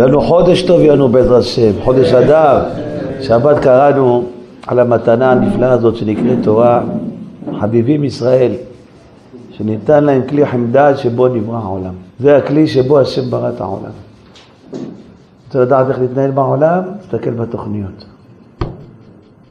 לנו 0.00 0.20
חודש 0.20 0.62
טוב 0.62 0.80
ינו 0.80 1.08
בעזרת 1.08 1.40
השם, 1.40 1.72
חודש 1.84 2.12
אדר. 2.12 2.62
שבת 3.20 3.58
קראנו 3.58 4.24
על 4.66 4.78
המתנה 4.78 5.32
הנפלאה 5.32 5.72
הזאת 5.72 5.96
שנקראת 5.96 6.38
תורה, 6.42 6.82
חביבים 7.60 8.04
ישראל, 8.04 8.52
שניתן 9.50 10.04
להם 10.04 10.22
כלי 10.28 10.46
חמדד 10.46 10.94
שבו 10.96 11.28
נברא 11.28 11.56
העולם. 11.56 11.94
זה 12.20 12.36
הכלי 12.36 12.66
שבו 12.66 12.98
השם 12.98 13.30
ברא 13.30 13.48
את 13.48 13.60
העולם. 13.60 13.90
רוצה 15.46 15.60
לדעת 15.60 15.88
איך 15.88 15.98
להתנהל 16.00 16.30
בעולם? 16.30 16.82
תסתכל 17.00 17.30
בתוכניות. 17.30 18.04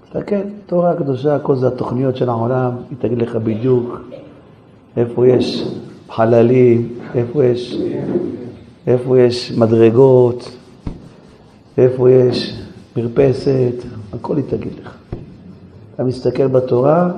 תסתכל, 0.04 0.36
תורה 0.66 0.92
הקדושה, 0.92 1.36
הכל 1.36 1.56
זה 1.56 1.68
התוכניות 1.68 2.16
של 2.16 2.30
העולם, 2.30 2.72
היא 2.90 2.98
תגיד 3.00 3.18
לך 3.18 3.36
בדיוק 3.36 4.02
איפה 4.98 5.28
יש 5.28 5.68
חללים, 6.10 6.88
איפה 7.16 7.46
יש, 7.46 7.82
איפה 8.88 9.20
יש 9.20 9.52
מדרגות, 9.57 10.57
איפה 11.78 12.11
יש 12.11 12.64
מרפסת, 12.97 13.74
הכל 14.14 14.37
היא 14.37 14.46
תגיד 14.50 14.74
לך. 14.82 14.97
אתה 15.96 16.04
מסתכל 16.04 16.47
בתורה, 16.47 17.11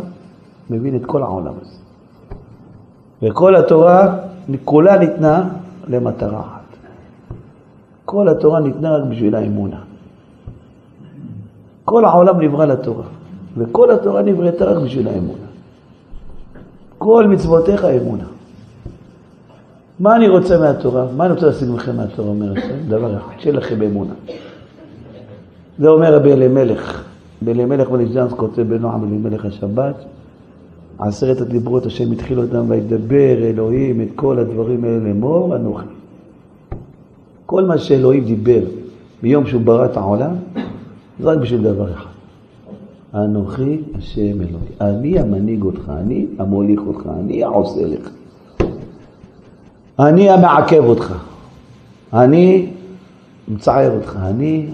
מבין 0.69 0.95
את 0.95 1.05
כל 1.05 1.23
העולם 1.23 1.53
הזה. 1.61 1.75
וכל 3.21 3.55
התורה, 3.55 4.17
כולה 4.65 4.97
ניתנה 4.97 5.49
למטרה 5.87 6.39
אחת. 6.39 6.61
כל 8.05 8.29
התורה 8.29 8.59
ניתנה 8.59 8.97
רק 8.97 9.03
בשביל 9.09 9.35
האמונה. 9.35 9.81
כל 11.85 12.05
העולם 12.05 12.41
נברא 12.41 12.65
לתורה, 12.65 13.05
וכל 13.57 13.91
התורה 13.91 14.21
נבראתה 14.21 14.65
רק 14.65 14.83
בשביל 14.83 15.07
האמונה. 15.07 15.47
כל 16.97 17.27
מצוותיך 17.27 17.85
אמונה. 17.85 18.23
מה 20.01 20.15
אני 20.15 20.29
רוצה 20.29 20.57
מהתורה? 20.57 21.05
מה 21.17 21.25
אני 21.25 21.33
רוצה 21.33 21.45
להשיג 21.45 21.69
מכם 21.69 21.95
מהתורה, 21.95 22.29
אומר 22.29 22.51
השם? 22.51 22.87
דבר 22.87 23.17
אחד, 23.17 23.31
שיהיה 23.39 23.55
לכם 23.55 23.81
אמונה. 23.81 24.13
זה 25.79 25.89
אומר 25.89 26.15
רבי 26.15 26.33
אלימלך. 26.33 27.03
רבי 27.41 27.51
אלימלך 27.51 27.89
בליז'אנס 27.89 28.33
כותב 28.33 28.61
בנועם 28.61 29.03
אלימלך 29.03 29.45
השבת, 29.45 29.95
עשרת 30.99 31.41
הדיברות 31.41 31.85
השם 31.85 32.11
התחיל 32.11 32.39
אותם 32.39 32.65
וידבר 32.67 33.43
אלוהים 33.43 34.01
את 34.01 34.07
כל 34.15 34.39
הדברים 34.39 34.83
האלה 34.83 34.99
לאמור, 34.99 35.55
אנוכי. 35.55 35.85
כל 37.45 37.65
מה 37.65 37.77
שאלוהים 37.77 38.25
דיבר 38.25 38.61
מיום 39.23 39.45
שהוא 39.45 39.61
ברא 39.61 39.85
את 39.85 39.97
העולם, 39.97 40.33
זה 41.19 41.29
רק 41.29 41.37
בשביל 41.37 41.61
דבר 41.63 41.91
אחד. 41.91 42.09
אנוכי 43.15 43.81
השם 43.97 44.41
אלוהי. 44.41 44.71
אני 44.81 45.19
המנהיג 45.19 45.63
אותך, 45.63 45.91
אני 45.97 46.25
המוליך 46.39 46.79
אותך, 46.87 47.09
אני 47.19 47.43
העושה 47.43 47.87
לך. 47.87 48.09
אני 50.01 50.29
המעכב 50.29 50.83
אותך. 50.85 51.13
אני 52.13 52.69
מצער 53.47 53.91
אותך. 53.91 54.17
אני 54.21 54.65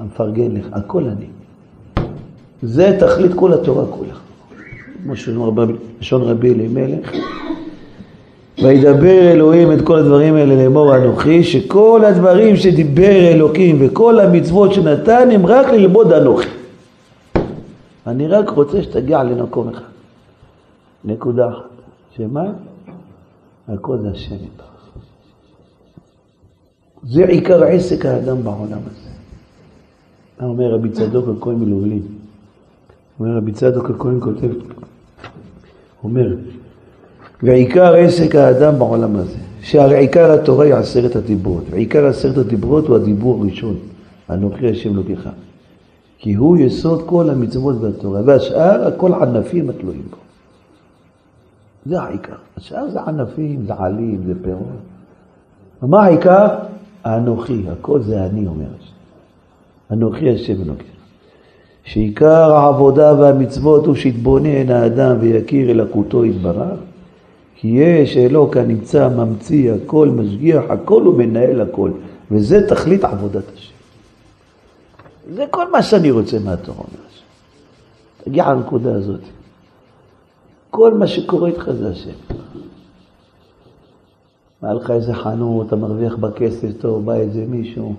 המפרגן 0.00 0.50
לך. 0.56 0.66
הכל 0.72 1.04
אני. 1.04 1.26
זה 2.62 2.96
תכלית 3.00 3.32
כל 3.34 3.52
התורה 3.52 3.86
כולה. 3.86 4.14
כמו 5.02 5.16
שאומר 5.16 5.64
לשון 6.00 6.22
רבי 6.22 6.54
אלימלך. 6.54 7.12
וידבר 8.62 9.32
אלוהים 9.32 9.72
את 9.72 9.80
כל 9.84 9.98
הדברים 9.98 10.34
האלה 10.34 10.54
לאמור 10.54 10.96
אנוכי, 10.96 11.44
שכל 11.44 12.02
הדברים 12.04 12.56
שדיבר 12.56 13.28
אלוקים 13.32 13.76
וכל 13.80 14.20
המצוות 14.20 14.74
שנתן 14.74 15.30
הם 15.30 15.46
רק 15.46 15.66
ללמוד 15.66 16.12
אנוכי. 16.12 16.48
אני 18.06 18.28
רק 18.28 18.50
רוצה 18.50 18.82
שתגיע 18.82 19.24
למקום 19.24 19.68
אחד. 19.68 19.82
נקודה 21.04 21.48
אחת. 21.48 21.64
שמה? 22.16 22.44
הכל 23.68 23.98
זה 23.98 24.10
השם 24.10 24.34
איתך. 24.34 24.64
זה 27.02 27.24
עיקר 27.24 27.64
עסק 27.64 28.06
האדם 28.06 28.42
בעולם 28.44 28.78
הזה. 28.86 29.10
אומר 30.42 30.74
רבי 30.74 30.90
צדוק 30.90 31.28
הכהן 31.38 31.54
מלובלין? 31.54 32.02
אומר 33.20 33.36
רבי 33.36 33.52
צדוק 33.52 33.90
הכהן 33.90 34.20
כותב, 34.20 34.48
אומר, 36.04 36.36
ועיקר 37.42 37.94
עסק 37.94 38.34
האדם 38.34 38.78
בעולם 38.78 39.16
הזה, 39.16 39.38
שהרי 39.62 39.98
עיקר 39.98 40.32
התורה 40.32 40.64
היא 40.64 40.74
עשרת 40.74 41.16
הדיברות, 41.16 41.64
ועיקר 41.70 42.06
עשרת 42.06 42.38
הדיברות 42.38 42.86
הוא 42.86 42.96
הדיבור 42.96 43.40
הראשון, 43.40 43.76
אנוכי 44.30 44.68
השם 44.68 44.96
לוקחה. 44.96 45.30
כי 46.18 46.34
הוא 46.34 46.56
יסוד 46.56 47.02
כל 47.06 47.30
המצוות 47.30 47.76
והתורה, 47.80 48.20
והשאר 48.24 48.88
הכל 48.88 49.14
ענפים 49.14 49.70
התלויים 49.70 50.02
בו. 50.10 50.16
זה 51.86 52.00
העיקר. 52.02 52.36
השאר 52.56 52.90
זה 52.90 53.00
ענפים, 53.00 53.66
זה 53.66 53.72
עלים, 53.78 54.22
זה 54.26 54.32
פירות. 54.42 54.66
ומה 55.82 56.04
העיקר? 56.04 56.48
האנוכי, 57.04 57.64
הכל 57.72 58.02
זה 58.02 58.24
אני 58.24 58.46
אומר. 58.46 58.66
אנוכי 59.90 60.30
השם 60.34 60.62
אלוקיך. 60.62 60.86
שעיקר 61.84 62.52
העבודה 62.54 63.12
והמצוות 63.20 63.86
הוא 63.86 63.94
שיתבונן 63.94 64.70
האדם 64.70 65.16
ויכיר 65.20 65.70
אלוקותו 65.70 66.24
יתברך, 66.24 66.78
כי 67.56 67.68
יש 67.68 68.16
אלוק 68.16 68.56
הנמצא, 68.56 69.08
ממציא 69.08 69.72
הכל, 69.72 70.08
משגיח 70.08 70.64
הכל 70.68 71.08
ומנהל 71.08 71.60
הכל, 71.60 71.90
וזה 72.30 72.68
תכלית 72.68 73.04
עבודת 73.04 73.44
השם. 73.54 73.74
זה 75.34 75.44
כל 75.50 75.70
מה 75.70 75.82
שאני 75.82 76.10
רוצה 76.10 76.38
מהתורה. 76.38 76.84
תגיע 78.24 78.52
לנקודה 78.52 78.94
הזאת. 78.94 79.20
כל 80.76 80.94
מה 80.94 81.06
שקורה 81.06 81.48
איתך 81.48 81.70
זה 81.78 81.90
השם. 81.90 82.10
היה 84.62 84.74
לך 84.74 84.90
איזה 84.90 85.14
חנות, 85.14 85.66
אתה 85.66 85.76
מרוויח 85.76 86.16
בה 86.16 86.30
כסף 86.30 86.68
טוב, 86.80 87.04
בא 87.04 87.14
איזה 87.14 87.44
מישהו, 87.48 87.94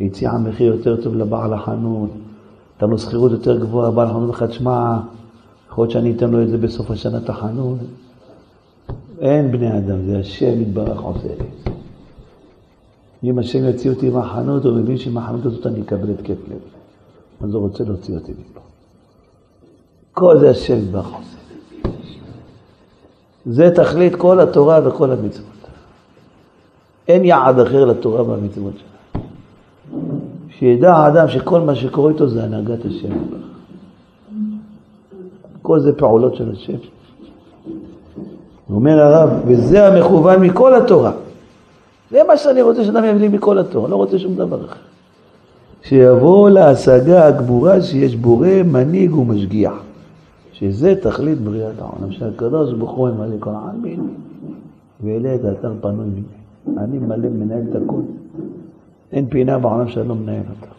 הציע 0.00 0.32
מחיר 0.32 0.74
יותר 0.74 1.02
טוב 1.02 1.14
לבעל 1.14 1.52
החנות, 1.52 2.10
נתן 2.76 2.90
לו 2.90 2.98
שכירות 2.98 3.32
יותר 3.32 3.58
גבוהה, 3.58 3.90
בעל 3.90 4.08
החנות 4.08 4.30
לך, 4.30 4.42
תשמע, 4.42 4.98
יכול 5.70 5.82
להיות 5.82 5.92
שאני 5.92 6.12
אתן 6.12 6.30
לו 6.30 6.42
את 6.42 6.48
זה 6.48 6.58
בסוף 6.58 6.90
השנה 6.90 7.18
את 7.18 7.30
החנות. 7.30 7.78
אין 9.20 9.52
בני 9.52 9.78
אדם, 9.78 10.06
זה 10.06 10.18
השם 10.18 10.60
יתברך 10.60 11.00
עושה 11.00 11.28
לי. 11.28 11.72
אם 13.30 13.38
השם 13.38 13.64
יוציא 13.64 13.90
אותי 13.90 14.10
מהחנות, 14.10 14.64
הוא 14.64 14.76
מבין 14.76 14.96
שעם 14.96 15.18
החנות 15.18 15.46
הזאת 15.46 15.66
אני 15.66 15.80
אקבל 15.80 16.10
התקף 16.10 16.48
לב. 16.48 16.60
אז 17.40 17.54
הוא 17.54 17.62
רוצה 17.62 17.84
להוציא 17.84 18.14
אותי 18.14 18.32
מפה. 18.32 18.60
כל 20.12 20.38
זה 20.38 20.50
השם 20.50 20.78
יתברך 20.78 21.06
עושה. 21.06 21.41
זה 23.46 23.70
תכלית 23.74 24.14
כל 24.14 24.40
התורה 24.40 24.80
וכל 24.84 25.10
המצוות. 25.10 25.46
אין 27.08 27.24
יעד 27.24 27.58
אחר 27.58 27.84
לתורה 27.84 28.22
והמצוות 28.22 28.72
שלה. 28.78 29.20
שידע 30.58 30.92
האדם 30.92 31.28
שכל 31.28 31.60
מה 31.60 31.74
שקורה 31.74 32.10
איתו 32.10 32.28
זה 32.28 32.44
הנהגת 32.44 32.84
השם. 32.84 33.12
כל 35.62 35.80
זה 35.80 35.92
פעולות 35.92 36.36
של 36.36 36.52
השם. 36.52 36.76
אומר 38.70 39.00
הרב, 39.00 39.30
וזה 39.46 39.86
המכוון 39.86 40.40
מכל 40.40 40.74
התורה. 40.74 41.12
זה 42.10 42.20
מה 42.28 42.36
שאני 42.36 42.62
רוצה 42.62 42.84
שאדם 42.84 43.04
יביא 43.04 43.20
לי 43.20 43.28
מכל 43.28 43.58
התורה, 43.58 43.88
לא 43.88 43.96
רוצה 43.96 44.18
שום 44.18 44.34
דבר 44.34 44.64
אחר. 44.64 44.80
שיבוא 45.82 46.50
להשגה 46.50 47.26
הגבורה 47.26 47.82
שיש 47.82 48.16
בורא, 48.16 48.48
מנהיג 48.64 49.16
ומשגיח. 49.16 49.72
שזה 50.62 50.94
תכלית 51.02 51.38
בריאת 51.40 51.78
העולם, 51.78 52.12
שהקדוש 52.12 52.74
ברוך 52.74 52.90
הוא 52.90 53.08
ממלא 53.08 53.36
כל 53.40 53.50
העלמין, 53.50 54.14
ואליה 55.00 55.34
את 55.34 55.44
האתר 55.44 55.72
פנוי 55.80 56.06
ממני. 56.06 56.78
אני 56.78 56.98
מלא 56.98 57.28
מנהל 57.28 57.62
את 57.70 57.82
הכול. 57.82 58.02
אין 59.12 59.28
פינה 59.28 59.58
בעולם 59.58 59.88
שאני 59.88 60.08
לא 60.08 60.14
מנהל 60.14 60.42
אותה. 60.50 60.72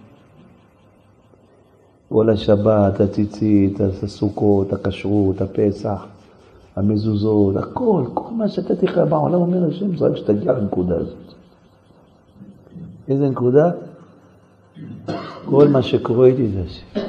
כל 2.10 2.30
השבת, 2.30 3.00
הציצית, 3.00 3.80
הסוכות, 4.04 4.74
הכשרות, 4.74 5.42
הפסח, 5.42 6.06
המזוזות, 6.76 7.56
הכל, 7.56 8.04
כל 8.14 8.34
מה 8.34 8.48
שנתתי 8.48 8.86
לך 8.86 9.02
בעולם 9.10 9.42
אומר 9.42 9.68
השם, 9.70 9.98
זה 9.98 10.06
רק 10.06 10.16
שתגיע 10.16 10.54
לנקודה 10.54 10.96
הזאת. 10.96 11.34
איזה 13.08 13.30
נקודה? 13.30 13.72
כל 15.46 15.68
מה 15.68 15.82
שקורה 15.82 16.28
איתי 16.28 16.48
זה 16.48 16.62
השם. 16.62 17.00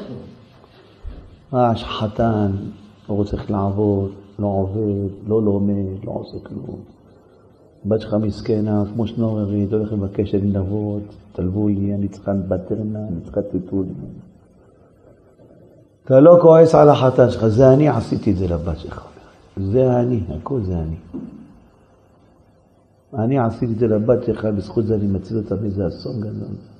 רעש 1.54 1.84
חתן, 1.84 2.50
לא 3.08 3.14
רוצה 3.14 3.36
איך 3.36 3.50
לעבוד, 3.50 4.10
לא 4.38 4.46
עובד, 4.46 5.10
לא 5.26 5.42
לומד, 5.42 6.04
לא 6.04 6.12
עושה 6.12 6.38
כלום. 6.42 6.78
הבת 7.86 8.00
שלך 8.00 8.14
מסכנה, 8.14 8.82
כמו 8.94 9.06
שנוררית, 9.06 9.72
הולכת 9.72 9.92
לבקש 9.92 10.34
נדבות, 10.34 11.02
תלוו 11.32 11.68
לי, 11.68 11.94
אני 11.94 12.08
צריכה 12.08 12.32
בטרנה, 12.48 13.08
אני 13.08 13.20
צריכה 13.24 13.42
טיטול. 13.42 13.86
אתה 16.04 16.20
לא 16.20 16.38
כועס 16.42 16.74
על 16.74 16.88
החתן 16.88 17.30
שלך, 17.30 17.46
זה 17.46 17.72
אני 17.72 17.88
עשיתי 17.88 18.30
את 18.30 18.36
זה 18.36 18.48
לבת 18.48 18.78
שלך. 18.78 19.04
זה 19.56 20.00
אני, 20.00 20.20
הכל 20.28 20.60
זה 20.62 20.78
אני. 20.78 20.96
אני 23.14 23.38
עשיתי 23.38 23.72
את 23.72 23.78
זה 23.78 23.86
לבת 23.86 24.24
שלך, 24.24 24.44
בזכות 24.44 24.86
זה 24.86 24.94
אני 24.94 25.06
מציל 25.06 25.36
אותה 25.36 25.54
מאיזה 25.62 25.88
אסון 25.88 26.20
גדול. 26.20 26.73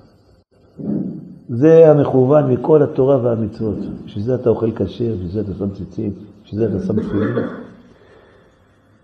זה 1.49 1.91
המכוון 1.91 2.51
מכל 2.51 2.83
התורה 2.83 3.17
והמצוות. 3.23 3.77
בשביל 4.05 4.23
זה 4.23 4.35
אתה 4.35 4.49
אוכל 4.49 4.71
כשר, 4.71 5.13
בשביל 5.13 5.31
זה 5.31 5.41
אתה 5.41 5.53
שם 5.53 5.69
ציצית, 5.69 6.13
בשביל 6.43 6.59
זה 6.59 6.77
אתה 6.77 6.85
שם 6.85 7.01
תפילין, 7.01 7.33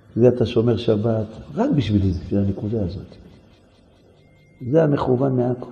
בשביל 0.09 0.23
זה 0.23 0.27
אתה 0.27 0.45
שומר 0.45 0.77
שבת, 0.77 1.27
רק 1.55 1.69
בשבילי 1.75 2.11
זה, 2.11 2.19
בשביל 2.25 2.39
הנקודה 2.39 2.85
הזאת. 2.85 3.15
זה 4.71 4.83
המכוון 4.83 5.35
מהכל. 5.35 5.71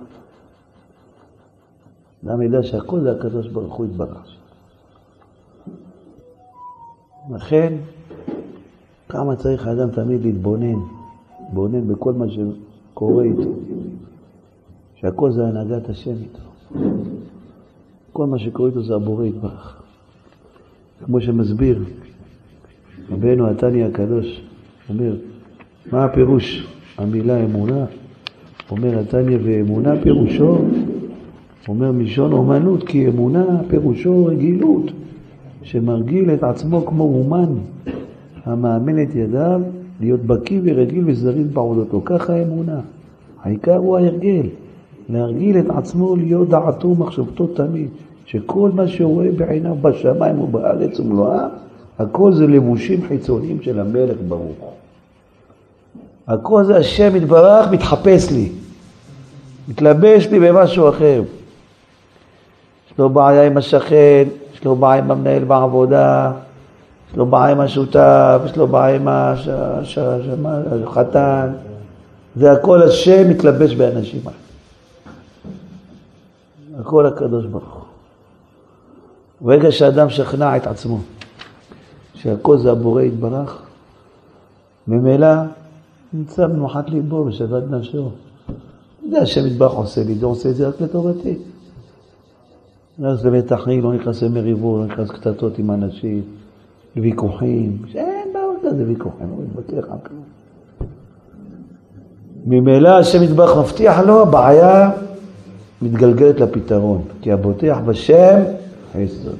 זה 2.22 2.32
המידע 2.32 2.62
שהכל 2.62 3.00
זה 3.00 3.12
הקדוש 3.12 3.48
ברוך 3.48 3.74
הוא 3.74 3.86
יתברך. 3.86 4.36
לכן, 7.30 7.74
כמה 9.08 9.36
צריך 9.36 9.66
האדם 9.66 9.90
תמיד 9.90 10.22
להתבונן, 10.22 10.78
להתבונן 11.40 11.88
בכל 11.88 12.12
מה 12.12 12.24
שקורה 12.28 13.24
איתו, 13.24 13.50
שהכל 14.94 15.32
זה 15.32 15.46
הנהגת 15.46 15.88
השם 15.88 16.10
איתו. 16.10 16.49
כל 18.12 18.26
מה 18.26 18.38
שקורה 18.38 18.68
איתו 18.68 18.82
זה 18.82 18.94
הבורא 18.94 19.24
יתברך. 19.24 19.82
כמו 21.04 21.20
שמסביר 21.20 21.84
רבנו 23.10 23.50
התניא 23.50 23.84
הקדוש, 23.84 24.42
אומר, 24.88 25.16
מה 25.92 26.04
הפירוש 26.04 26.66
המילה 26.98 27.44
אמונה? 27.44 27.84
אומר 28.70 28.98
התניא 28.98 29.38
ואמונה 29.42 29.94
פירושו, 30.02 30.58
אומר 31.68 31.92
מלשון 31.92 32.32
אומנות, 32.32 32.84
כי 32.84 33.08
אמונה 33.08 33.44
פירושו 33.68 34.26
רגילות, 34.26 34.90
שמרגיל 35.62 36.30
את 36.34 36.42
עצמו 36.42 36.86
כמו 36.86 37.04
אומן, 37.04 37.54
המאמן 38.44 39.02
את 39.02 39.14
ידיו 39.14 39.60
להיות 40.00 40.20
בקיא 40.20 40.60
ורגיל 40.64 41.04
וזריז 41.06 41.48
בעבודתו. 41.48 42.02
ככה 42.04 42.42
אמונה. 42.42 42.80
העיקר 43.42 43.76
הוא 43.76 43.96
ההרגל, 43.96 44.46
להרגיל 45.12 45.58
את 45.58 45.64
עצמו 45.76 46.16
להיות 46.16 46.48
דעתו 46.48 46.88
ומחשבתו 46.88 47.46
תמיד, 47.46 47.88
שכל 48.26 48.70
מה 48.74 48.88
שהוא 48.88 49.14
רואה 49.14 49.28
בעיניו 49.36 49.74
בשמיים 49.82 50.40
ובארץ 50.40 51.00
ומלואה, 51.00 51.46
הכל 51.98 52.32
זה 52.32 52.46
לבושים 52.46 53.00
חיצוניים 53.08 53.62
של 53.62 53.80
המלך 53.80 54.16
ברוך. 54.28 54.72
הכל 56.28 56.64
זה 56.64 56.76
השם 56.76 57.16
יתברך 57.16 57.70
מתחפש 57.70 58.30
לי, 58.30 58.48
מתלבש 59.68 60.26
לי 60.26 60.40
במשהו 60.40 60.88
אחר. 60.88 61.22
יש 62.86 62.98
לו 62.98 63.08
בעיה 63.08 63.46
עם 63.46 63.56
השכן, 63.56 64.24
יש 64.54 64.64
לו 64.64 64.76
בעיה 64.76 65.02
עם 65.02 65.10
המנהל 65.10 65.44
בעבודה, 65.44 66.32
יש 67.10 67.16
לו 67.16 67.26
בעיה 67.26 67.52
עם 67.52 67.60
השותף, 67.60 68.40
יש 68.44 68.56
לו 68.56 68.66
בעיה 68.66 68.96
עם 68.96 69.08
החתן. 70.86 71.48
זה 72.36 72.52
הכל 72.52 72.82
השם 72.82 73.30
מתלבש 73.30 73.74
באנשים 73.74 74.20
האלה. 74.24 74.49
הכל 76.80 77.06
הקדוש 77.06 77.46
ברוך 77.46 77.74
הוא. 77.74 77.82
ברגע 79.40 79.72
שאדם 79.72 80.10
שכנע 80.10 80.56
את 80.56 80.66
עצמו 80.66 80.98
שהכל 82.14 82.58
זה 82.58 82.70
הבורא 82.70 83.02
יתברך, 83.02 83.62
ממילא 84.88 85.28
נמצא 86.12 86.46
במחת 86.46 86.90
ליבו 86.90 87.24
בשבת 87.24 87.62
נפשו. 87.70 88.10
זה 89.10 89.20
השם 89.20 89.46
יתברך 89.46 89.72
עושה 89.72 90.04
לי, 90.04 90.14
זה 90.14 90.26
עושה 90.26 90.50
את 90.50 90.56
זה 90.56 90.68
רק 90.68 90.80
לטובתי. 90.80 91.38
נכנס 92.98 93.24
למתחים, 93.24 93.82
לא 93.82 93.92
נכנס 93.92 94.22
למריבות, 94.22 94.80
לא 94.80 94.86
נכנס 94.86 95.10
קטטות 95.10 95.58
עם 95.58 95.70
אנשים, 95.70 96.22
לוויכוחים, 96.96 97.82
שאין 97.86 98.28
דבר 98.30 98.70
כזה 98.70 98.84
ויכוחים, 98.88 99.26
לא 99.30 99.36
מתווכח 99.60 99.92
על 99.92 99.98
כלום. 100.06 100.22
ממילא 102.46 102.88
השם 102.88 103.22
יתברך 103.22 103.56
מבטיח 103.56 103.98
לו, 103.98 104.22
הבעיה 104.22 104.90
מתגלגלת 105.82 106.40
לפתרון, 106.40 107.02
כי 107.22 107.32
הבוטח 107.32 107.78
בשם 107.86 108.40
חסד. 108.92 109.30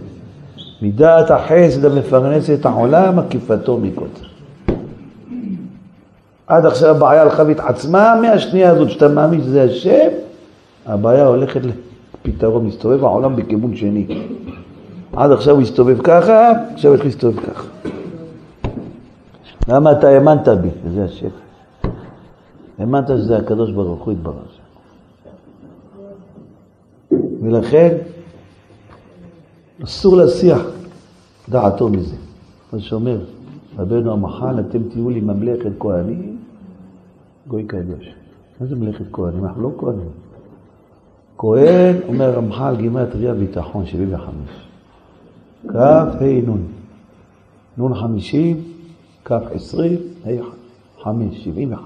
מידת 0.82 1.30
החסד 1.30 1.84
המפרנסת 1.84 2.60
את 2.60 2.66
העולם, 2.66 3.18
עקיפתו 3.18 3.78
מקוטר. 3.78 4.24
עד 6.46 6.66
עכשיו 6.66 6.96
הבעיה 6.96 7.22
הלכה 7.22 7.42
והתעצמה, 7.42 8.20
מהשנייה 8.22 8.70
הזאת 8.70 8.90
שאתה 8.90 9.08
מאמין 9.08 9.40
שזה 9.40 9.62
השם, 9.62 10.08
הבעיה 10.86 11.26
הולכת 11.26 11.60
לפתרון, 12.24 12.66
מסתובב 12.66 13.04
העולם 13.04 13.36
בכיוון 13.36 13.76
שני. 13.76 14.06
עד 15.16 15.32
עכשיו 15.32 15.54
הוא 15.54 15.62
הסתובב 15.62 16.02
ככה, 16.02 16.50
עכשיו 16.74 16.90
הולך 16.90 17.04
להסתובב 17.04 17.40
ככה. 17.40 17.64
למה 19.68 19.92
אתה 19.92 20.08
האמנת 20.08 20.48
בי? 20.48 20.68
וזה 20.84 21.04
השם. 21.04 21.28
האמנת 22.78 23.08
שזה 23.08 23.36
הקדוש 23.36 23.70
ברוך 23.70 24.02
הוא 24.02 24.12
יתברר. 24.12 24.59
ולכן 27.40 27.96
אסור 29.84 30.16
להסיח 30.16 30.60
דעתו 31.48 31.88
מזה. 31.88 32.16
מה 32.72 32.80
שאומר 32.80 33.20
רבנו 33.78 34.12
המח"ל, 34.12 34.60
אתם 34.60 34.82
תהיו 34.88 35.10
לי 35.10 35.20
ממלכת 35.20 35.70
כהנים, 35.78 36.38
גוי 37.48 37.64
קדוש. 37.64 38.14
מה 38.60 38.66
זה 38.66 38.76
מלאכת 38.76 39.04
כהנים? 39.12 39.44
אנחנו 39.44 39.62
לא 39.62 39.70
כהנים. 39.78 40.10
כהן, 41.38 41.96
אומר 42.08 42.30
רמח"ל, 42.30 42.76
גימטריה 42.76 43.34
ביטחון, 43.34 43.86
75. 43.86 44.34
כ' 45.68 45.76
ה' 45.76 46.04
נ'. 46.46 47.84
נ' 47.84 47.94
50, 47.94 48.62
כ' 49.24 49.32
20, 49.54 49.98
ה' 50.26 50.30
5, 51.02 51.44
75. 51.44 51.80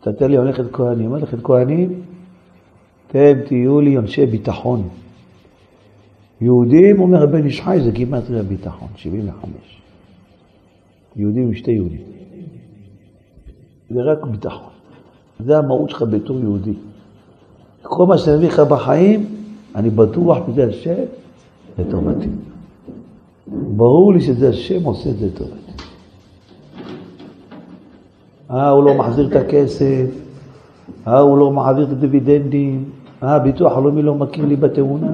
אתה 0.00 0.12
תן 0.12 0.30
לי 0.30 0.38
מלאכת 0.38 0.64
כהנים. 0.72 1.10
מלאכת 1.10 1.38
כהנים, 1.42 2.02
אתם 3.08 3.34
תהיו 3.46 3.80
לי 3.80 3.98
אנשי 3.98 4.26
ביטחון. 4.26 4.88
יהודים, 6.40 7.00
אומר 7.00 7.22
הבן 7.22 7.44
איש 7.44 7.60
חי, 7.60 7.80
זה 7.84 7.90
גימטריה 7.90 8.42
ביטחון, 8.42 8.88
75. 8.96 9.52
יהודים 11.16 11.42
עם 11.42 11.54
שתי 11.54 11.70
יהודים. 11.70 12.00
זה 13.90 14.02
רק 14.02 14.24
ביטחון. 14.24 14.72
זה 15.40 15.58
המהות 15.58 15.90
שלך 15.90 16.02
בתור 16.02 16.40
יהודי. 16.40 16.72
כל 17.82 18.06
מה 18.06 18.18
שאני 18.18 18.36
מביא 18.36 18.48
לך 18.48 18.60
בחיים, 18.60 19.26
אני 19.74 19.90
בטוח 19.90 20.38
שזה 20.46 20.66
השם 20.66 21.02
לטובתי. 21.78 22.28
ברור 23.46 24.12
לי 24.12 24.20
שזה 24.20 24.48
השם 24.48 24.84
עושה 24.84 25.10
את 25.10 25.18
זה 25.18 25.26
לטובתי. 25.26 25.72
אה, 28.50 28.70
הוא 28.70 28.84
לא 28.84 28.94
מחזיר 28.94 29.28
את 29.28 29.36
הכסף, 29.36 30.06
אה, 31.06 31.18
הוא 31.18 31.38
לא 31.38 31.52
מחזיר 31.52 31.84
את 31.84 31.90
הדיבידנדים, 31.90 32.84
הביטוח 33.22 33.76
הלאומי 33.76 34.02
לא 34.02 34.14
מכיר 34.14 34.44
לי 34.44 34.56
בתאונה, 34.56 35.12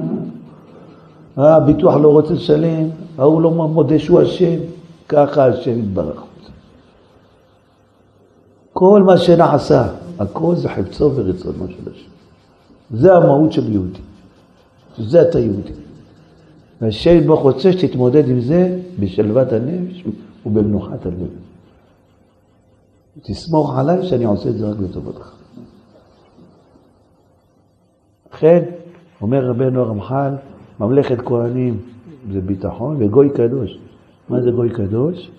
אה, 1.37 1.55
הביטוח 1.55 1.95
לא 1.95 2.11
רוצה 2.11 2.33
לשלם, 2.33 2.89
ההוא 3.17 3.41
לא 3.41 3.51
מודה 3.51 3.99
שהוא 3.99 4.21
אשם, 4.21 4.59
ככה 5.09 5.45
השם 5.45 5.79
יתברך. 5.79 6.23
כל 8.73 9.03
מה 9.03 9.17
שנעשה, 9.17 9.87
הכל 10.19 10.55
זה 10.55 10.69
חפצו 10.69 11.11
ורצונו 11.15 11.67
של 11.67 11.91
השם. 11.91 12.09
זה 12.91 13.15
המהות 13.15 13.53
של 13.53 13.71
יהודי. 13.71 13.99
זה 14.97 15.21
אתה 15.21 15.39
יהודי. 15.39 15.73
והשם 16.81 17.17
יתברך 17.17 17.39
רוצה 17.39 17.71
שתתמודד 17.71 18.29
עם 18.29 18.41
זה 18.41 18.79
בשלוות 18.99 19.53
הנפש 19.53 20.03
ובמנוחת 20.45 21.05
הלב. 21.05 21.29
תסמוך 23.21 23.77
עליי 23.77 24.07
שאני 24.07 24.25
עושה 24.25 24.49
את 24.49 24.57
זה 24.57 24.69
רק 24.69 24.77
לטובתך. 24.79 25.31
לכן, 28.35 28.63
אומר 29.21 29.45
רבנו 29.45 29.81
הרמח"ל, 29.81 30.31
ממלכת 30.79 31.21
כהנים 31.25 31.77
זה 32.31 32.41
ביטחון, 32.41 32.95
וגוי 32.99 33.29
קדוש. 33.29 33.79
מה 34.29 34.41
זה 34.41 34.51
גוי 34.51 34.69
קדוש? 34.69 35.31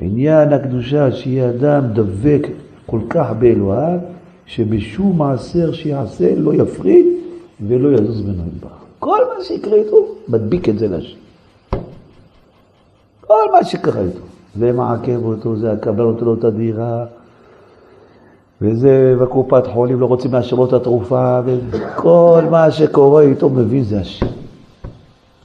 עניין 0.00 0.52
הקדושה 0.52 1.12
שיהיה 1.12 1.50
אדם 1.50 1.84
דבק 1.92 2.46
כל 2.86 3.00
כך 3.08 3.26
באלוהיו, 3.38 3.98
שבשום 4.46 5.18
מעשר 5.18 5.72
שיעשה 5.72 6.34
לא 6.36 6.54
יפריד 6.54 7.06
ולא 7.66 7.88
יזוז 7.98 8.22
ממנו 8.22 8.42
ידבח. 8.46 8.84
כל 8.98 9.18
מה 9.36 9.44
שיקרה 9.44 9.74
איתו, 9.74 9.96
מדביק 10.28 10.68
את 10.68 10.78
זה 10.78 10.88
לשם. 10.88 11.16
כל 13.20 13.44
מה 13.52 13.64
שקרה 13.64 14.00
איתו. 14.00 14.20
זה 14.56 14.72
מעכב 14.72 15.24
אותו, 15.24 15.56
זה 15.56 15.72
הקבל 15.72 16.04
אותו 16.04 16.24
לו 16.24 16.34
את 16.34 16.44
הדירה, 16.44 17.06
וזה 18.60 19.16
בקופת 19.20 19.66
חולים 19.66 20.00
לא 20.00 20.06
רוצים 20.06 20.34
לאשר 20.34 20.56
לו 20.56 20.64
את 20.64 20.72
התרופה, 20.72 21.40
וכל 21.44 22.42
מה 22.50 22.70
שקורה 22.70 23.22
איתו 23.22 23.50
מבין 23.50 23.82
זה 23.84 24.00
השם. 24.00 24.26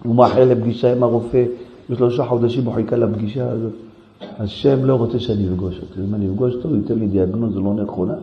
הוא 0.04 0.16
מאחל 0.16 0.44
לפגישה 0.44 0.92
עם 0.92 1.04
הרופא, 1.04 1.44
בשלושה 1.90 2.26
חודשים 2.26 2.66
הוא 2.66 2.76
חיכה 2.76 2.96
לפגישה 2.96 3.50
הזאת. 3.52 3.74
השם 4.40 4.86
לא 4.86 4.96
רוצה 4.96 5.20
שאני 5.20 5.48
אפגוש 5.48 5.76
אותו. 5.76 6.02
אם 6.10 6.16
אני 6.16 6.28
אפגוש 6.28 6.56
אותו, 6.56 6.70
הוא 6.70 6.78
ייתן 6.78 7.00
לי 7.00 7.08
דיאגנוזה 7.08 7.60
לא 7.60 7.74
נכונה, 7.74 8.14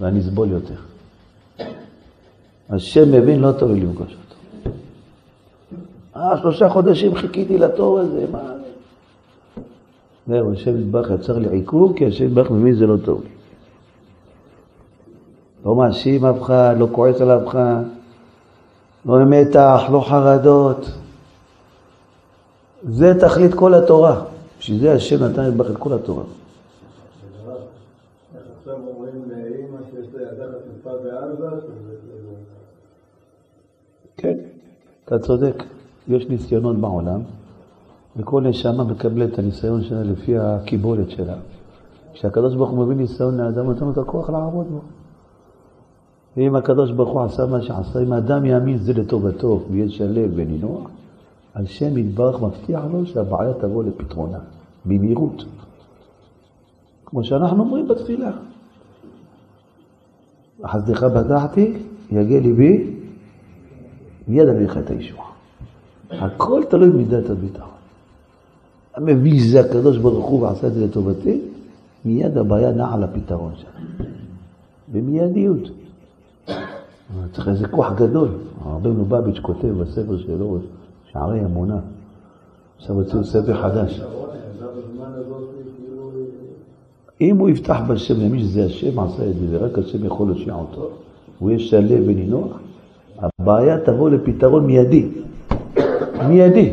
ואני 0.00 0.20
אסבול 0.20 0.48
יותר. 0.50 0.74
השם 2.70 3.12
מבין, 3.12 3.40
לא 3.40 3.52
טוב 3.52 3.70
לי 3.70 3.80
לפגוש 3.80 4.16
אותו. 4.16 4.70
אה, 6.16 6.38
שלושה 6.38 6.68
חודשים 6.68 7.14
חיכיתי 7.14 7.58
לתור 7.58 7.98
הזה, 7.98 8.24
מה... 8.32 8.40
זהו, 10.26 10.52
השם 10.52 10.80
יתברך 10.80 11.10
יצר 11.10 11.38
לי 11.38 11.48
עיכוב, 11.48 11.96
כי 11.96 12.06
השם 12.06 12.24
יתברך 12.24 12.50
מבין 12.50 12.74
זה 12.74 12.86
לא 12.86 12.96
טוב 13.04 13.22
לי. 13.24 13.43
לא 15.64 15.76
מאשים 15.76 16.24
אף 16.24 16.42
אחד, 16.42 16.74
לא 16.78 16.88
כועס 16.92 17.20
על 17.20 17.30
אף 17.30 17.48
אחד, 17.48 17.82
לא 19.06 19.24
מתח, 19.24 19.80
לא 19.92 20.04
חרדות. 20.08 20.90
זה 22.82 23.20
תכלית 23.20 23.54
כל 23.54 23.74
התורה. 23.74 24.24
בשביל 24.58 24.80
זה 24.80 24.92
השם 24.92 25.24
נתן 25.24 25.44
לברך 25.44 25.70
את 25.70 25.76
כל 25.76 25.92
התורה. 25.92 26.24
כן, 34.16 34.38
אתה 35.04 35.18
צודק. 35.18 35.62
יש 36.08 36.28
ניסיונות 36.28 36.76
בעולם, 36.76 37.20
וכל 38.16 38.42
נשמה 38.42 38.84
מקבלת 38.84 39.32
את 39.32 39.38
הניסיון 39.38 39.82
שלה 39.82 40.02
לפי 40.02 40.38
הקיבולת 40.38 41.10
שלה. 41.10 41.34
כשהקדוש 42.12 42.54
ברוך 42.54 42.70
הוא 42.70 42.84
מביא 42.84 42.96
ניסיון 42.96 43.36
לאדם, 43.36 43.66
נותן 43.66 43.84
לו 43.84 43.92
את 43.92 43.98
הכוח 43.98 44.30
לעבוד 44.30 44.66
בו. 44.70 44.80
ואם 46.36 46.56
הקדוש 46.56 46.92
ברוך 46.92 47.10
הוא 47.10 47.22
עשה 47.22 47.46
מה 47.46 47.62
שעשה, 47.62 48.02
אם 48.02 48.12
האדם 48.12 48.46
יאמין 48.46 48.78
זה 48.78 48.92
לטובתו 48.92 49.60
ויהיה 49.70 49.88
שלב 49.88 50.30
ונינוח, 50.34 50.90
השם 51.54 51.98
יתברך 51.98 52.42
מבטיח 52.42 52.82
לו 52.92 53.06
שהבעיה 53.06 53.52
תבוא 53.54 53.84
לפתרונה, 53.84 54.38
במהירות. 54.84 55.44
כמו 57.06 57.24
שאנחנו 57.24 57.62
אומרים 57.62 57.88
בתפילה. 57.88 58.30
חסדך 60.66 61.02
בטחתי, 61.02 61.76
יגיע 62.10 62.40
ליבי, 62.40 62.90
מיד 64.28 64.48
אביא 64.48 64.66
לך 64.66 64.78
את 64.78 64.90
הישועה. 64.90 65.28
הכל 66.10 66.62
תלוי 66.70 66.90
במידת 66.90 67.30
הביטחון. 67.30 67.68
המביא 68.94 69.52
זה 69.52 69.60
הקדוש 69.60 69.98
ברוך 69.98 70.26
הוא 70.26 70.42
ועשה 70.42 70.66
את 70.66 70.74
זה 70.74 70.86
לטובתי, 70.86 71.40
מיד 72.04 72.38
הבעיה 72.38 72.72
נעה 72.72 72.96
לפתרון 72.96 73.52
שלה. 73.56 74.06
במיידיות. 74.92 75.70
צריך 77.32 77.48
איזה 77.48 77.68
כוח 77.68 77.92
גדול. 77.92 78.28
הרבי 78.64 78.88
נובביץ' 78.88 79.38
כותב 79.42 79.68
בספר 79.68 80.18
שלו, 80.18 80.58
שערי 81.12 81.44
אמונה. 81.44 81.78
עכשיו 82.76 82.96
הוציאו 82.96 83.24
ספר 83.24 83.62
חדש. 83.62 84.00
אם 87.20 87.36
הוא 87.36 87.48
יפתח 87.48 87.76
בשם 87.88 88.20
למי 88.20 88.40
שזה 88.40 88.64
השם 88.64 88.98
עשה 88.98 89.30
את 89.30 89.34
זה, 89.36 89.46
ורק 89.50 89.78
השם 89.78 90.04
יכול 90.04 90.26
להושיע 90.26 90.54
אותו, 90.54 90.88
הוא 91.38 91.50
יהיה 91.50 91.60
שלב 91.60 92.04
ונינוח, 92.06 92.58
הבעיה 93.18 93.80
תבוא 93.80 94.10
לפתרון 94.10 94.66
מיידי. 94.66 95.08
מיידי. 96.28 96.72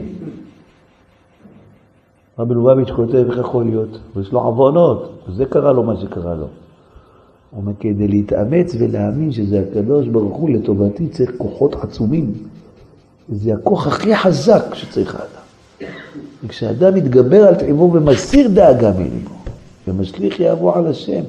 רבי 2.40 2.54
לובביץ' 2.54 2.92
כותב, 2.92 3.26
איך 3.30 3.38
יכול 3.38 3.64
להיות? 3.64 4.00
ויש 4.16 4.32
לו 4.32 4.40
עוונות, 4.40 5.12
וזה 5.28 5.46
קרה 5.46 5.72
לו 5.72 5.84
מה 5.84 5.98
שקרה 5.98 6.36
לו. 6.36 6.48
אומר, 7.58 7.72
כדי 7.80 8.08
להתאמץ 8.08 8.76
ולהאמין 8.80 9.32
שזה 9.32 9.64
הקדוש 9.70 10.08
ברוך 10.08 10.38
הוא 10.38 10.50
לטובתי 10.50 11.08
צריך 11.08 11.32
כוחות 11.38 11.76
עצומים. 11.76 12.34
זה 13.30 13.54
הכוח 13.54 13.88
הכי 13.88 14.16
חזק 14.16 14.64
שצריך 14.74 15.16
האדם. 15.16 15.92
וכשאדם 16.44 16.96
מתגבר 16.96 17.48
על 17.48 17.56
תעימו 17.56 17.94
ומסיר 17.94 18.48
דאגה 18.48 18.92
מליבו, 18.92 19.36
ומשליך 19.88 20.40
יעבור 20.40 20.78
על 20.78 20.88
השם, 20.88 21.22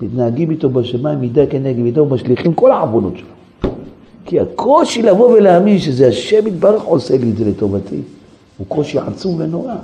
מתנהגים 0.00 0.50
איתו 0.50 0.70
בשמיים 0.70 1.20
מידה 1.20 1.46
כנגד 1.46 1.78
מידה 1.78 2.02
ומשליכים 2.02 2.54
כל 2.54 2.70
העוונות 2.70 3.12
שלו. 3.16 3.70
כי 4.24 4.40
הקושי 4.40 5.02
לבוא 5.02 5.28
ולהאמין 5.28 5.78
שזה 5.78 6.08
השם 6.08 6.46
יתברך 6.46 6.82
עושה 6.82 7.16
לי 7.16 7.30
את 7.30 7.36
זה 7.36 7.44
לטובתי, 7.44 8.00
הוא 8.58 8.66
קושי 8.66 8.98
עצום 8.98 9.34
ונורא. 9.38 9.74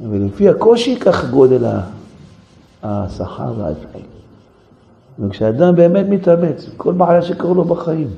ולפי 0.00 0.48
הקושי 0.48 0.96
כך 0.96 1.30
גודל 1.30 1.64
השכר 2.82 3.52
והאפעים. 3.58 4.15
וכשאדם 5.18 5.76
באמת 5.76 6.06
מתאמץ, 6.08 6.70
כל 6.76 6.92
בעיה 6.92 7.22
שקורה 7.22 7.54
לו 7.54 7.64
בחיים, 7.64 8.08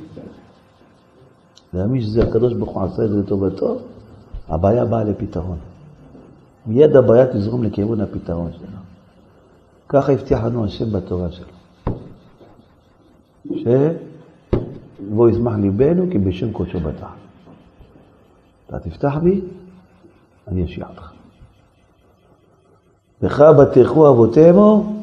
להאמין 1.75 2.03
שזה 2.03 2.23
הקדוש 2.23 2.55
ברוך 2.55 2.71
הוא 2.71 2.85
עשה 2.85 3.05
את 3.05 3.11
זה 3.11 3.21
לטובתו, 3.21 3.79
הבעיה 4.49 4.85
באה 4.85 5.05
לפתרון. 5.05 5.59
מיד 6.67 6.97
הבעיה 6.97 7.27
תזרום 7.27 7.65
לכיוון 7.65 8.01
הפתרון 8.01 8.51
שלו. 8.53 8.67
ככה 9.89 10.13
הבטיח 10.13 10.45
לנו 10.45 10.65
השם 10.65 10.93
בתורה 10.93 11.29
שלו. 11.33 11.47
שבו 13.55 15.29
ישמח 15.29 15.55
ליבנו 15.57 16.07
כי 16.11 16.19
בשם 16.19 16.53
קודשו 16.53 16.81
בטח. 16.81 17.13
אתה 18.67 18.79
תפתח 18.79 19.17
בי, 19.23 19.41
אני 20.49 20.65
אשיע 20.65 20.87
אותך. 20.89 21.13
לך 23.23 23.41
בטחו 23.41 24.09
אבותימו, 24.09 24.98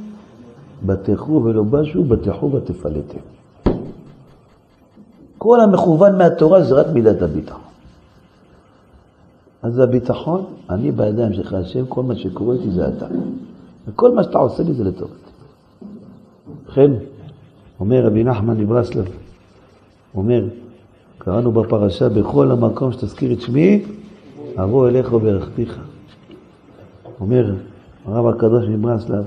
בטחו 0.86 1.42
ולא 1.44 1.64
בשו, 1.64 2.04
בטחו 2.04 2.52
ותפלטם. 2.52 3.20
כל 5.38 5.62
המכוון 5.62 6.18
מהתורה 6.18 6.64
זה 6.64 6.76
רק 6.76 6.88
מידת 6.94 7.22
הביטחון. 7.22 7.62
אז 9.62 9.80
הביטחון, 9.80 10.46
אני 10.70 10.92
בידיים 10.92 11.34
שלך 11.34 11.54
השם, 11.54 11.86
כל 11.86 12.04
מה 12.04 12.16
שקורה 12.16 12.56
איתי 12.56 12.72
זה 12.72 12.88
אתה. 12.88 13.06
וכל 13.88 14.16
מה 14.16 14.24
שאתה 14.24 14.38
עושה 14.38 14.64
לי 14.64 14.74
זה 14.74 14.84
לטובתי. 14.84 15.32
ובכן, 16.48 16.92
אומר 17.80 18.06
רבי 18.06 18.24
נחמן 18.24 18.58
מברסלב, 18.58 19.06
אומר, 20.16 20.48
קראנו 21.18 21.52
בפרשה, 21.52 22.10
בכל 22.10 22.52
המקום 22.52 22.92
שתזכיר 22.92 23.34
את 23.34 23.42
שמי, 23.42 23.84
אבוא 24.58 24.88
אליך 24.88 25.14
וברכתיך. 25.14 25.80
אומר 27.20 27.54
הרב 28.06 28.28
הקדוש 28.28 28.66
מברסלב, 28.70 29.24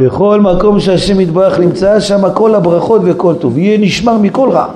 בכל 0.00 0.40
מקום 0.40 0.80
שהשם 0.80 1.20
יתברך 1.20 1.58
נמצא, 1.58 2.00
שם 2.00 2.22
כל 2.34 2.54
הברכות 2.54 3.00
וכל 3.04 3.34
טוב, 3.34 3.58
יהיה 3.58 3.78
נשמר 3.78 4.18
מכל 4.18 4.50
רע. 4.50 4.66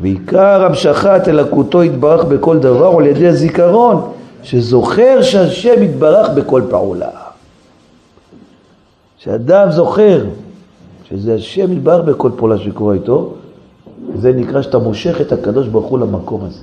ועיקר 0.00 0.64
המשכת 0.64 1.22
אלקותו 1.28 1.84
יתברך 1.84 2.24
בכל 2.24 2.58
דבר 2.58 2.94
על 2.98 3.06
ידי 3.06 3.28
הזיכרון, 3.28 4.02
שזוכר 4.42 5.22
שהשם 5.22 5.82
יתברך 5.82 6.28
בכל 6.28 6.62
פעולה. 6.70 7.08
שאדם 9.18 9.70
זוכר 9.70 10.24
שזה 11.08 11.34
השם 11.34 11.72
יתברך 11.72 12.04
בכל 12.04 12.30
פעולה 12.36 12.58
שקורה 12.58 12.94
איתו, 12.94 13.34
זה 14.14 14.32
נקרא 14.32 14.62
שאתה 14.62 14.78
מושך 14.78 15.20
את 15.20 15.32
הקדוש 15.32 15.68
ברוך 15.68 15.86
הוא 15.86 15.98
למקום 15.98 16.44
הזה. 16.44 16.60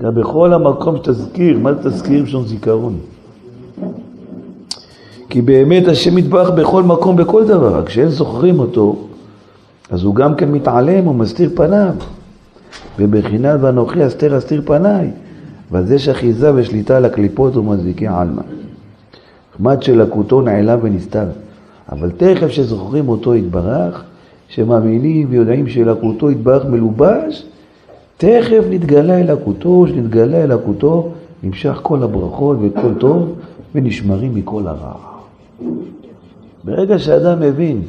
גם 0.00 0.14
בכל 0.14 0.52
המקום 0.52 0.96
שתזכיר, 0.96 1.58
מה 1.58 1.74
זה 1.74 1.90
תזכיר 1.90 2.22
בשביל 2.22 2.46
זיכרון? 2.46 2.98
כי 5.28 5.42
באמת 5.42 5.88
השם 5.88 6.18
יתברך 6.18 6.50
בכל 6.50 6.82
מקום, 6.82 7.16
בכל 7.16 7.46
דבר, 7.46 7.78
רק 7.78 7.86
כשאין 7.86 8.08
זוכרים 8.08 8.58
אותו, 8.58 8.96
אז 9.90 10.02
הוא 10.04 10.14
גם 10.14 10.34
כן 10.34 10.52
מתעלם, 10.52 11.04
הוא 11.04 11.14
מסתיר 11.14 11.50
פניו. 11.54 11.94
ובחינת 12.98 13.60
ואנוכי 13.62 14.06
אסתר 14.06 14.38
אסתיר 14.38 14.62
פניי, 14.64 15.10
ועל 15.70 15.86
זה 15.86 15.98
שאחיזה 15.98 16.54
ושליטה 16.54 16.96
על 16.96 17.04
הקליפות 17.04 17.56
ומזיקי 17.56 18.06
עלמא. 18.06 18.42
חמד 19.56 19.82
שלקותו 19.82 20.40
נעלה 20.40 20.76
ונסתר. 20.82 21.26
אבל 21.92 22.10
תכף 22.10 22.48
שזוכרים 22.48 23.08
אותו 23.08 23.34
יתברך, 23.34 24.04
שמאמינים 24.48 25.26
ויודעים 25.30 25.68
שלקותו 25.68 26.30
יתברך 26.30 26.64
מלובש, 26.64 27.46
תכף 28.16 28.64
נתגלה 28.70 29.20
אלקותו, 29.20 29.86
שנתגלה 29.86 30.44
אלקותו, 30.44 31.12
נמשך 31.42 31.78
כל 31.82 32.02
הברכות 32.02 32.58
וכל 32.60 32.94
טוב, 32.98 33.34
ונשמרים 33.74 34.34
מכל 34.34 34.66
הרע. 34.66 35.15
ברגע 36.64 36.98
שאדם 36.98 37.40
מבין 37.40 37.82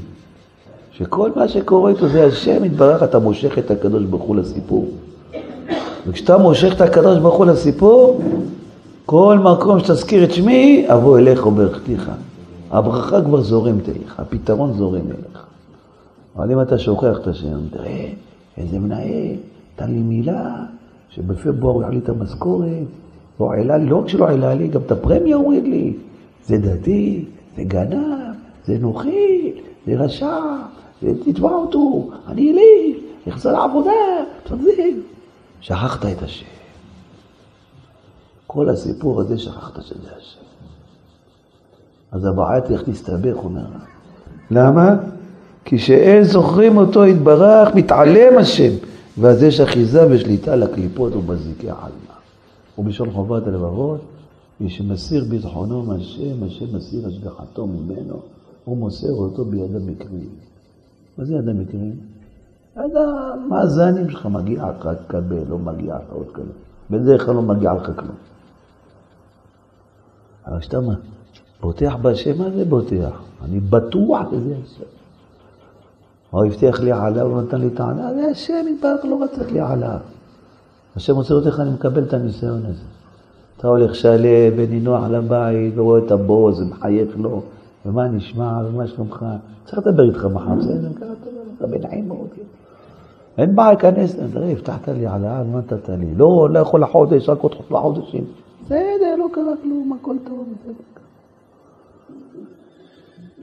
שכל 0.92 1.32
מה 1.36 1.48
שקורה 1.48 1.90
איתו 1.90 2.08
זה 2.08 2.26
השם 2.26 2.64
יתברך, 2.64 3.04
אתה 3.04 3.20
מושך 3.20 3.58
את 3.58 3.72
הקדוש 3.72 4.04
ברוך 4.04 4.24
הוא 4.24 4.36
לסיפור. 4.36 4.88
וכשאתה 6.08 6.38
מושך 6.38 6.74
את 6.76 6.82
הקדוש 6.82 7.18
ברוך 7.20 7.36
הוא 7.36 7.46
לסיפור, 7.46 8.22
כל 9.06 9.40
מקום 9.44 9.80
שתזכיר 9.80 10.24
את 10.24 10.32
שמי, 10.32 10.86
אבוא 10.88 11.18
אליך 11.18 11.46
וברכתיך. 11.46 12.12
הברכה 12.72 13.22
כבר 13.22 13.42
זורמת 13.42 13.90
אליך, 13.90 14.20
הפתרון 14.20 14.74
זורם 14.74 15.06
אליך. 15.06 15.46
אבל 16.36 16.52
אם 16.52 16.62
אתה 16.62 16.78
שוכח 16.78 17.18
את 17.22 17.28
השם, 17.28 17.58
תראה, 17.72 18.10
איזה 18.58 18.80
מנהל, 18.80 19.36
נתן 19.76 19.92
לי 19.92 20.00
מילה, 20.00 20.56
שבפברואר 21.10 21.74
הוא 21.74 21.84
יעלי 21.84 21.98
את 21.98 22.10
המשכורת, 22.10 22.68
העלה 23.40 23.78
לי, 23.78 23.86
לא 23.86 23.98
רק 23.98 24.08
שלא 24.08 24.28
העלה 24.28 24.54
לי, 24.54 24.68
גם 24.68 24.82
את 24.82 24.92
הפרמיה 24.92 25.36
הוריד 25.36 25.64
לי. 25.64 25.94
זה 26.46 26.58
דתי, 26.58 27.26
זה 27.58 27.64
גנב, 27.64 28.36
זה 28.66 28.78
נוחיל, 28.80 29.54
זה 29.86 29.96
רשע, 29.96 30.40
תתבע 31.00 31.50
אותו, 31.50 32.10
אני 32.28 32.52
אליף, 32.52 33.04
יחזר 33.28 33.52
לעבודה, 33.52 33.92
תחזיר. 34.44 34.96
שכחת 35.62 36.06
את 36.06 36.22
השם. 36.22 36.46
כל 38.48 38.70
הסיפור 38.70 39.22
הזה 39.22 39.38
שכחת 39.38 39.82
שזה 39.82 40.10
השם. 40.18 40.40
אז 42.12 42.26
הבעיה 42.26 42.62
תלך 42.62 42.88
להסתבך, 42.88 43.36
אומר. 43.44 43.66
למה? 44.52 44.96
כי 45.66 45.80
שאין 45.80 46.24
זוכרים 46.24 46.78
אותו 46.78 47.06
יתברך, 47.06 47.76
מתעלם 47.76 48.38
השם, 48.38 48.72
ואז 49.18 49.44
יש 49.44 49.60
אחיזה 49.60 50.08
ושליטה 50.10 50.56
לקליפות 50.56 51.16
ובזיקי 51.16 51.70
עלמא. 51.70 52.18
ובשון 52.78 53.12
חובת 53.12 53.48
הלבבות, 53.48 54.02
מי 54.60 54.70
שמסיר 54.70 55.24
ביטחונו 55.24 55.84
מהשם, 55.84 56.44
השם 56.44 56.76
מסיר 56.76 57.08
השגחתו 57.08 57.68
ממנו, 57.68 58.22
הוא 58.66 58.78
מוסר 58.78 59.14
אותו 59.14 59.46
ביד 59.46 59.76
המקרים. 59.76 60.30
מה 61.18 61.26
זה 61.26 61.36
יד 61.36 61.50
המקרים? 61.50 61.96
יד 62.78 62.96
המאזנים 62.96 64.10
שלך, 64.10 64.26
מגיע 64.26 64.72
לך, 64.72 64.90
תקבל, 65.08 65.44
לא 65.50 65.60
מגיע 65.60 65.96
לך 65.96 66.12
עוד 66.12 66.28
כזה. 66.34 66.52
בדרך 66.90 67.26
כלל 67.26 67.36
לא 67.36 67.42
מגיע 67.42 67.74
לך 67.74 67.92
כלום. 68.00 68.16
אבל 70.48 70.60
כשאתה 70.60 70.78
בוטח 71.62 71.96
בהשם, 72.02 72.38
מה 72.38 72.52
זה 72.52 72.66
בוטח? 72.66 73.22
אני 73.44 73.60
בטוח 73.60 74.22
שזה 74.32 74.56
השם. 74.64 74.84
הוא 76.32 76.46
הבטיח 76.46 76.80
לי 76.80 76.92
עלה, 76.92 77.22
הוא 77.22 77.42
נתן 77.42 77.62
לי 77.62 77.70
העלה, 77.78 78.14
זה 78.14 78.28
השם 78.32 78.66
יתברך 78.76 79.06
לא 79.06 79.24
רצה 79.24 79.52
לי 79.52 79.60
עלה. 79.60 79.98
השם 80.96 81.16
רוצה 81.16 81.34
לראות 81.34 81.48
איך 81.48 81.60
אני 81.60 81.70
מקבל 81.70 82.04
את 82.04 82.14
הניסיון 82.14 82.66
הזה. 82.66 82.97
אתה 83.58 83.68
הולך 83.68 83.96
שלם 83.96 84.54
ונינוח 84.56 85.04
לבית, 85.10 85.74
ורואה 85.78 86.00
את 86.00 86.12
הבוס, 86.12 86.60
ומחייך 86.60 87.10
לו, 87.18 87.42
ומה 87.86 88.08
נשמע, 88.08 88.60
ומה 88.66 88.88
שלומך. 88.88 89.26
צריך 89.66 89.88
לדבר 89.88 90.04
איתך 90.04 90.26
מחר, 90.26 90.56
בסדר, 90.60 90.90
ככה 90.96 91.14
אתה 91.58 91.68
בנעים 91.68 92.08
מאוד. 92.08 92.28
אין 93.38 93.56
בעיה, 93.56 93.76
כנס, 93.76 94.16
תראה, 94.34 94.52
הבטחת 94.52 94.90
לי 94.90 95.08
על 95.08 95.26
העל, 95.26 95.46
מה 95.52 95.58
נתת 95.58 95.90
לי? 95.90 96.16
לא, 96.16 96.48
לא 96.52 96.60
יכול 96.60 96.82
לחודש, 96.82 97.30
רק 97.30 97.40
עוד 97.42 97.54
שלושה 97.54 97.82
חודשים. 97.82 98.24
בסדר, 98.66 99.16
לא 99.20 99.26
קרה 99.34 99.54
כלום, 99.64 99.98
הכל 100.02 100.16
טוב, 100.28 100.46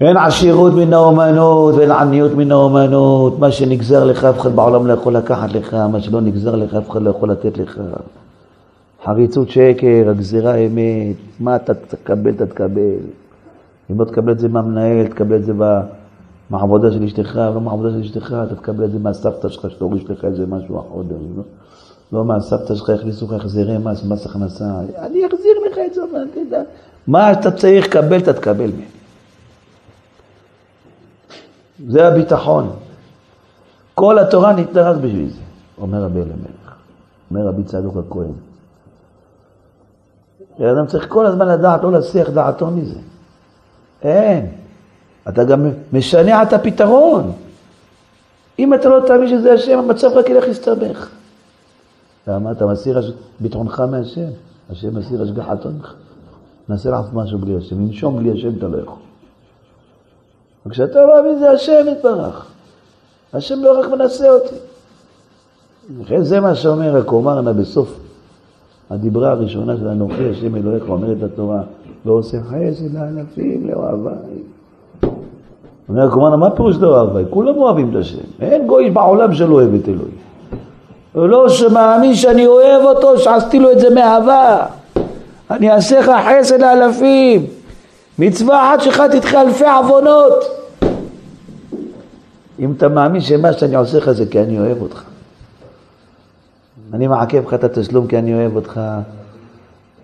אין 0.01 0.17
עשירות 0.17 0.73
מן 0.73 0.93
האומנות 0.93 1.75
ואין 1.75 1.91
עניות 1.91 2.33
מן 2.33 2.53
האומנות. 2.53 3.39
מה 3.39 3.53
שנגזר 3.53 4.05
לך, 4.05 4.25
אף 4.25 4.41
אחד 4.41 4.57
בעולם 4.57 4.87
לא 4.87 4.93
יכול 4.93 5.17
לקחת 5.17 5.53
לך, 5.53 5.75
מה 5.75 6.01
שלא 6.01 6.21
נגזר 6.21 6.57
לך, 6.57 6.75
אף 6.75 6.91
אחד 6.91 7.03
לא 7.03 7.11
יכול 7.11 7.31
לתת 7.31 7.59
לך. 7.59 7.81
חריצות 9.05 9.51
שקר, 9.51 10.11
הגזירה 10.11 10.57
אמת, 10.57 11.17
מה 11.41 11.57
אתה 11.57 11.75
תקבל, 11.75 12.31
אתה 12.31 12.47
תקבל. 12.47 12.99
אם 13.91 14.01
לא 14.01 14.05
תקבל 14.05 14.33
את 14.33 14.39
זה 14.39 14.49
מהמנהל, 14.49 15.07
תקבל 15.07 15.37
את 15.37 15.45
זה 15.45 15.53
מהעבודה 16.51 16.93
של 16.93 17.03
אשתך, 17.03 17.37
לא 17.55 17.61
מהעבודה 17.61 17.91
של 17.91 18.01
אשתך, 18.01 18.37
אתה 18.47 18.55
תקבל 18.55 18.85
את 18.85 18.93
זה 18.93 18.99
מהסבתא 18.99 19.49
שלך, 19.49 19.71
שתוריש 19.71 20.11
לך 20.11 20.25
איזה 20.25 20.47
משהו 20.47 20.79
אחר, 20.79 20.97
לא, 20.97 21.43
לא 22.13 22.25
מהסבתא 22.25 22.75
שלך, 22.75 22.89
יכניסו 22.95 23.27
לך 23.27 23.33
החזרי 23.33 23.79
מס, 23.79 24.05
מס 24.05 24.27
הכנסה, 24.27 24.65
אני 24.99 25.27
אחזיר 25.27 25.53
לך 25.71 25.79
את 25.87 25.95
זה, 25.95 26.01
תדע. 26.35 26.63
מה 27.07 27.33
אתה 27.33 27.51
צריך 27.51 27.87
לקבל, 27.87 28.19
אתה 28.19 28.33
תקבל 28.33 28.71
מהם. 28.71 28.95
זה 31.89 32.09
הביטחון. 32.09 32.71
כל 33.95 34.19
התורה 34.19 34.53
ניתנה 34.53 34.91
רק 34.91 34.97
בשביל 34.97 35.29
זה, 35.29 35.41
אומר 35.79 36.03
רבי 36.03 36.19
אלימלך, 36.19 36.75
אומר 37.31 37.47
רבי 37.47 37.63
צדוק 37.63 37.97
הכהן. 37.97 38.54
אדם 40.61 40.87
צריך 40.87 41.07
כל 41.09 41.27
הזמן 41.27 41.49
לדעת, 41.49 41.83
לא 41.83 41.93
להסיח 41.93 42.31
דעתו 42.31 42.67
מזה. 42.67 42.99
אין. 44.03 44.47
אתה 45.29 45.45
גם 45.45 45.67
משנע 45.93 46.43
את 46.43 46.53
הפתרון. 46.53 47.33
אם 48.59 48.75
אתה 48.75 48.89
לא 48.89 49.07
תאמין 49.07 49.29
שזה 49.29 49.53
השם, 49.53 49.79
המצב 49.79 50.11
רק 50.15 50.29
ילך 50.29 50.45
להסתבך. 50.45 51.09
למה? 52.27 52.53
אתה 52.53 52.67
מסיר 52.67 53.15
ביטחונך 53.41 53.81
מהשם, 53.81 54.29
השם 54.71 54.97
מסיר 54.97 55.23
השגחתו 55.23 55.69
ממך. 55.69 55.95
נעשה 56.69 56.91
לך 56.91 57.07
משהו 57.13 57.39
בלי 57.39 57.57
השם, 57.57 57.81
לנשום 57.81 58.19
בלי 58.19 58.33
השם 58.33 58.59
אתה 58.59 58.69
לא 58.69 58.79
יכול. 58.79 58.99
וכשאתה 60.67 60.99
מאמין 61.07 61.39
זה 61.39 61.51
השם 61.51 61.87
יתברך. 61.93 62.47
השם 63.33 63.63
לא 63.63 63.81
רק 63.81 63.91
מנסה 63.91 64.31
אותי. 64.31 64.55
לכן 66.01 66.23
זה 66.23 66.41
מה 66.41 66.55
שאומר 66.55 66.97
הקומרנה 66.97 67.53
בסוף 67.53 67.99
הדיברה 68.91 69.31
הראשונה 69.31 69.77
של 69.77 69.89
אנוכי 69.89 70.29
השם 70.31 70.57
אלוהיך, 70.57 70.85
אומרת 70.89 71.23
התורה, 71.23 71.61
לא 72.07 72.13
עושה 72.13 72.37
חסד 72.43 72.95
לאלפים 72.95 73.69
לאוהביי. 73.69 74.39
אומר 75.89 76.07
הקומרנה, 76.07 76.37
מה 76.37 76.51
פירוש 76.51 76.77
לאוהביי? 76.77 77.25
כולם 77.31 77.57
אוהבים 77.57 77.91
את 77.91 77.97
השם. 77.97 78.19
אין 78.41 78.67
גוי 78.67 78.91
בעולם 78.91 79.35
שלא 79.35 79.55
אוהב 79.55 79.75
את 79.75 79.89
אלוהים. 79.89 80.15
לא 81.15 81.49
שמאמין 81.49 82.15
שאני 82.15 82.47
אוהב 82.47 82.83
אותו, 82.83 83.19
שעשיתי 83.19 83.59
לו 83.59 83.73
את 83.73 83.79
זה 83.79 83.95
מאהבה. 83.95 84.67
אני 85.51 85.71
אעשה 85.71 86.01
לך 86.01 86.11
חסד 86.29 86.61
לאלפים. 86.61 87.47
מצווה 88.19 88.75
אחת 88.75 88.81
שלך 88.81 89.03
תדחה 89.13 89.43
אלפי 89.43 89.65
עוונות. 89.65 90.45
אם 92.59 92.73
אתה 92.77 92.89
מאמין 92.89 93.21
שמה 93.21 93.53
שאני 93.53 93.77
עושה 93.77 93.99
לך 93.99 94.11
זה 94.11 94.27
כי 94.27 94.41
אני 94.41 94.59
אוהב 94.59 94.83
אותך. 94.83 95.14
אני 96.95 97.07
מעכב 97.07 97.47
לך 97.47 97.55
את 97.55 97.65
התשלום 97.65 98.07
כי 98.07 98.19
אני 98.19 98.35
אוהב 98.35 98.57
אותך, 98.57 98.81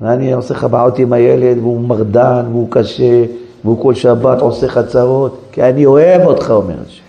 ואני 0.01 0.33
עושה 0.33 0.55
לך 0.55 0.65
בעיות 0.65 0.99
עם 0.99 1.13
הילד, 1.13 1.59
והוא 1.59 1.81
מרדן, 1.81 2.45
והוא 2.51 2.67
קשה, 2.71 3.25
והוא 3.65 3.83
כל 3.83 3.95
שבת 3.95 4.41
עושה 4.41 4.67
לך 4.67 4.81
צרות, 4.87 5.41
כי 5.53 5.63
אני 5.63 5.87
אוהב 5.87 6.23
אותך, 6.23 6.51
אומר 6.51 6.75
השם. 6.87 7.03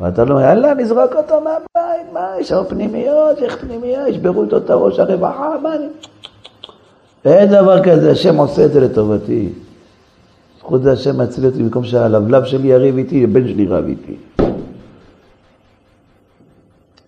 ואתה 0.00 0.24
לא 0.24 0.34
אומר, 0.34 0.44
יאללה, 0.44 0.74
נזרוק 0.74 1.12
אותו 1.16 1.40
מהבית, 1.40 2.12
מה, 2.12 2.26
יש 2.40 2.52
לנו 2.52 2.68
פנימיות, 2.68 3.38
יש 3.40 3.54
פנימיות, 3.54 4.08
ישברו 4.08 4.42
איתו 4.42 4.56
את 4.56 4.70
הראש 4.70 4.98
הרווחה, 4.98 5.54
מה 5.62 5.74
אני... 5.74 5.86
אין 7.24 7.48
דבר 7.50 7.82
כזה, 7.84 8.10
השם 8.10 8.36
עושה 8.36 8.64
את 8.64 8.72
זה 8.72 8.80
לטובתי. 8.80 9.48
זכות 10.58 10.82
זה 10.82 10.92
השם 10.92 11.20
מציל 11.20 11.46
אותי 11.46 11.62
במקום 11.62 11.84
שהלבלב 11.84 12.44
שלי 12.44 12.68
יריב 12.68 12.96
איתי, 12.96 13.24
הבן 13.24 13.48
שלי 13.48 13.66
רב 13.66 13.84
איתי. 13.84 14.16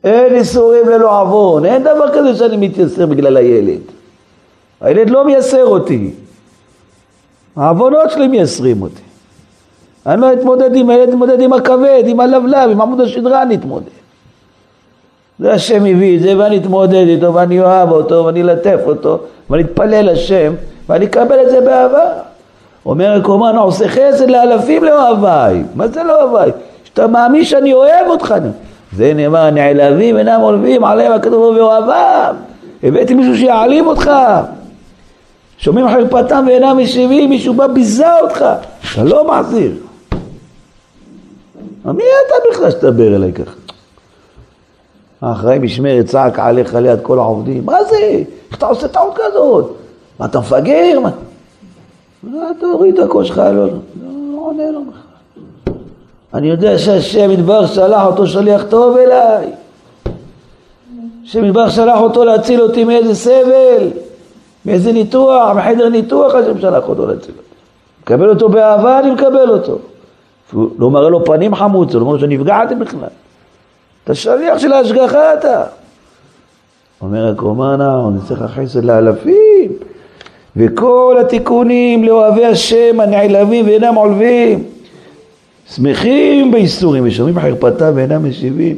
אין 0.05 0.35
איסורים 0.35 0.88
ללא 0.88 1.21
עוון, 1.21 1.64
אין 1.64 1.83
דבר 1.83 2.09
כזה 2.14 2.35
שאני 2.35 2.57
מתייסר 2.57 3.07
בגלל 3.07 3.37
הילד. 3.37 3.81
הילד 4.81 5.11
לא 5.11 5.25
מייסר 5.25 5.64
אותי, 5.64 6.11
העוונות 7.57 8.11
שלי 8.11 8.29
מייסרים 8.29 8.83
אותי. 8.83 9.03
אני 10.07 10.21
לא 10.21 10.33
אתמודד 10.33 10.77
עם 10.77 10.90
הילד, 10.90 11.09
אתמודד 11.09 11.40
עם 11.40 11.53
הכבד, 11.53 12.03
עם 12.07 12.21
הלבלב, 12.21 12.71
עם 12.71 12.81
עמוד 12.81 13.01
השדרה 13.01 13.43
אני 13.43 13.55
אתמודד. 13.55 14.05
זה 15.38 15.53
השם 15.53 15.85
הביא 15.85 16.17
את 16.17 16.23
זה 16.23 16.38
ואני 16.38 16.59
אתמודד 16.59 17.07
איתו 17.09 17.35
ואני 17.35 17.61
אוהב 17.61 17.90
אותו 17.90 18.25
ואני 18.25 18.43
אלטף 18.43 18.81
אותו 18.87 19.19
ואני 19.51 19.62
אתפלל 19.62 20.12
לשם 20.12 20.53
ואני 20.88 21.05
אקבל 21.05 21.40
את 21.43 21.51
זה 21.51 21.61
באהבה. 21.61 22.05
אומר 22.87 23.12
הקומן, 23.12 23.57
עושה 23.57 23.88
חסד 23.88 24.31
לאלפים 24.31 24.85
לאוהביי. 24.85 25.62
מה 25.75 25.88
זה 25.88 26.03
לאוהביי? 26.03 26.51
שאתה 26.85 27.07
מאמין 27.07 27.45
שאני 27.45 27.73
אוהב 27.73 28.07
אותך. 28.07 28.35
זה 28.96 29.14
נאמר, 29.14 29.50
נעלבים 29.50 30.16
אינם 30.16 30.40
עולבים 30.40 30.85
עליהם 30.85 31.12
הכתוב 31.12 31.57
ואוהביו. 31.57 32.35
הבאתי 32.83 33.14
מישהו 33.14 33.37
שיעלים 33.37 33.87
אותך. 33.87 34.11
שומעים 35.59 35.88
חרפתם 35.88 36.44
ואינם 36.46 36.78
משיבים, 36.78 37.30
מישהו 37.30 37.54
בא 37.54 37.66
ביזה 37.66 38.20
אותך. 38.20 38.44
אתה 38.94 39.04
לא 39.04 39.28
מחזיר. 39.28 39.72
מי 41.85 42.04
אתה 42.26 42.35
בכלל 42.50 42.70
שתדבר 42.70 43.16
אליי 43.16 43.33
ככה? 43.33 43.52
האחראי 45.22 45.59
משמרת 45.59 46.07
צעק 46.07 46.38
עליך 46.38 46.74
ליד 46.74 47.00
כל 47.02 47.18
העובדים, 47.18 47.66
מה 47.66 47.85
זה? 47.85 48.22
איך 48.50 48.59
אתה 48.59 48.66
עושה 48.66 48.88
טעות 48.88 49.14
כזאת? 49.14 49.72
מה 50.18 50.26
אתה 50.26 50.40
מפגר? 50.40 50.98
מה? 51.00 51.11
תוריד 52.61 52.98
את 52.98 53.04
הקול 53.04 53.24
שלך, 53.24 53.38
לא, 53.38 53.66
לא, 53.66 53.70
עונה 54.37 54.70
לו. 54.70 54.80
אני 56.35 56.49
יודע 56.49 56.79
שהשם 56.79 57.31
ידבר 57.31 57.66
שלח 57.66 58.07
אותו 58.07 58.27
שליח 58.27 58.64
טוב 58.68 58.97
אליי. 58.97 59.47
השם 61.25 61.44
ידבר 61.44 61.68
שלח 61.68 62.01
אותו 62.01 62.25
להציל 62.25 62.62
אותי 62.62 62.85
מאיזה 62.85 63.14
סבל, 63.14 63.88
מאיזה 64.66 64.92
ניתוח, 64.92 65.57
מחדר 65.57 65.88
ניתוח 65.88 66.35
השם 66.35 66.61
שלח 66.61 66.88
אותו 66.88 67.07
להציל 67.07 67.35
אותי. 67.37 67.55
מקבל 68.03 68.29
אותו 68.29 68.49
באהבה, 68.49 68.99
אני 68.99 69.11
מקבל 69.11 69.51
אותו. 69.51 69.79
לא 70.79 70.90
מראה 70.90 71.09
לו 71.09 71.25
פנים 71.25 71.55
חמוצה, 71.55 71.99
לא 71.99 72.03
אומר 72.03 72.18
שנפגעתי 72.18 72.75
בכלל. 72.75 73.09
אתה 74.05 74.14
שליח 74.14 74.59
של 74.59 74.73
ההשגחה 74.73 75.35
אתה. 75.35 75.62
אומר 77.03 77.33
הקומנה, 77.33 78.09
אני 78.09 78.18
צריך 78.29 78.40
חסד 78.42 78.85
לאלפים, 78.85 79.73
וכל 80.57 81.16
התיקונים 81.20 82.05
לאוהבי 82.05 82.44
השם 82.44 83.01
הנעלבים 83.01 83.66
ואינם 83.66 83.94
עולבים. 83.94 84.73
שמחים 85.70 86.53
בייסורים 86.53 87.05
ושומעים 87.07 87.40
חרפתה 87.40 87.90
ואינם 87.94 88.29
משיבים 88.29 88.77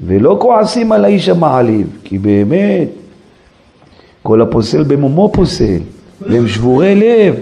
ולא 0.00 0.36
כועסים 0.40 0.92
על 0.92 1.04
האיש 1.04 1.28
המעליב 1.28 1.86
כי 2.04 2.18
באמת 2.18 2.88
כל 4.22 4.42
הפוסל 4.42 4.82
במומו 4.82 5.30
פוסל 5.32 5.78
והם 6.20 6.48
שבורי 6.48 6.94
לב 6.94 7.34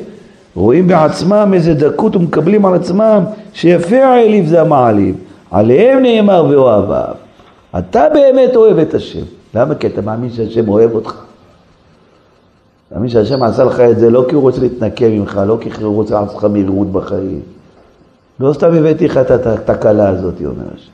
רואים 0.55 0.87
בעצמם 0.87 1.51
איזה 1.55 1.75
דקות 1.75 2.17
ומקבלים 2.17 2.67
על 2.67 2.75
עצמם 2.75 3.25
שיפה 3.53 4.05
העליב 4.05 4.47
זה 4.47 4.61
המעליב 4.61 5.15
עליהם 5.51 6.03
נאמר 6.03 6.47
ואוהביו 6.51 7.15
אתה 7.79 8.07
באמת 8.15 8.57
אוהב 8.57 8.79
את 8.79 8.95
השם. 8.95 9.23
למה? 9.55 9.75
כי 9.75 9.87
אתה 9.87 10.01
מאמין 10.01 10.31
שהשם 10.31 10.69
אוהב 10.69 10.95
אותך. 10.95 11.15
אתה 12.89 12.95
מאמין 12.95 13.11
שהשם 13.11 13.43
עשה 13.43 13.65
לך 13.65 13.81
את 13.81 13.99
זה 13.99 14.11
לא 14.11 14.25
כי 14.29 14.35
הוא 14.35 14.43
רוצה 14.43 14.61
להתנקם 14.61 15.11
ממך, 15.11 15.41
לא 15.47 15.59
כי 15.61 15.71
הוא 15.83 15.95
רוצה 15.95 16.21
לעשות 16.21 16.37
לך 16.37 16.45
מהירות 16.45 16.93
בחיים 16.93 17.41
לא 18.41 18.53
סתם 18.53 18.73
הבאתי 18.75 19.09
לך 19.09 19.17
את 19.17 19.47
התקלה 19.47 20.09
הזאת, 20.09 20.35
אומר 20.45 20.65
השם. 20.75 20.91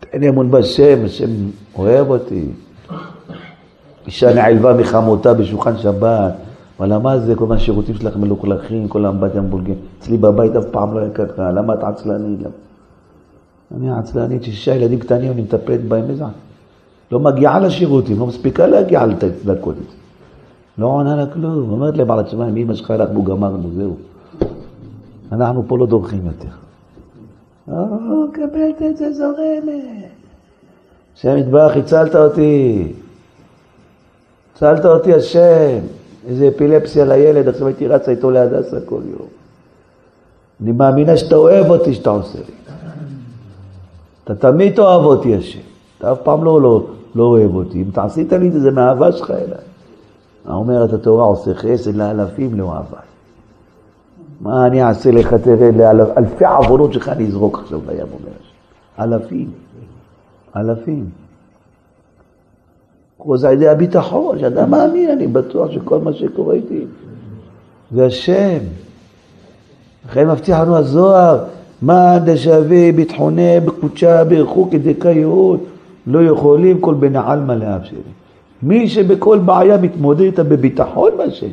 תן 0.00 0.20
לי 0.20 0.28
אמון 0.28 0.50
בשם, 0.50 1.04
השם 1.04 1.30
אוהב 1.78 2.10
אותי. 2.10 2.48
אישה 4.06 4.34
נעלבה 4.34 4.74
מחמותה 4.74 5.34
בשולחן 5.34 5.78
שבת, 5.78 6.32
אבל 6.80 6.96
מה 6.96 7.18
זה, 7.18 7.34
כל 7.34 7.52
השירותים 7.52 7.94
שלך 7.94 8.16
מלוכלכים, 8.16 8.88
כל 8.88 9.04
האמבטיה 9.04 9.40
מבולגן. 9.40 9.72
אצלי 9.98 10.16
בבית 10.16 10.56
אף 10.56 10.64
פעם 10.70 10.94
לא 10.94 10.98
היה 10.98 11.10
ככה, 11.10 11.52
למה 11.52 11.74
את 11.74 11.84
עצלנית? 11.84 12.40
אני 13.76 13.98
עצלנית, 13.98 14.44
שישה 14.44 14.74
ילדים 14.74 14.98
קטנים, 14.98 15.32
אני 15.32 15.42
מטפלת 15.42 15.84
בהם, 15.84 16.10
איזה... 16.10 16.24
לא 17.12 17.20
מגיעה 17.20 17.60
לשירותים, 17.60 18.18
לא 18.18 18.26
מספיקה 18.26 18.66
להגיע 18.66 19.06
לדקות. 19.06 19.74
לא 20.78 20.86
עונה 20.86 21.16
לה 21.16 21.26
כלום, 21.26 21.70
אומרת 21.70 21.96
להם 21.96 22.10
על 22.10 22.18
עצמם, 22.18 22.56
אמא 22.56 22.74
שלך 22.74 22.90
הלך 22.90 23.08
והוא 23.12 23.24
גמרנו, 23.24 23.70
זהו. 23.76 23.96
אנחנו 25.32 25.64
פה 25.68 25.78
לא 25.78 25.86
דורכים 25.86 26.26
יותר. 26.26 26.54
לא, 27.68 28.26
קבלת 28.32 28.82
את 28.90 28.96
זה 28.96 29.12
זורמת. 29.12 30.10
השם 31.16 31.36
יתברך, 31.36 31.76
הצלת 31.76 32.14
אותי. 32.14 32.92
הצלת 34.54 34.84
אותי 34.84 35.14
השם. 35.14 35.78
איזה 36.26 36.48
אפילפסיה 36.48 37.04
לילד, 37.04 37.48
עכשיו 37.48 37.66
הייתי 37.66 37.88
רצה 37.88 38.10
איתו 38.10 38.30
להדסה 38.30 38.76
כל 38.84 39.00
יום. 39.10 39.28
אני 40.62 40.72
מאמינה 40.72 41.16
שאתה 41.16 41.36
אוהב 41.36 41.70
אותי 41.70 41.94
שאתה 41.94 42.10
עושה 42.10 42.38
לי. 42.38 42.74
אתה 44.24 44.34
תמיד 44.34 44.78
אוהב 44.78 45.04
אותי 45.04 45.36
השם. 45.36 45.60
אתה 45.98 46.12
אף 46.12 46.18
פעם 46.22 46.44
לא, 46.44 46.62
לא, 46.62 46.86
לא 47.14 47.24
אוהב 47.24 47.54
אותי. 47.54 47.82
אם 47.82 47.88
אתה 47.92 48.04
עשית 48.04 48.32
לי 48.32 48.48
את 48.48 48.52
זה, 48.52 48.60
זה 48.60 48.70
מאהבה 48.70 49.12
שלך 49.12 49.30
אליי. 49.30 49.58
אומרת 50.48 50.92
התורה, 50.92 51.24
עושה 51.24 51.54
חסד 51.54 51.94
לאלפים 51.94 52.58
לאוהבה. 52.58 53.09
מה 54.40 54.66
אני 54.66 54.82
אעשה 54.82 55.10
לך, 55.10 55.34
תראה, 55.34 55.92
לאלפי 55.92 56.44
עוונות 56.44 56.92
שלך 56.92 57.08
אני 57.08 57.26
אזרוק 57.26 57.58
עכשיו 57.58 57.80
לים, 57.88 57.98
אומר 58.00 58.32
השם. 58.40 59.02
אלפים. 59.02 59.50
אלפים. 60.56 61.06
כל 63.18 63.38
זה 63.38 63.48
על 63.48 63.54
ידי 63.54 63.68
הביטחון, 63.68 64.38
שאדם 64.38 64.70
מאמין, 64.70 65.10
אני 65.10 65.26
בטוח 65.26 65.70
שכל 65.70 65.98
מה 65.98 66.12
שקורה 66.12 66.54
איתי 66.54 66.84
זה 67.90 68.06
השם. 68.06 68.58
לכן 70.08 70.28
מבטיח 70.28 70.60
לנו 70.60 70.76
הזוהר, 70.76 71.44
מה 71.82 72.18
דשווה 72.24 72.92
ביטחוני 72.92 73.60
בקודשה 73.60 74.24
ברכו 74.24 74.68
כדקאיות, 74.70 75.60
לא 76.06 76.18
יכולים 76.22 76.80
כל 76.80 76.94
בני 76.94 77.18
עלמא 77.26 77.52
לאב 77.52 77.84
שלי. 77.84 77.98
מי 78.62 78.88
שבכל 78.88 79.38
בעיה 79.38 79.76
מתמודד 79.76 80.20
איתה 80.20 80.44
בביטחון 80.44 81.10
בהשם, 81.16 81.46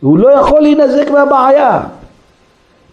הוא 0.00 0.18
לא 0.18 0.28
יכול 0.28 0.60
להינזק 0.60 1.10
מהבעיה. 1.10 1.82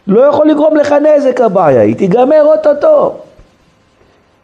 לא 0.07 0.21
יכול 0.21 0.47
לגרום 0.49 0.75
לך 0.75 0.91
נזק 0.91 1.41
הבעיה, 1.41 1.81
היא 1.81 1.95
תיגמר 1.95 2.43
אוטוטו. 2.45 3.15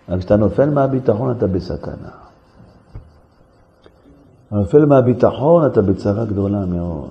אבל 0.09 0.19
כשאתה 0.19 0.35
נופל 0.35 0.69
מהביטחון 0.69 1.35
אתה 1.37 1.47
בסכנה. 1.47 2.09
נופל 4.51 4.85
מהביטחון 4.85 5.65
אתה 5.65 5.81
בצרה 5.81 6.25
גדולה 6.25 6.65
מאוד. 6.65 7.09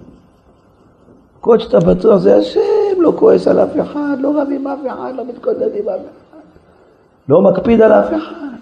כל 1.41 1.59
שאתה 1.59 1.81
בטוח 1.81 2.17
זה 2.17 2.37
השם, 2.37 3.01
לא 3.01 3.13
כועס 3.17 3.49
על 3.49 3.61
אף 3.61 3.71
אחד, 3.81 4.17
לא 4.21 4.41
רב 4.41 4.49
עם 4.53 4.67
אף 4.67 4.79
אחד, 4.87 5.13
לא 5.17 5.25
מתקודד 5.29 5.69
עם 5.75 5.89
אף 5.89 6.01
אחד, 6.01 6.39
לא 7.29 7.43
מקפיד 7.43 7.83
על 7.83 7.93
אף 7.93 8.09
אחד. 8.09 8.57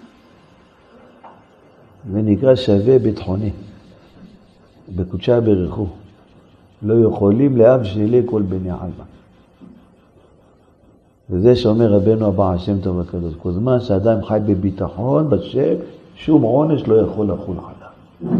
זה 2.11 2.21
נקרא 2.21 2.55
שווה 2.55 2.99
ביטחוני. 2.99 3.51
בקודשה 4.95 5.41
ברכו. 5.41 5.87
לא 6.81 7.07
יכולים 7.07 7.57
לאב 7.57 7.83
שלי 7.83 8.21
כל 8.25 8.41
בני 8.41 8.71
עלמא. 8.71 9.03
וזה 11.29 11.55
שאומר 11.55 11.93
רבנו 11.93 12.27
הבא 12.27 12.51
השם 12.51 12.81
טוב 12.81 12.99
הקדוש, 12.99 13.33
כל 13.35 13.51
זמן 13.51 13.79
שאדם 13.79 14.25
חי 14.25 14.39
בביטחון 14.45 15.29
בשם, 15.29 15.73
שום 16.15 16.41
עונש 16.41 16.87
לא 16.87 16.95
יכול 16.95 17.27
לחול 17.31 17.55
עליו. 17.57 18.33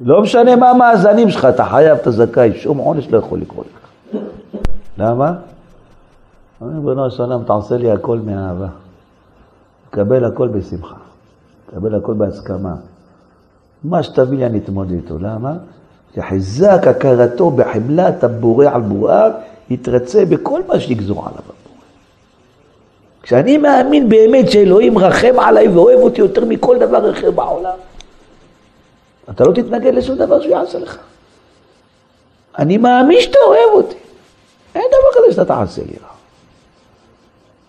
לא 0.00 0.22
משנה 0.22 0.56
מה 0.56 0.70
המאזנים 0.70 1.30
שלך, 1.30 1.44
אתה 1.44 1.64
חייב, 1.64 1.98
אתה 1.98 2.10
זכאי, 2.10 2.52
שום 2.54 2.78
עונש 2.78 3.10
לא 3.10 3.18
יכול 3.18 3.40
לקרות 3.40 3.66
לך. 3.66 4.20
למה? 4.98 5.34
אומר 6.60 6.80
בנו 6.80 7.06
השלום, 7.06 7.44
תעשה 7.44 7.76
לי 7.76 7.90
הכל 7.90 8.18
מאהבה. 8.18 8.68
תקבל 9.90 10.24
הכל 10.24 10.48
בשמחה. 10.48 10.94
תקבל 11.66 11.94
הכל 11.94 12.14
בהסכמה. 12.14 12.74
מה 13.84 14.02
שתביא 14.02 14.38
לי 14.38 14.46
אני 14.46 14.58
אתמודד 14.58 14.92
איתו. 14.92 15.18
למה? 15.18 15.54
שחזק 16.14 16.86
הכרתו 16.86 17.50
בחמלת 17.50 18.24
הבורא 18.24 18.66
על 18.66 18.80
בוראיו, 18.80 19.32
יתרצה 19.70 20.24
בכל 20.24 20.60
מה 20.68 20.80
שיגזור 20.80 21.18
עליו 21.22 21.38
הבורא. 21.38 21.80
כשאני 23.22 23.58
מאמין 23.58 24.08
באמת 24.08 24.50
שאלוהים 24.50 24.98
רחם 24.98 25.40
עליי 25.40 25.68
ואוהב 25.68 25.98
אותי 25.98 26.20
יותר 26.20 26.44
מכל 26.44 26.78
דבר 26.78 27.10
אחר 27.10 27.30
בעולם, 27.30 27.76
אתה 29.30 29.44
לא 29.44 29.52
תתנגד 29.52 29.94
לשום 29.94 30.16
דבר 30.16 30.40
שהוא 30.40 30.52
יעשה 30.52 30.78
לך. 30.78 30.98
אני 32.58 32.78
מאמין 32.78 33.20
שאתה 33.20 33.38
אוהב 33.46 33.84
אותי. 33.84 33.96
אין 34.74 34.84
דבר 34.88 35.22
כזה 35.22 35.32
שאתה 35.32 35.44
תעשה 35.44 35.82
לי 35.82 35.92
רע. 36.02 36.16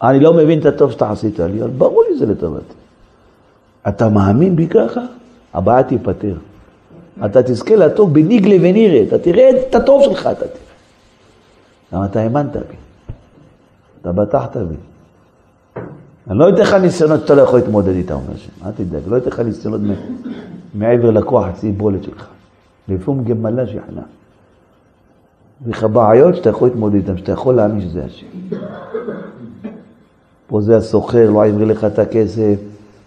אני 0.09 0.19
לא 0.19 0.33
מבין 0.33 0.59
את 0.59 0.65
הטוב 0.65 0.91
שאתה 0.91 1.11
עשית 1.11 1.39
לי, 1.39 1.61
אבל 1.61 1.69
ברור 1.69 2.03
לי 2.09 2.17
זה 2.17 2.25
לטובתי. 2.25 2.73
אתה 3.87 4.09
מאמין 4.09 4.55
בי 4.55 4.67
ככה? 4.67 5.01
הבעיה 5.53 5.83
תיפתר. 5.83 6.33
אתה 7.25 7.43
תזכה 7.43 7.75
לטוב 7.75 8.13
בניגלה 8.13 8.55
ונראה, 8.61 9.03
אתה 9.07 9.17
תראה 9.19 9.49
את 9.49 9.75
הטוב 9.75 10.03
שלך, 10.03 10.29
אתה 10.31 10.47
תראה. 10.47 10.66
למה 11.93 12.05
אתה 12.05 12.19
האמנת 12.19 12.55
בי. 12.55 12.75
אתה 14.01 14.11
בטחת 14.11 14.57
בי. 14.57 14.75
אני 16.29 16.37
לא 16.37 16.49
אתן 16.49 16.61
לך 16.61 16.73
ניסיונות 16.73 17.19
שאתה 17.19 17.35
לא 17.35 17.41
יכול 17.41 17.59
להתמודד 17.59 17.95
איתם, 17.95 18.13
אומר 18.13 18.33
השם. 18.33 18.65
אל 18.65 18.71
תדאג, 18.71 19.01
לא 19.07 19.17
אתן 19.17 19.27
לך 19.27 19.39
ניסיונות 19.39 19.81
מעבר 20.73 21.11
לכוח 21.11 21.45
הציבולת 21.45 22.03
שלך. 22.03 22.27
לפעמים 22.87 23.23
גמלה 23.23 23.67
שכנה. 23.67 24.01
יש 25.67 25.77
לך 25.77 25.83
בעיות 25.83 26.35
שאתה 26.35 26.49
יכול 26.49 26.67
להתמודד 26.67 26.95
איתן, 26.95 27.17
שאתה 27.17 27.31
יכול 27.31 27.55
להאמין 27.55 27.81
שזה 27.81 28.05
השם. 28.05 28.27
פה 30.47 30.61
זה 30.61 30.77
הסוחר, 30.77 31.29
לא 31.29 31.43
העביר 31.43 31.65
לך 31.65 31.83
את 31.83 31.99
הכסף. 31.99 32.55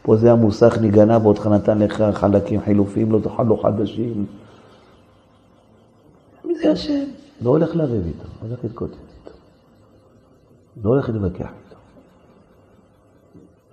פה 0.02 0.16
זה 0.16 0.32
המוסך 0.32 0.78
נגנב 0.80 1.26
אותך, 1.26 1.46
נתן 1.46 1.78
לך 1.78 2.04
חלקים 2.12 2.60
חילופים, 2.60 3.12
לא 3.12 3.18
תאכל 3.22 3.42
לו 3.42 3.56
חדשים. 3.56 4.26
מי 6.44 6.54
זה 6.54 6.72
השם? 6.72 7.04
לא 7.40 7.50
הולך 7.50 7.76
לריב 7.76 8.06
איתו, 8.06 8.28
לא 8.42 8.48
הולך 8.48 8.58
להתקוטט 8.64 8.92
איתו. 8.92 9.36
לא 10.84 10.90
הולך 10.90 11.08
להתווכח 11.08 11.38
איתו. 11.38 11.76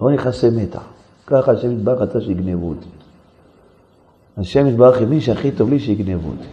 לא 0.01 0.11
נכנסי 0.11 0.49
מתח. 0.49 0.83
ככה 1.27 1.51
השם 1.51 1.71
יתברך 1.71 2.01
רצה 2.01 2.21
שיגנבו 2.21 2.69
אותי. 2.69 2.87
השם 4.37 4.67
יתברך 4.67 5.01
הבין 5.01 5.19
שהכי 5.19 5.51
טוב 5.51 5.69
לי 5.69 5.79
שיגנבו 5.79 6.29
אותי. 6.29 6.47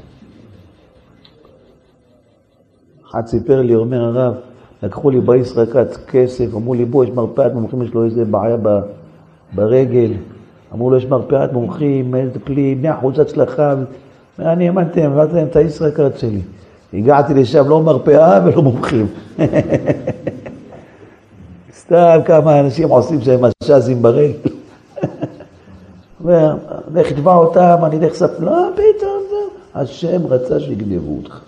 אחד 3.11 3.27
סיפר 3.27 3.62
לי, 3.62 3.74
אומר 3.74 4.05
הרב, 4.05 4.35
לקחו 4.83 5.11
לי 5.11 5.20
בישראכת 5.20 5.96
כסף, 6.07 6.55
אמרו 6.55 6.74
לי 6.74 6.85
בוא, 6.85 7.05
יש 7.05 7.11
מרפאת 7.11 7.53
מומחים, 7.53 7.83
יש 7.83 7.94
לו 7.94 8.05
איזה 8.05 8.24
בעיה 8.24 8.57
ב... 8.62 8.81
ברגל, 9.55 10.12
אמרו 10.72 10.90
לו, 10.90 10.96
יש 10.96 11.07
מרפאת 11.07 11.53
מומחים, 11.53 12.11
מטפלים, 12.11 12.83
מאה 12.83 12.98
אחוז 12.98 13.18
הצלחה. 13.18 13.74
אני 14.38 14.68
האמנתי, 14.68 15.07
אמרתי 15.07 15.35
להם 15.35 15.46
את 15.46 15.57
הישראכרט 15.57 16.18
שלי. 16.18 16.40
הגעתי 16.94 17.35
לשם, 17.35 17.68
לא 17.68 17.83
מרפאה 17.83 18.40
ולא 18.44 18.62
מומחים. 18.62 19.07
סתם 21.80 22.18
כמה 22.24 22.61
אנשים 22.61 22.88
עושים 22.88 23.20
שהם 23.20 23.40
מש"זים 23.44 24.02
ברגל. 24.02 24.33
אומר, 26.20 26.57
לך 26.94 27.12
תתבע 27.12 27.35
אותם, 27.35 27.76
אני 27.83 27.98
אלך 27.98 28.12
לספר, 28.12 28.44
לא, 28.44 28.68
פתאום, 28.72 29.22
השם 29.74 30.26
רצה 30.26 30.61
שיגנבו 30.61 31.16
אותך. 31.16 31.40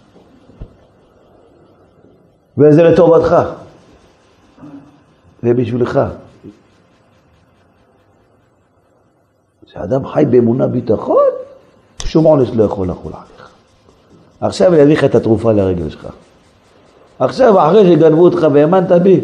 וזה 2.59 2.83
לטובתך. 2.83 3.37
זה 5.43 5.55
בשבילך. 5.55 6.01
כשאדם 9.67 10.07
חי 10.07 10.25
באמונה 10.31 10.67
ביטחון, 10.67 11.25
שום 12.05 12.25
עונש 12.25 12.51
לא 12.55 12.65
יכול 12.65 12.89
לחול 12.89 13.13
עליך. 13.13 13.36
עכשיו 14.41 14.75
אני 14.75 14.83
אביא 14.83 14.97
לך 14.97 15.05
את 15.05 15.15
התרופה 15.15 15.53
לרגל 15.53 15.89
שלך. 15.89 16.09
עכשיו, 17.19 17.69
אחרי 17.69 17.87
שגנבו 17.87 18.25
אותך 18.25 18.47
והאמנת 18.53 18.93
בי, 18.93 19.21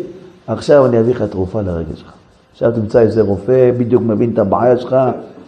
עכשיו 0.47 0.87
אני 0.87 1.01
אביא 1.01 1.15
לך 1.15 1.23
תרופה 1.23 1.61
לרגל 1.61 1.97
שלך. 1.97 2.13
עכשיו 2.53 2.73
תמצא 2.73 3.01
איזה 3.01 3.23
רופא, 3.23 3.71
בדיוק 3.79 4.03
מבין 4.03 4.33
את 4.33 4.39
הבעיה 4.39 4.79
שלך, 4.79 4.97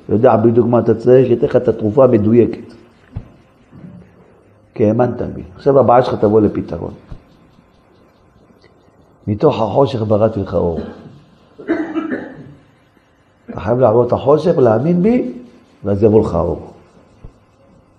יודע 0.08 0.36
בדיוק 0.36 0.66
מה 0.66 0.78
אתה 0.78 0.94
צריך, 0.94 1.30
ייתן 1.30 1.46
לך 1.46 1.56
את 1.56 1.68
התרופה 1.68 2.04
המדויקת. 2.04 2.74
כי 4.74 4.86
האמנת 4.86 5.22
בי. 5.22 5.42
עכשיו 5.56 5.78
הבעיה 5.78 6.02
שלך 6.02 6.14
תבוא 6.14 6.40
לפתרון. 6.40 6.92
מתוך 9.26 9.60
החושך 9.60 10.02
בראתי 10.02 10.40
לך 10.40 10.54
אור. 10.54 10.80
אתה 13.50 13.60
חייב 13.60 13.78
לעבור 13.78 14.06
את 14.06 14.12
החושך, 14.12 14.58
להאמין 14.58 15.02
בי, 15.02 15.32
ואז 15.84 16.02
יבוא 16.02 16.20
לך 16.20 16.34
אור. 16.34 16.70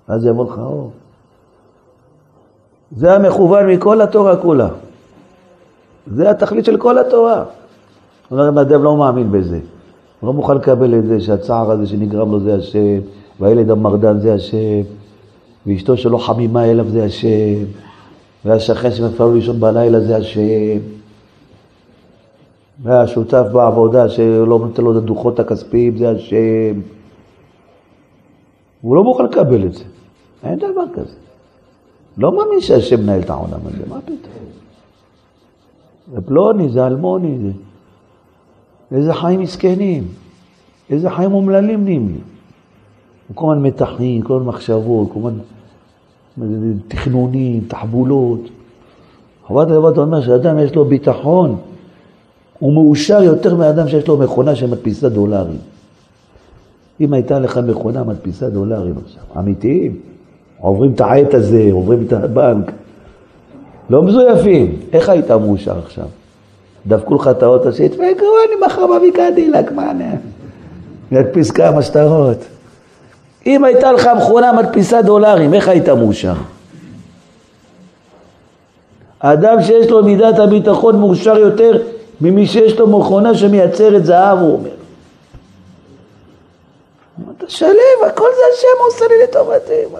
ואז 0.10 0.25
יבוא 0.25 0.45
לך 0.45 0.58
אור. 0.58 0.91
זה 2.91 3.15
המכוון 3.15 3.67
מכל 3.67 4.02
התורה 4.02 4.38
כולה. 4.38 4.67
זה 6.08 6.30
התכלית 6.30 6.65
של 6.65 6.78
כל 6.78 6.98
התורה. 6.98 7.43
אומר, 8.32 8.50
אם 8.50 8.58
אדם 8.58 8.84
לא 8.84 8.98
מאמין 8.98 9.32
בזה, 9.32 9.60
הוא 10.19 10.28
לא 10.28 10.34
מוכן 10.34 10.56
לקבל 10.56 11.00
את 11.00 11.06
זה 11.06 11.21
שהצער 11.21 11.71
הזה 11.71 11.88
שנגרם 11.88 12.32
לו 12.32 12.39
זה 12.39 12.56
השם, 12.56 13.00
והילד 13.39 13.69
המרדן 13.69 14.19
זה 14.19 14.34
השם, 14.34 14.82
ואשתו 15.67 15.98
שלא 15.98 16.17
חמימה 16.17 16.65
אליו 16.65 16.89
זה 16.89 17.04
השם, 17.04 17.65
והשכן 18.45 18.91
שמפריע 18.91 19.34
לישון 19.34 19.60
בלילה 19.60 20.00
זה 20.00 20.17
השם. 20.17 20.80
והשותף 22.84 23.43
בעבודה 23.52 24.10
שלא 24.10 24.60
נותן 24.60 24.84
לו 24.84 24.91
את 24.91 24.98
הדוחות 24.98 25.39
הכספיים 25.39 25.98
זה 25.98 26.10
השם. 26.10 26.82
הוא 28.82 28.95
לא 28.95 29.04
מוכן 29.04 29.26
לקבל 29.26 29.65
את 29.65 29.74
זה. 29.74 29.84
אין 30.43 30.60
דבר 30.60 30.84
כזה. 30.93 31.15
לא 32.17 32.32
מאמין 32.32 32.62
שהשם 32.62 33.01
מנהל 33.01 33.19
את 33.19 33.30
העולם 33.30 33.60
הזה, 33.65 33.84
מה 33.89 34.01
פתאום? 34.01 34.45
זה 36.13 36.21
פלוני, 36.21 36.69
זה 36.69 36.88
אלמוני, 36.88 37.38
זה... 37.41 37.51
איזה 38.91 39.13
חיים 39.13 39.39
מסכנים, 39.39 40.04
איזה 40.89 41.10
חיים 41.10 41.34
אומללים 41.34 41.84
נהיים 41.84 42.08
לי. 42.08 42.19
כל 43.34 43.51
הזמן 43.51 43.63
מתחים, 43.63 44.21
כל 44.21 44.36
הזמן 44.36 44.47
מחשבות, 44.47 45.10
כל 45.13 45.19
הזמן 45.19 45.39
תכנונים, 46.88 47.63
תחבולות. 47.67 48.39
חובת 49.45 49.67
הלבד 49.67 49.97
אומר 49.97 50.21
שאדם 50.21 50.60
יש 50.60 50.75
לו 50.75 50.86
ביטחון, 50.86 51.56
הוא 52.60 52.73
מאושר 52.73 53.23
יותר 53.23 53.56
מאדם 53.56 53.88
שיש 53.88 54.08
לו 54.08 54.17
מכונה 54.17 54.56
שמדפיסה 54.56 55.10
דולרים. 55.10 55.58
אם 57.01 57.13
הייתה 57.13 57.39
לך 57.39 57.58
מכונה 57.58 58.04
מדפיסה 58.04 58.49
דולרים 58.49 58.95
עכשיו, 59.06 59.23
אמיתיים, 59.39 59.99
עוברים 60.60 60.91
את 60.96 61.02
העט 61.02 61.34
הזה, 61.34 61.70
עוברים 61.72 62.06
את 62.08 62.13
הבנק, 62.13 62.72
לא 63.89 64.04
מזויפים, 64.04 64.80
איך 64.94 65.10
היית 65.10 65.32
מאושר 65.32 65.80
עכשיו? 65.86 66.06
דפקו 66.88 67.15
לך 67.15 67.28
את 67.28 67.44
האוטו 67.44 67.74
שיתפקו, 67.74 68.04
אני 68.48 68.65
מחר 68.65 68.86
מביא 68.88 69.12
קדילק, 69.12 69.72
מה 69.72 69.91
אני... 69.91 70.06
נדפיס 71.12 71.52
כמה 71.52 71.82
שטרות. 71.82 72.38
אם 73.46 73.63
הייתה 73.63 73.91
לך 73.91 74.10
מכונה 74.18 74.54
מדפיסה 74.54 75.02
דולרים, 75.02 75.54
איך 75.54 75.68
היית 75.68 75.89
מאושר? 75.89 76.34
האדם 79.22 79.62
שיש 79.62 79.89
לו 79.89 80.04
מידת 80.04 80.39
הביטחון 80.39 81.00
מאושר 81.00 81.38
יותר 81.38 81.82
ממי 82.22 82.48
שיש 82.48 82.80
לו 82.80 82.88
מכונה 82.88 83.36
שמייצרת 83.36 84.06
זהב, 84.06 84.39
הוא 84.39 84.54
אומר. 84.54 84.70
אתה 87.38 87.46
שלם, 87.48 88.08
הכל 88.08 88.28
זה 88.36 88.41
השם 88.54 88.84
עושה 88.86 89.06
לי 89.10 89.24
לטובתי. 89.24 89.96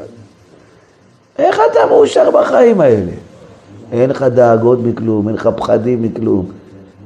איך 1.39 1.60
אתה 1.71 1.80
מאושר 1.89 2.32
בחיים 2.32 2.82
האלה? 2.82 3.12
אין 3.91 4.10
לך 4.10 4.24
דאגות 4.24 4.80
מכלום, 4.84 5.28
אין 5.28 5.36
לך 5.36 5.50
פחדים 5.56 6.02
מכלום, 6.02 6.45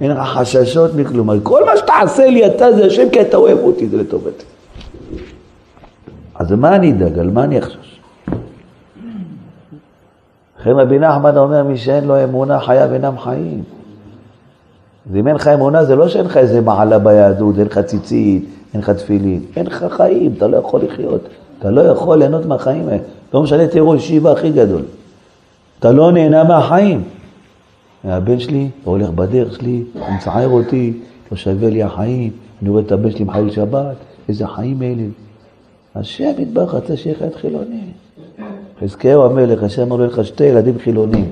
אין 0.02 0.12
לך 0.12 0.18
חששות 0.18 0.92
מכלום. 0.96 1.40
כל 1.40 1.66
מה 1.66 1.78
שתעשה 1.78 2.28
לי 2.28 2.48
אתה 2.48 2.74
זה 2.74 2.86
השם 2.86 3.10
כי 3.10 3.22
אתה 3.22 3.38
אוהב 3.38 3.58
אותי, 3.58 3.90
זה 3.90 3.98
לטובתי. 3.98 4.46
אז 6.36 6.52
מה 6.52 6.76
אני 6.76 6.92
אדאג? 6.92 7.20
על 7.20 7.30
מה 7.30 7.44
אני 7.44 7.60
אחשוש? 7.60 8.00
לכן 10.60 10.70
רבי 10.70 11.00
נחמן 11.00 11.38
אומר, 11.38 11.64
מי 11.64 11.78
שאין 11.78 12.04
לו 12.04 12.24
אמונה, 12.24 12.60
חייו 12.60 12.94
אינם 12.94 13.18
חיים. 13.18 13.64
ואם 15.12 15.28
אין 15.28 15.36
לך 15.36 15.48
אמונה, 15.48 15.86
זה 15.86 15.96
לא 15.96 16.08
שאין 16.08 16.26
לך 16.26 16.38
איזה 16.38 16.62
מעלה 16.62 17.00
ביהדות, 17.00 17.56
אין 17.58 17.66
לך 17.66 17.80
ציצית, 17.80 18.46
אין 18.74 18.82
לך 18.82 18.90
תפילין. 18.90 19.42
אין 19.56 19.68
לך 19.68 19.86
חיים, 19.90 20.34
אתה 20.38 20.48
לא 20.48 20.58
יכול 20.58 20.82
לחיות. 20.84 21.22
אתה 21.60 21.72
לא 21.72 21.82
יכול 21.82 22.18
ליהנות 22.18 22.46
מהחיים 22.46 22.88
האלה. 22.88 23.04
לא 23.34 23.44
משנה, 23.44 23.68
תהיה 23.68 23.84
ראש 23.84 24.04
ישיבה 24.04 24.32
הכי 24.32 24.52
גדול. 24.52 24.82
אתה 25.80 25.92
לא 25.92 26.12
נהנה 26.12 26.44
מהחיים. 26.44 27.04
הבן 28.04 28.40
שלי 28.40 28.70
הולך 28.84 29.10
בדרך 29.10 29.56
שלי, 29.56 29.84
הוא 29.94 30.16
מצער 30.18 30.48
אותי, 30.48 30.94
לא 31.32 31.38
שווה 31.38 31.70
לי 31.70 31.84
החיים, 31.84 32.32
אני 32.62 32.70
רואה 32.70 32.82
את 32.82 32.92
הבן 32.92 33.12
שלי 33.12 33.24
מחייל 33.24 33.50
שבת, 33.50 33.96
איזה 34.30 34.48
חיים 34.48 34.82
אלה. 34.82 35.04
השם 35.96 36.32
יתברך 36.38 36.74
רצה 36.74 36.98
שיהיה 36.98 37.16
את 37.28 37.36
חילוני. 37.36 37.82
חזקיהו 38.82 39.26
המלך, 39.26 39.64
השם 39.64 39.82
אמר 39.82 39.96
לו 39.96 40.06
לך 40.06 40.26
שתי 40.26 40.44
ילדים 40.44 40.80
חילונים. 40.80 41.26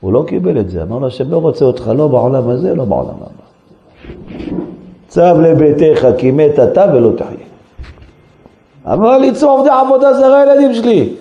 הוא 0.00 0.12
לא 0.12 0.24
קיבל 0.28 0.60
את 0.60 0.70
זה, 0.70 0.82
אמר 0.82 0.98
לו 0.98 1.06
השם 1.06 1.30
לא 1.30 1.38
רוצה 1.38 1.64
אותך 1.64 1.90
לא 1.96 2.08
בעולם 2.08 2.48
הזה, 2.48 2.74
לא 2.74 2.84
בעולם 2.84 3.14
הבא. 3.16 3.46
צב 5.08 5.36
לביתך 5.42 6.06
כי 6.18 6.30
מת 6.30 6.58
אתה 6.58 6.84
ולא 6.94 7.12
תחיה. 7.16 7.45
אמר 8.92 9.18
לי 9.18 9.32
צום 9.32 9.50
עובדי 9.50 9.70
עבודה 9.70 10.14
זרה 10.14 10.40
הילדים 10.40 10.74
שלי. 10.74 11.14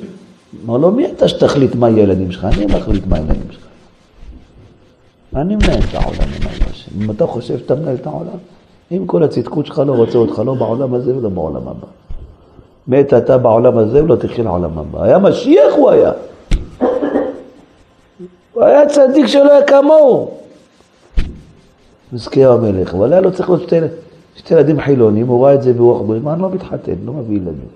אמר 0.65 0.78
לו 0.78 0.91
מי 0.91 1.06
אתה 1.06 1.28
שתחליט 1.28 1.75
מה 1.75 1.89
יהיה 1.89 2.04
ילדים 2.04 2.32
שלך? 2.32 2.45
אני 2.45 2.65
מחליט 2.65 3.08
מה 3.08 3.17
ילדים 3.17 3.51
שלך. 3.51 3.65
אני 5.36 5.56
מנהל 5.56 5.80
את 5.89 5.95
העולם 5.95 6.30
עם. 6.36 6.45
אם 7.01 7.12
אתה 7.12 7.28
חושב 7.28 7.58
שאתה 7.58 7.75
מנהל 7.75 7.95
את 7.95 8.08
העולם, 8.08 8.38
אם 8.91 9.06
כל 9.06 9.23
הצדקות 9.23 9.65
שלך 9.65 9.82
לא 9.88 9.93
רוצה 9.93 10.17
אותך 10.17 10.41
לא 10.45 10.54
בעולם 10.54 10.93
הזה 10.93 11.17
ולא 11.17 11.30
בעולם 11.30 11.67
הבא. 11.67 11.88
מת 12.88 13.13
אתה 13.13 13.38
בעולם 13.38 13.78
הזה 13.78 14.04
ולא 14.04 14.15
תחיה 14.15 14.43
לעולם 14.43 14.78
הבא. 14.78 15.04
היה 15.04 15.19
משיח 15.19 15.73
הוא 15.75 15.89
היה. 15.89 16.12
הוא 18.54 18.63
היה 18.63 18.89
צדיק 18.89 19.28
שלא 19.28 19.51
היה 19.51 19.63
כמוהו. 19.63 20.32
מזכיר 22.13 22.51
המלך, 22.51 22.93
אבל 22.93 23.13
היה 23.13 23.21
לו 23.21 23.34
צריך 23.34 23.49
להיות 23.49 23.63
שתי, 23.63 23.75
שתי 24.36 24.54
ילדים 24.54 24.80
חילונים, 24.80 25.28
הוא 25.28 25.45
ראה 25.45 25.54
את 25.54 25.62
זה 25.62 25.74
ברוח 25.74 26.02
ברית, 26.02 26.24
אני 26.28 26.41
לא 26.41 26.50
מתחתן, 26.50 26.93
לא 27.06 27.13
מביא 27.13 27.38
ילדים. 27.38 27.67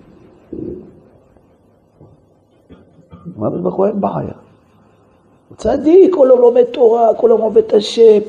אמר 3.38 3.50
ברוך 3.50 3.86
אין 3.86 4.02
בעיה. 4.02 4.34
הוא 5.50 5.58
צדיק, 5.58 6.16
כל 6.16 6.28
היום 6.28 6.42
לומד 6.42 6.64
תורה, 6.64 7.14
כל 7.18 7.30
היום 7.30 7.42
עובד 7.42 7.64
את 7.68 7.74
השם. 7.74 8.20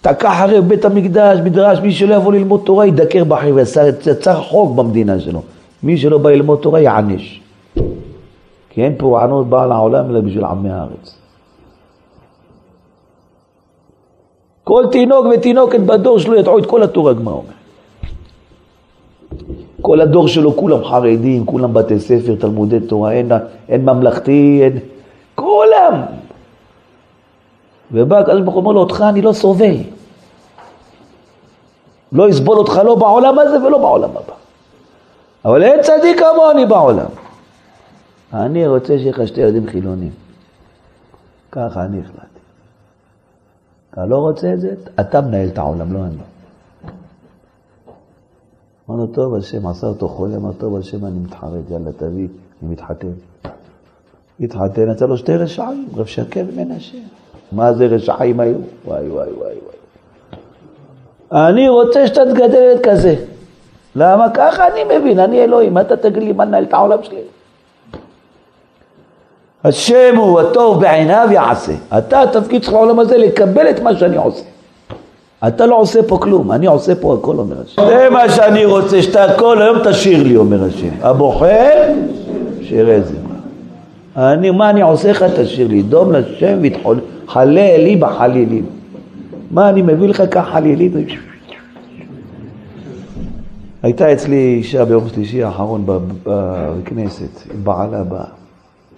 תקע 0.00 0.32
אחרי 0.32 0.60
בית 0.60 0.84
המקדש, 0.84 1.38
מדרש, 1.44 1.78
מי 1.78 1.92
שלא 1.92 2.14
יבוא 2.14 2.32
ללמוד 2.32 2.60
תורה 2.64 2.86
ידקר 2.86 3.24
בחיים, 3.24 3.58
יצר 4.06 4.42
חוק 4.42 4.76
במדינה 4.76 5.20
שלו. 5.20 5.42
מי 5.82 5.96
שלא 5.96 6.18
בא 6.18 6.30
ללמוד 6.30 6.58
תורה 6.62 6.80
יענש. 6.80 7.40
כי 8.70 8.84
אין 8.84 8.94
פורענות 8.98 9.46
באה 9.48 9.66
לעולם 9.66 10.10
אלא 10.10 10.20
בשביל 10.20 10.44
עמי 10.44 10.70
הארץ. 10.70 11.19
כל 14.64 14.84
תינוק 14.92 15.26
ותינוקת 15.26 15.80
בדור 15.80 16.18
שלו 16.18 16.36
ידעו 16.36 16.58
את 16.58 16.66
כל 16.66 16.82
התורה, 16.82 17.10
הגמרא 17.10 17.34
אומר. 17.34 17.60
כל 19.82 20.00
הדור 20.00 20.28
שלו 20.28 20.56
כולם 20.56 20.84
חרדים, 20.84 21.46
כולם 21.46 21.74
בתי 21.74 22.00
ספר, 22.00 22.34
תלמודי 22.40 22.80
תורה, 22.80 23.12
אין, 23.12 23.32
אין 23.68 23.84
ממלכתי, 23.84 24.60
אין... 24.62 24.78
כולם. 25.34 26.02
ובא 27.92 28.18
הקדוש 28.18 28.40
ברוך 28.40 28.54
הוא 28.54 28.60
אומר 28.60 28.72
לו, 28.72 28.80
אותך 28.80 29.04
אני 29.08 29.22
לא 29.22 29.32
סובל. 29.32 29.76
לא 32.12 32.30
אסבול 32.30 32.58
אותך 32.58 32.80
לא 32.84 32.94
בעולם 32.94 33.38
הזה 33.38 33.66
ולא 33.66 33.78
בעולם 33.78 34.10
הבא. 34.10 34.34
אבל 35.44 35.62
אין 35.62 35.82
צדיק 35.82 36.20
כמוני 36.20 36.66
בעולם. 36.66 37.10
אני 38.32 38.66
רוצה 38.66 38.98
שיהיה 38.98 39.10
לך 39.10 39.28
שתי 39.28 39.40
ילדים 39.40 39.66
חילונים. 39.66 40.10
ככה 41.52 41.84
אני 41.84 42.00
החלטתי. 42.00 42.39
אתה 43.92 44.06
לא 44.06 44.16
רוצה 44.16 44.52
את 44.52 44.60
זה? 44.60 44.74
אתה 45.00 45.20
מנהל 45.20 45.48
את 45.48 45.58
העולם, 45.58 45.92
לא 45.92 45.98
אני. 45.98 46.16
אמר 48.90 48.98
לו, 48.98 49.06
טוב, 49.06 49.34
השם 49.34 49.66
עשה 49.66 49.86
אותו 49.86 50.08
חולה, 50.08 50.36
אמר, 50.36 50.52
טוב, 50.52 50.76
השם, 50.76 51.04
אני 51.06 51.18
מתחרט, 51.18 51.70
יאללה, 51.70 51.92
תביא, 51.92 52.28
אני 52.62 52.72
מתחתן. 52.72 53.12
התחתן, 54.40 54.90
יצא 54.90 55.06
לו 55.06 55.16
שתי 55.16 55.36
רשעים, 55.36 55.88
רב 55.96 56.06
שקר 56.06 56.44
ומנשה. 56.48 56.98
מה 57.52 57.72
זה 57.72 57.86
רשעים 57.86 58.40
היו? 58.40 58.56
וואי, 58.84 59.08
וואי, 59.08 59.32
וואי, 59.32 59.54
וואי. 61.32 61.50
אני 61.50 61.68
רוצה 61.68 62.06
שאתה 62.06 62.20
תגדל 62.24 62.54
ילד 62.54 62.80
כזה. 62.82 63.14
למה? 63.94 64.30
ככה 64.34 64.68
אני 64.68 64.98
מבין, 64.98 65.18
אני 65.18 65.44
אלוהים, 65.44 65.78
אתה 65.78 65.96
תגיד 65.96 66.22
לי 66.22 66.32
מה 66.32 66.44
לנהל 66.44 66.64
את 66.64 66.74
העולם 66.74 67.02
שלי? 67.02 67.20
השם 69.64 70.16
הוא 70.16 70.40
הטוב 70.40 70.80
בעיניו 70.80 71.28
יעשה. 71.32 71.72
אתה, 71.98 72.22
התפקיד 72.22 72.62
שלך 72.62 72.72
בעולם 72.72 72.98
הזה 72.98 73.18
לקבל 73.18 73.70
את 73.70 73.80
מה 73.82 73.96
שאני 73.96 74.16
עושה. 74.16 74.42
אתה 75.48 75.66
לא 75.66 75.78
עושה 75.78 76.02
פה 76.02 76.18
כלום, 76.18 76.52
אני 76.52 76.66
עושה 76.66 76.94
פה 76.94 77.14
הכל, 77.14 77.36
אומר 77.36 77.56
השם. 77.64 77.82
זה 77.86 78.08
מה 78.10 78.28
שאני 78.28 78.64
רוצה, 78.64 79.02
שאתה 79.02 79.26
כל 79.38 79.62
היום 79.62 79.78
תשאיר 79.90 80.22
לי, 80.22 80.36
אומר 80.36 80.64
השם. 80.64 80.88
הבוחר, 81.02 81.92
שיראה 82.62 83.00
זה. 83.00 83.14
אני, 84.16 84.50
מה 84.50 84.70
אני 84.70 84.82
עושה 84.82 85.10
לך, 85.10 85.22
תשאיר 85.22 85.68
לי. 85.68 85.82
דום 85.82 86.12
לשם 86.12 86.58
ותחלה 86.62 87.76
לי 87.78 87.96
בחלילים. 87.96 88.66
מה 89.50 89.68
אני 89.68 89.82
מביא 89.82 90.08
לך 90.08 90.22
כך 90.30 90.48
חלילים? 90.52 90.92
הייתה 93.82 94.12
אצלי 94.12 94.36
אישה 94.36 94.84
ביום 94.84 95.08
שלישי 95.14 95.42
האחרון 95.42 95.84
בכנסת, 96.24 97.42
בעלה 97.64 98.02
באה. 98.02 98.39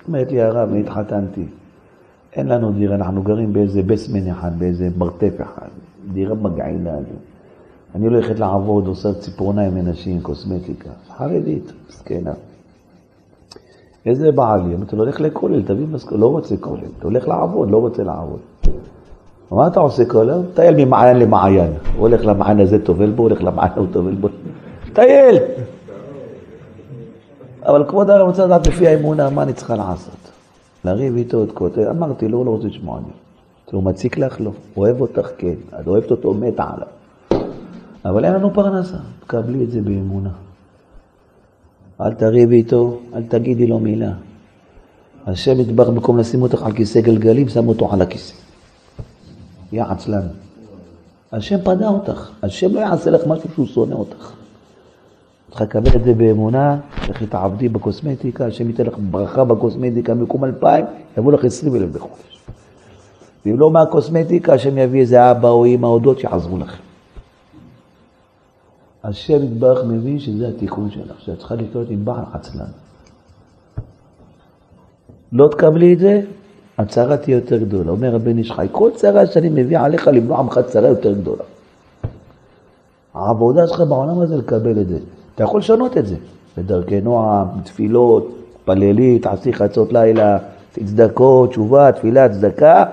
אומרת 0.09 0.33
לי 0.33 0.43
הרב, 0.43 0.69
אני 0.69 0.81
התחתנתי. 0.81 1.45
אין 2.33 2.49
לנו 2.49 2.73
דירה, 2.73 2.95
אנחנו 2.95 3.23
גרים 3.23 3.53
באיזה 3.53 3.83
בסמן 3.83 4.29
אחד, 4.29 4.59
באיזה 4.59 4.89
מרתף 4.99 5.33
אחד. 5.43 5.69
דירה 6.13 6.35
מגעילה. 6.35 6.93
אני 7.95 8.07
הולכת 8.07 8.39
לעבוד, 8.39 8.87
עושה 8.87 9.15
ציפורניים 9.15 9.77
לנשים, 9.77 10.21
קוסמטיקה. 10.21 10.91
חרדית, 11.17 11.73
מסכנה. 11.89 12.33
איזה 14.07 14.33
בעלי? 14.33 14.75
אמרתי 14.75 14.97
לו, 14.97 15.03
הולך 15.03 15.21
לכולל, 15.21 15.63
תביא 15.63 15.87
משכורת. 15.93 16.21
לא 16.21 16.27
רוצה 16.27 16.57
כולל, 16.57 16.81
אתה 16.99 17.07
הולך 17.07 17.29
לעבוד, 17.29 17.71
לא 17.71 17.77
רוצה 17.77 18.05
לעבוד. 18.05 18.41
מה 19.51 19.67
אתה 19.67 19.81
עושה 19.81 20.05
כל 20.05 20.31
היום? 20.31 20.45
טייל 20.55 20.85
ממעיין 20.85 21.19
למעיין. 21.19 21.73
הוא 21.97 22.09
הולך 22.09 22.25
למעיין 22.25 22.61
הזה, 22.61 22.85
טובל 22.85 23.11
בו, 23.11 23.23
הולך 23.23 23.43
למעיין 23.43 23.73
הוא 23.77 23.87
טובל 23.93 24.15
בו. 24.15 24.29
טייל! 24.93 25.39
אבל 27.67 27.85
כבוד 27.89 28.11
הרב 28.11 28.29
רוצה 28.29 28.47
לדעת 28.47 28.67
לפי 28.67 28.89
האמונה 28.89 29.31
מה 29.31 29.43
אני 29.43 29.53
צריכה 29.53 29.77
לעשות. 29.77 30.31
לריב 30.85 31.17
איתו 31.17 31.37
עוד 31.37 31.53
כותב, 31.53 31.81
אמרתי 31.81 32.29
לו, 32.29 32.39
הוא 32.39 32.47
לא 32.47 32.51
רוצה 32.51 32.67
לשמוע 32.67 32.99
לי. 32.99 33.13
הוא 33.73 33.83
מציק 33.83 34.19
לך? 34.19 34.41
לא. 34.41 34.51
אוהב 34.77 35.01
אותך? 35.01 35.29
כן. 35.39 35.55
את 35.81 35.87
אוהבת 35.87 36.11
אותו? 36.11 36.35
מתה 36.35 36.65
עליו. 36.75 36.89
אבל 38.05 38.25
אין 38.25 38.35
לנו 38.35 38.55
פרנסה, 38.55 38.97
תקבלי 39.21 39.65
את 39.65 39.71
זה 39.71 39.81
באמונה. 39.81 40.31
אל 42.01 42.15
תריבי 42.15 42.57
איתו, 42.57 42.99
אל 43.15 43.23
תגידי 43.23 43.67
לו 43.67 43.79
מילה. 43.79 44.13
השם 45.27 45.61
יתברך 45.61 45.89
במקום 45.89 46.19
לשים 46.19 46.43
אותך 46.43 46.63
על 46.63 46.73
כיסא 46.73 47.01
גלגלים, 47.01 47.49
שם 47.49 47.69
אותו 47.69 47.93
על 47.93 48.03
הכיסא. 48.03 48.35
יהיה 49.73 49.91
עצלן. 49.91 50.27
השם 51.33 51.61
פדה 51.65 51.89
אותך, 51.89 52.31
השם 52.43 52.75
לא 52.75 52.81
יעשה 52.81 53.11
לך 53.11 53.27
משהו 53.27 53.49
שהוא 53.55 53.67
שונא 53.67 53.95
אותך. 53.95 54.33
צריך 55.53 55.63
לקבל 55.63 55.97
את 55.97 56.05
זה 56.05 56.15
באמונה, 56.15 56.79
לכי 57.09 57.27
תעבדי 57.27 57.69
בקוסמטיקה, 57.69 58.47
השם 58.47 58.69
ייתן 58.69 58.87
לך 58.87 58.95
ברכה 59.11 59.45
בקוסמטיקה, 59.45 60.15
במקום 60.15 60.45
אלפיים, 60.45 60.85
יבוא 61.19 61.33
לך 61.33 61.45
עשרים 61.45 61.77
אלף 61.77 61.91
בחודש. 61.91 62.41
ואם 63.47 63.59
לא 63.59 63.71
מהקוסמטיקה, 63.71 64.55
השם 64.55 64.79
יביא 64.79 65.01
איזה 65.01 65.31
אבא 65.31 65.49
או 65.49 65.67
אמא 65.67 65.87
או 65.87 65.99
דוד 65.99 66.19
שיעזרו 66.19 66.59
לכם. 66.59 66.83
השם 69.05 69.45
יתברך 69.45 69.85
מבין 69.85 70.19
שזה 70.19 70.49
התיקון 70.49 70.91
שלך, 70.91 71.21
שאת 71.21 71.39
צריכה 71.39 71.55
לחיות 71.55 71.91
עם 71.91 72.05
בעל 72.05 72.25
עצלן. 72.33 72.65
לא 75.33 75.49
תקבלי 75.49 75.93
את 75.95 75.99
זה, 75.99 76.21
הצרה 76.79 77.17
תהיה 77.17 77.35
יותר 77.35 77.57
גדולה. 77.57 77.91
אומר 77.91 78.15
רבי 78.15 78.33
איש 78.33 78.53
חי, 78.53 78.67
כל 78.73 78.91
צרה 78.95 79.27
שאני 79.27 79.49
מביא 79.49 79.79
עליך 79.79 80.09
למנוע 80.09 80.39
עמך 80.39 80.61
צרה 80.67 80.89
יותר 80.89 81.13
גדולה. 81.13 81.45
העבודה 83.15 83.67
שלך 83.67 83.81
בעולם 83.81 84.21
הזה 84.21 84.37
לקבל 84.37 84.81
את 84.81 84.89
זה. 84.89 84.99
אתה 85.35 85.45
יכול 85.45 85.61
לשנות 85.61 85.97
את 85.97 86.07
זה. 86.07 86.17
בדרכי 86.57 87.01
נועם, 87.01 87.47
תפילות, 87.65 88.39
פללי, 88.65 89.19
תעשי 89.19 89.53
חצות 89.53 89.93
לילה, 89.93 90.39
צדקות, 90.73 91.51
תשובה, 91.51 91.93
תפילה, 91.93 92.29
צדקה, 92.29 92.85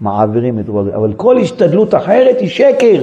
מעבירים 0.00 0.58
את 0.58 0.68
רוב 0.68 0.88
אבל 0.88 1.14
כל 1.14 1.38
השתדלות 1.38 1.94
אחרת 1.94 2.36
היא 2.40 2.48
שקר. 2.48 3.02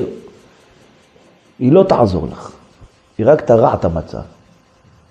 היא 1.60 1.72
לא 1.72 1.84
תעזור 1.84 2.28
לך. 2.32 2.52
היא 3.18 3.26
רק 3.30 3.42
תרע 3.42 3.74
את 3.74 3.86
המצב. 3.86 4.22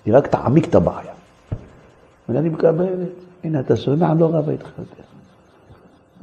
היא 0.05 0.13
רק 0.17 0.27
תעמיק 0.27 0.67
את 0.67 0.75
הבעיה. 0.75 1.13
ואני 2.29 2.49
מקבל 2.49 2.85
את 2.93 2.97
זה. 2.97 3.05
הנה, 3.43 3.59
אתה 3.59 3.75
שומע, 3.75 4.13
לא 4.13 4.29
רב 4.33 4.49
איתך 4.49 4.69
יותר. 4.79 5.03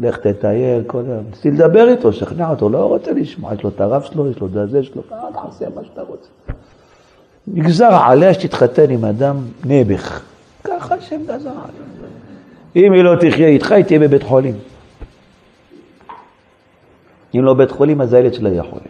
לך 0.00 0.18
תטייל 0.18 0.82
כל 0.86 1.02
היום. 1.06 1.24
ניסי 1.30 1.50
לדבר 1.50 1.88
איתו, 1.88 2.12
שכנע 2.12 2.50
אותו, 2.50 2.68
לא 2.68 2.86
רוצה 2.86 3.12
לשמוע, 3.12 3.54
יש 3.54 3.62
לו 3.62 3.70
את 3.70 3.80
הרב 3.80 4.02
שלו, 4.02 4.30
יש 4.30 4.40
לו 4.40 4.46
את 4.46 4.56
הזה 4.56 4.82
שלו, 4.82 5.02
אל 5.12 5.18
תעשה 5.32 5.66
מה 5.74 5.84
שאתה 5.84 6.02
רוצה. 6.02 6.28
נגזר 7.48 7.94
עליה 7.94 8.34
שתתחתן 8.34 8.90
עם 8.90 9.04
אדם 9.04 9.36
נעבך. 9.64 10.22
ככה 10.64 10.94
השם 10.94 11.20
גזר 11.26 11.50
עליה. 11.50 11.86
אם 12.76 12.92
היא 12.92 13.02
לא 13.02 13.16
תחיה 13.20 13.48
איתך, 13.48 13.72
היא 13.72 13.84
תהיה 13.84 14.00
בבית 14.00 14.22
חולים. 14.22 14.54
אם 17.34 17.44
לא 17.44 17.54
בית 17.54 17.70
חולים, 17.70 18.00
אז 18.00 18.12
הילד 18.12 18.34
שלה 18.34 18.48
יהיה 18.48 18.62
חולה. 18.62 18.82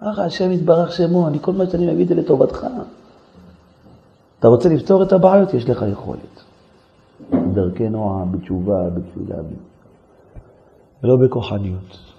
ככה 0.00 0.24
השם 0.24 0.52
יתברך 0.52 0.92
שמו, 0.92 1.28
אני 1.28 1.38
כל 1.40 1.52
מה 1.52 1.64
שאני 1.70 1.92
מביא 1.92 2.02
את 2.02 2.08
זה 2.08 2.14
לטובתך. 2.14 2.66
אתה 4.38 4.48
רוצה 4.48 4.68
לפתור 4.68 5.02
את 5.02 5.12
הבעיות, 5.12 5.54
יש 5.54 5.68
לך 5.68 5.84
יכולת. 5.92 6.42
בדרכי 7.30 7.88
נועם, 7.88 8.32
בתשובה, 8.32 8.90
בתפילה. 8.90 9.38
ולא 11.02 11.16
בכוחניות. 11.16 12.09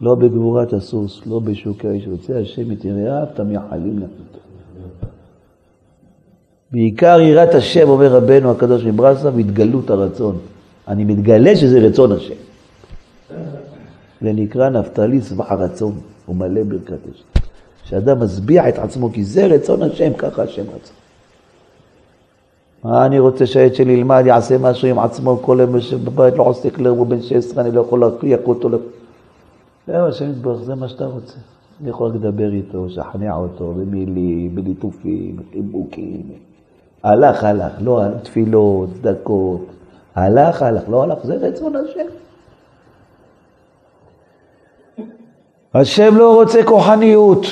לא 0.00 0.14
בגבורת 0.14 0.72
הסוס, 0.72 1.20
לא 1.26 1.38
בשוק 1.38 1.84
האש. 1.84 2.06
רוצה 2.06 2.38
השם 2.38 2.72
את 2.72 2.84
יראיו, 2.84 3.22
אתה 3.34 3.44
מייחלים 3.44 3.98
לך. 3.98 4.08
בעיקר 6.72 7.20
יראת 7.20 7.54
השם, 7.54 7.88
אומר 7.88 8.12
רבנו 8.12 8.50
הקדוש 8.50 8.84
מברסה, 8.84 9.30
והתגלות 9.34 9.90
הרצון. 9.90 10.38
אני 10.88 11.04
מתגלה 11.04 11.56
שזה 11.56 11.78
רצון 11.78 12.12
השם. 12.12 12.34
זה 14.20 14.32
נקרא 14.32 14.68
נפתלי 14.68 15.20
שבע 15.20 15.54
רצון, 15.54 15.92
הוא 16.26 16.36
מלא 16.36 16.62
ברכת 16.62 16.98
השם. 17.14 17.46
שאדם 17.84 18.22
משביע 18.22 18.68
את 18.68 18.78
עצמו, 18.78 19.12
כי 19.12 19.24
זה 19.24 19.46
רצון 19.46 19.82
השם, 19.82 20.12
ככה 20.18 20.42
השם 20.42 20.62
רצה. 20.62 20.92
מה 22.84 23.06
אני 23.06 23.18
רוצה 23.18 23.46
שהילד 23.46 23.74
שלי 23.74 23.92
ילמד, 23.92 24.22
יעשה 24.26 24.58
משהו 24.58 24.88
עם 24.88 24.98
עצמו, 24.98 25.38
כל 25.42 25.58
יום 25.60 25.74
יושב 25.74 26.04
בבית, 26.04 26.34
לא 26.36 26.42
עושה 26.42 26.70
כלום, 26.70 26.98
הוא 26.98 27.06
בן 27.06 27.22
16, 27.22 27.64
אני 27.64 27.74
לא 27.74 27.80
יכול 27.80 28.00
להכריח 28.00 28.40
אותו. 28.46 28.68
זהו, 29.86 30.08
השם 30.08 30.30
יתברך, 30.30 30.62
זה 30.62 30.74
מה 30.74 30.88
שאתה 30.88 31.06
רוצה. 31.06 31.38
אני 31.80 31.90
יכול 31.90 32.10
רק 32.10 32.14
לדבר 32.14 32.52
איתו, 32.52 32.86
לשכנע 32.86 33.34
אותו, 33.34 33.74
במילים, 33.74 34.54
בליטופים, 34.54 35.36
בחיבוקים. 35.36 36.32
הלך, 37.02 37.44
הלך, 37.44 37.72
לא 37.80 38.02
הלך, 38.02 38.22
תפילות, 38.22 38.90
צדקות. 38.94 39.66
הלך, 40.14 40.62
הלך, 40.62 40.88
לא 40.88 41.02
הלך, 41.02 41.18
זה 41.26 41.34
רצון 41.34 41.72
השם. 41.76 42.06
השם 45.74 46.16
לא 46.16 46.34
רוצה 46.34 46.64
כוחניות. 46.64 47.46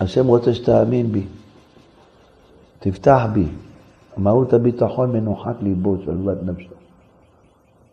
השם 0.00 0.26
רוצה 0.26 0.54
שתאמין 0.54 1.12
בי. 1.12 1.24
תפתח 2.78 3.22
בי. 3.32 3.46
מהות 4.16 4.52
הביטחון 4.52 5.12
מנוחת 5.12 5.56
ליבו, 5.62 5.96
שלוות 6.04 6.38
נפשו. 6.42 6.74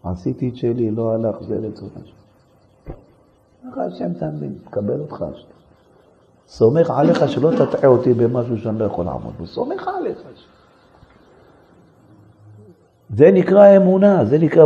עשיתי 0.04 0.50
את 0.50 0.56
שלי, 0.56 0.92
לא 0.92 1.14
הלך, 1.14 1.36
זה 1.42 1.56
רצון 1.56 1.90
השם. 1.96 2.17
ככה 3.66 3.86
השם 3.86 4.14
תאמין, 4.14 4.54
תקבל 4.66 5.00
אותך. 5.00 5.26
סומך 6.48 6.90
עליך 6.90 7.30
שלא 7.30 7.52
תטעה 7.52 7.90
אותי 7.90 8.14
במשהו 8.14 8.58
שאני 8.58 8.80
לא 8.80 8.86
יכול 8.86 9.06
לעמוד 9.06 9.34
בו. 9.40 9.48
סומך 9.48 9.88
עליך. 9.88 10.18
זה 13.16 13.32
נקרא 13.32 13.78
אמונה, 13.78 14.26
זה 14.26 14.38
נקרא 14.38 14.66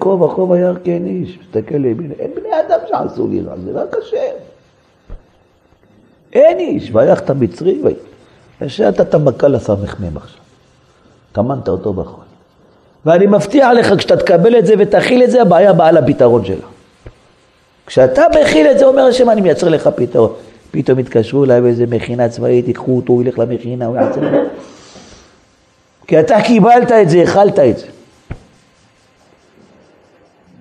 כה 0.00 0.08
וכה 0.08 0.42
וירא 0.42 0.74
כן 0.84 1.06
איש. 1.06 1.38
תסתכל 1.38 1.74
לימין, 1.74 2.12
אין 2.18 2.30
בני 2.34 2.48
אדם 2.60 2.78
שעשו 2.88 3.28
לי 3.28 3.40
רע, 3.40 3.56
זה 3.64 3.82
רק 3.82 3.94
השם. 4.02 4.34
אין 6.32 6.58
איש, 6.58 6.90
ויח 6.94 7.20
את 7.20 7.30
המצרי, 7.30 7.82
ושאתה 8.60 9.02
את 9.02 9.14
המכה 9.14 9.48
לסמ"ם 9.48 10.16
עכשיו. 10.16 10.40
טמנת 11.32 11.68
אותו 11.68 11.92
בחול. 11.92 12.24
ואני 13.06 13.26
מבטיח 13.26 13.68
לך, 13.68 13.98
כשאתה 13.98 14.16
תקבל 14.16 14.58
את 14.58 14.66
זה 14.66 14.74
ותכיל 14.78 15.22
את 15.22 15.30
זה, 15.30 15.42
הבעיה 15.42 15.72
באה 15.72 15.92
לפתרון 15.92 16.44
שלה. 16.44 16.71
כשאתה 17.92 18.22
מכיל 18.40 18.66
את 18.66 18.78
זה, 18.78 18.84
אומר 18.84 19.02
השם, 19.02 19.30
אני 19.30 19.40
מייצר 19.40 19.68
לך 19.68 19.88
פתרון. 19.96 20.32
פתאום 20.70 20.98
התקשרו 20.98 21.44
אליי 21.44 21.60
באיזה 21.60 21.86
מכינה 21.86 22.28
צבאית, 22.28 22.68
ייקחו 22.68 22.96
אותו, 22.96 23.12
הוא 23.12 23.22
ילך 23.22 23.38
למכינה, 23.38 23.86
הוא 23.86 23.96
יעשה... 23.96 24.20
כי 26.06 26.20
אתה 26.20 26.36
קיבלת 26.46 26.92
את 26.92 27.08
זה, 27.08 27.22
אכלת 27.24 27.58
את 27.58 27.78
זה. 27.78 27.86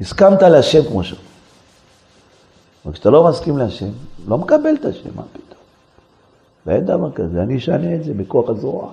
הסכמת 0.02 0.42
להשם 0.42 0.84
כמו 0.84 1.04
שאומר. 1.04 1.24
אבל 2.86 2.94
כשאתה 2.94 3.10
לא 3.10 3.30
מסכים 3.30 3.58
להשם, 3.58 3.90
לא 4.28 4.38
מקבל 4.38 4.76
את 4.80 4.86
השם, 4.86 5.10
מה 5.16 5.24
פתאום? 5.34 5.62
ואין 6.66 6.86
דבר 6.86 7.12
כזה, 7.12 7.42
אני 7.42 7.58
אשנה 7.58 7.96
את 7.96 8.04
זה 8.04 8.14
בכוח 8.14 8.50
הזרוע. 8.50 8.92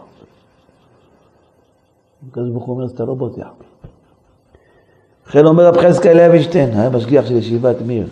הקדוש 2.31 2.48
ברוך 2.51 2.64
הוא 2.64 2.74
אומר, 2.74 2.85
אז 2.85 2.90
אתה 2.90 3.05
לא 3.05 3.14
בוטח 3.14 3.48
בי. 3.59 3.88
לכן 5.29 5.46
אומר 5.46 5.66
רב 5.66 5.77
חזקאל 5.77 6.27
לוינשטיין, 6.27 6.79
היה 6.79 6.90
משגיח 6.90 7.27
של 7.27 7.37
ישיבת 7.37 7.77
מיר, 7.87 8.07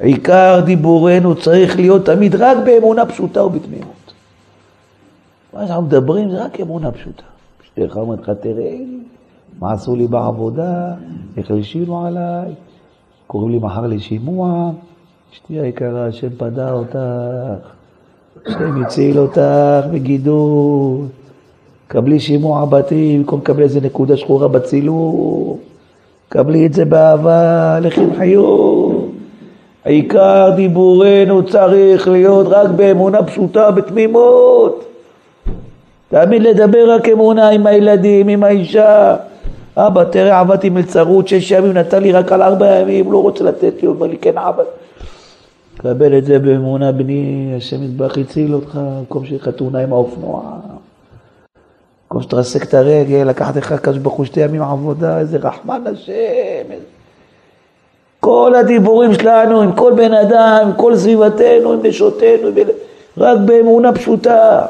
עיקר 0.00 0.60
דיבורנו 0.64 1.34
צריך 1.34 1.76
להיות 1.76 2.06
תמיד 2.06 2.34
רק 2.34 2.56
באמונה 2.64 3.06
פשוטה 3.06 3.44
ובתמימות. 3.44 4.12
מה 5.52 5.66
שאנחנו 5.66 5.82
מדברים 5.82 6.30
זה 6.30 6.44
רק 6.44 6.60
אמונה 6.60 6.92
פשוטה. 6.92 7.22
אשתך 7.64 7.96
אומרת 7.96 8.20
לך, 8.20 8.30
תראה, 8.40 8.76
מה 9.60 9.72
עשו 9.72 9.96
לי 9.96 10.06
בעבודה, 10.06 10.94
איך 11.36 11.50
הלשינו 11.50 12.06
עליי, 12.06 12.52
קוראים 13.26 13.50
לי 13.50 13.58
מחר 13.58 13.86
לשימוע, 13.86 14.70
אשתי 15.34 15.60
היקרה, 15.60 16.06
השם 16.06 16.28
פדה 16.36 16.72
אותך, 16.72 16.98
השם 18.46 18.82
הציל 18.82 19.18
אותך 19.18 19.86
בגידול, 19.92 21.06
קבלי 21.88 22.20
שימוע 22.20 22.64
בתים, 22.64 23.20
במקום 23.20 23.40
לקבל 23.40 23.62
איזה 23.62 23.80
נקודה 23.80 24.16
שחורה 24.16 24.48
בצילום, 24.48 25.58
קבלי 26.28 26.66
את 26.66 26.72
זה 26.72 26.84
באהבה, 26.84 27.80
לכי 27.80 28.00
עם 28.00 28.16
חיוך. 28.16 28.75
העיקר 29.86 30.50
דיבורנו 30.56 31.46
צריך 31.46 32.08
להיות 32.08 32.46
רק 32.50 32.68
באמונה 32.68 33.22
פשוטה, 33.22 33.70
בתמימות. 33.70 34.84
תמיד 36.08 36.42
לדבר 36.42 36.90
רק 36.90 37.08
אמונה 37.08 37.48
עם 37.48 37.66
הילדים, 37.66 38.28
עם 38.28 38.44
האישה. 38.44 39.16
אבא, 39.76 40.04
תראה, 40.04 40.40
עבדתי 40.40 40.70
מלצרות 40.70 41.28
שש 41.28 41.50
ימים, 41.50 41.72
נתן 41.72 42.02
לי 42.02 42.12
רק 42.12 42.32
על 42.32 42.42
ארבע 42.42 42.80
ימים, 42.80 43.12
לא 43.12 43.22
רוצה 43.22 43.44
לתת 43.44 43.82
לי, 43.82 43.88
אומר 43.88 44.06
לי, 44.06 44.16
כן 44.16 44.38
עבד. 44.38 44.64
קבל 45.76 46.18
את 46.18 46.24
זה 46.24 46.38
באמונה, 46.38 46.92
בני, 46.92 47.54
השם 47.56 47.82
יתברך 47.82 48.18
הציל 48.18 48.54
אותך, 48.54 48.78
במקום 48.98 49.24
שיהיה 49.24 49.40
לך 49.42 49.48
תאונה 49.48 49.78
עם 49.78 49.92
האופנוע. 49.92 50.42
במקום 52.04 52.22
שתרסק 52.22 52.62
את 52.62 52.74
הרגל, 52.74 53.24
לקחת 53.28 53.56
לך 53.56 53.72
קדוש 53.72 53.98
ברוך 53.98 54.26
שתי 54.26 54.40
ימים 54.40 54.62
עבודה, 54.62 55.18
איזה 55.18 55.38
רחמן 55.42 55.82
השם. 55.86 56.95
כל 58.26 58.54
הדיבורים 58.54 59.14
שלנו 59.14 59.60
עם 59.60 59.72
כל 59.72 59.92
בן 59.92 60.14
אדם, 60.14 60.58
עם 60.62 60.72
כל 60.72 60.96
סביבתנו, 60.96 61.72
עם 61.72 61.80
נשותינו, 61.82 62.48
רק 63.18 63.38
באמונה 63.38 63.92
פשוטה. 63.92 64.62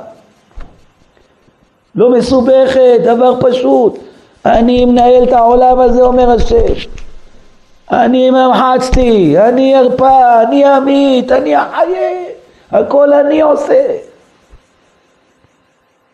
לא 1.94 2.10
מסובכת, 2.10 3.00
דבר 3.04 3.34
פשוט. 3.40 3.98
אני 4.46 4.84
מנהל 4.84 5.24
את 5.24 5.32
העולם 5.32 5.80
הזה, 5.80 6.02
אומר 6.02 6.30
השם. 6.30 6.88
אני 7.90 8.30
ממחצתי, 8.30 9.38
אני 9.38 9.78
ארפה, 9.78 10.42
אני 10.42 10.76
אמית, 10.76 11.32
אני 11.32 11.56
אחיה, 11.58 12.10
הכל 12.70 13.12
אני 13.12 13.40
עושה. 13.40 13.84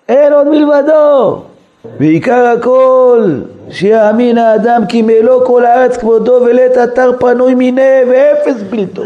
אין 0.09 0.33
עוד 0.33 0.49
מלבדו. 0.49 1.43
ועיקר 1.99 2.55
הכל, 2.59 3.41
שיאמין 3.71 4.39
האדם 4.39 4.83
כי 4.89 5.03
מלוא 5.03 5.47
כל 5.47 5.65
הארץ 5.65 5.97
כבודו 5.97 6.33
ולית 6.47 6.79
אתר 6.85 7.11
פנוי 7.21 7.55
מיניה 7.55 8.03
ואפס 8.11 8.63
בלתו. 8.71 9.03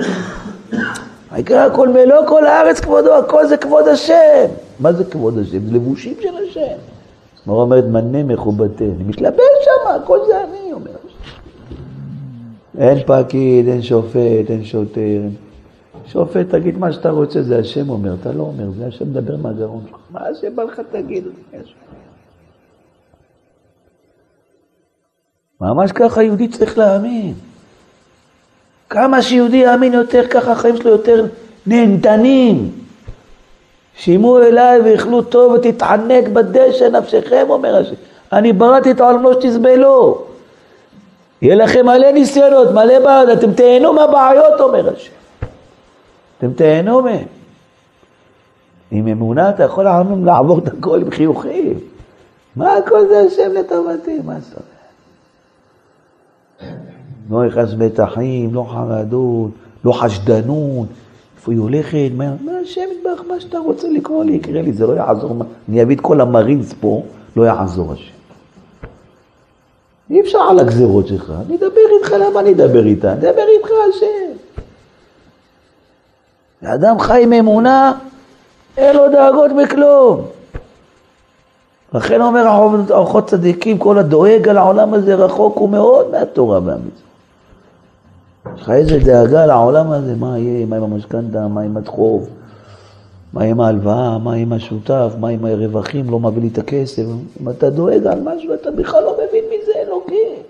העיקר 1.30 1.58
הכל 1.58 1.88
מלוא 1.88 2.26
כל 2.26 2.46
הארץ 2.46 2.80
כבודו, 2.80 3.14
הכל 3.14 3.46
זה 3.46 3.56
כבוד 3.56 3.88
השם. 3.88 4.46
מה 4.80 4.92
זה 4.92 5.04
כבוד 5.04 5.38
השם? 5.38 5.66
זה 5.66 5.74
לבושים 5.74 6.14
של 6.20 6.36
השם. 6.48 6.76
מורה 7.46 7.62
אומרת, 7.62 7.84
מנה 7.84 8.22
מכובדתי, 8.22 8.84
אני 8.84 9.04
מתלבש 9.06 9.40
שם, 9.64 9.90
הכל 9.90 10.18
זה 10.26 10.44
אני, 10.44 10.72
אומר. 10.72 10.90
אין 12.78 12.98
פקיד, 13.06 13.68
אין 13.68 13.82
שופט, 13.82 14.50
אין 14.50 14.64
שוטר. 14.64 15.20
שופט, 16.06 16.46
תגיד 16.50 16.78
מה 16.78 16.92
שאתה 16.92 17.10
רוצה, 17.10 17.42
זה 17.42 17.58
השם 17.58 17.90
אומר, 17.90 18.14
אתה 18.20 18.32
לא 18.32 18.42
אומר, 18.42 18.70
זה 18.78 18.86
השם 18.86 19.04
מדבר 19.04 19.36
מהגרון 19.36 19.80
שלך. 19.88 19.98
מה 20.10 20.20
השם 20.20 20.56
בא 20.56 20.62
לך 20.62 20.80
תגיד? 20.90 21.24
ממש 25.61 25.92
ככה 25.92 26.22
יהודי 26.22 26.48
צריך 26.48 26.78
להאמין. 26.78 27.34
כמה 28.90 29.22
שיהודי 29.22 29.57
יאמין 29.57 29.92
יותר, 29.92 30.26
ככה 30.26 30.52
החיים 30.52 30.76
שלו 30.76 30.90
יותר 30.90 31.26
נהנתנים. 31.66 32.70
שימו 33.96 34.38
אליי 34.38 34.80
ואכלו 34.80 35.22
טוב 35.22 35.52
ותתענג 35.52 36.28
בדשא 36.28 36.84
נפשכם, 36.84 37.46
אומר 37.48 37.76
השם. 37.76 37.94
אני 38.32 38.52
בראתי 38.52 38.90
את 38.90 39.00
העולם 39.00 39.22
לא 39.22 39.40
שתסבלו. 39.40 40.24
יהיה 41.42 41.54
לכם 41.54 41.86
מלא 41.86 42.11
ניסיונות, 42.11 42.70
מלא 42.70 42.98
בעיות, 42.98 43.38
אתם 43.38 43.52
תהנו 43.52 43.92
מהבעיות, 43.92 44.61
אומר 44.61 44.94
השם. 44.94 45.12
אתם 46.38 46.52
תהנו 46.52 47.02
מהם. 47.02 47.26
עם 48.90 49.09
אמונה 49.09 49.50
אתה 49.50 49.62
יכול 49.62 49.84
לעבור 50.24 50.59
את 50.59 50.68
הכל 50.68 51.00
עם 51.00 51.11
חיוכים. 51.11 51.80
מה 52.57 52.72
הכל 52.76 53.09
זה 53.09 53.20
השם 53.20 53.52
לטובתי? 53.52 54.18
מה 54.24 54.40
זאת 54.40 54.52
אומרת? 54.52 54.75
לא 57.30 57.46
יכנס 57.46 57.74
מתחים, 57.78 58.54
לא 58.54 58.66
חרדות, 58.70 59.50
לא 59.84 59.92
חשדנות. 59.92 60.88
איפה 61.36 61.52
היא 61.52 61.60
הולכת? 61.60 62.10
מה, 62.16 62.34
מה 62.44 62.52
השם 62.62 62.80
יתברך, 62.98 63.22
מה 63.28 63.40
שאתה 63.40 63.58
רוצה 63.58 63.88
לקרוא 63.88 64.24
לי, 64.24 64.32
יקרה 64.32 64.62
לי, 64.62 64.72
זה 64.72 64.86
לא 64.86 64.92
יעזור. 64.92 65.36
אני 65.68 65.82
אביא 65.82 65.96
את 65.96 66.00
כל 66.00 66.20
המרינס 66.20 66.74
פה, 66.80 67.02
לא 67.36 67.42
יעזור 67.42 67.92
השם. 67.92 68.16
אי 70.10 70.20
אפשר 70.20 70.38
על 70.38 70.58
הגזירות 70.58 71.06
שלך. 71.06 71.32
אני 71.46 71.56
אדבר 71.56 71.80
איתך, 71.98 72.12
למה 72.12 72.40
אני 72.40 72.52
אדבר 72.52 72.86
איתה? 72.86 73.12
אני 73.12 73.30
אדבר 73.30 73.44
איתך 73.58 73.68
השם. 73.88 74.36
אדם 76.64 76.98
חי 76.98 77.22
עם 77.22 77.32
אמונה, 77.32 77.92
אין 78.76 78.96
לו 78.96 79.10
דאגות 79.12 79.50
בכלום. 79.62 80.24
לכן 81.94 82.22
אומר 82.22 82.46
ארוחות 82.90 83.26
צדיקים, 83.26 83.78
כל 83.78 83.98
הדואג 83.98 84.48
על 84.48 84.58
העולם 84.58 84.94
הזה 84.94 85.14
רחוק 85.14 85.56
הוא 85.56 85.68
מאוד 85.68 86.10
מהתורה 86.10 86.60
והמצווה. 86.64 87.05
יש 88.55 88.62
לך 88.62 88.70
איזה 88.70 88.99
דאגה 88.99 89.47
לעולם 89.47 89.90
הזה, 89.90 90.14
מה 90.16 90.38
יהיה, 90.38 90.66
מה 90.66 90.76
עם 90.76 90.82
המשכנתה, 90.82 91.49
מה 91.49 91.61
עם 91.61 91.76
הדחוב, 91.76 92.28
מה 93.32 93.42
עם 93.42 93.61
ההלוואה, 93.61 94.18
מה 94.18 94.34
עם 94.34 94.53
השותף, 94.53 95.12
מה 95.20 95.28
עם 95.28 95.44
הרווחים, 95.44 96.11
לא 96.11 96.20
מביא 96.20 96.42
לי 96.42 96.49
את 96.49 96.59
הכסף. 96.59 97.03
אם 97.40 97.49
אתה 97.49 97.70
דואג 97.70 98.07
על 98.07 98.20
משהו, 98.22 98.55
אתה 98.55 98.70
בכלל 98.70 99.03
לא 99.03 99.14
מבין 99.14 99.44
מי 99.51 99.57
זה 99.66 99.72
אלוקים. 99.76 100.42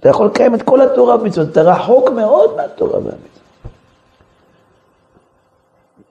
אתה 0.00 0.08
יכול 0.08 0.26
לקיים 0.26 0.54
את 0.54 0.62
כל 0.62 0.80
התורה 0.80 1.16
והמצוות, 1.16 1.48
אתה 1.48 1.62
רחוק 1.62 2.10
מאוד 2.10 2.56
מהתורה 2.56 2.98
והמצוות. 2.98 3.32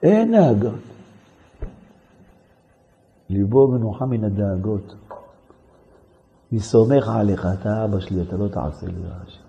אין 0.02 0.32
דאגות. 0.32 0.72
ליבו 3.30 3.68
מנוחה 3.68 4.06
מן 4.06 4.24
הדאגות. 4.24 4.94
אני 6.52 6.60
סומך 6.60 7.08
עליך, 7.08 7.48
אתה 7.60 7.84
אבא 7.84 8.00
שלי, 8.00 8.22
אתה 8.22 8.36
לא 8.36 8.48
תעשה 8.48 8.86
לי 8.86 8.92
רעש. 8.92 9.41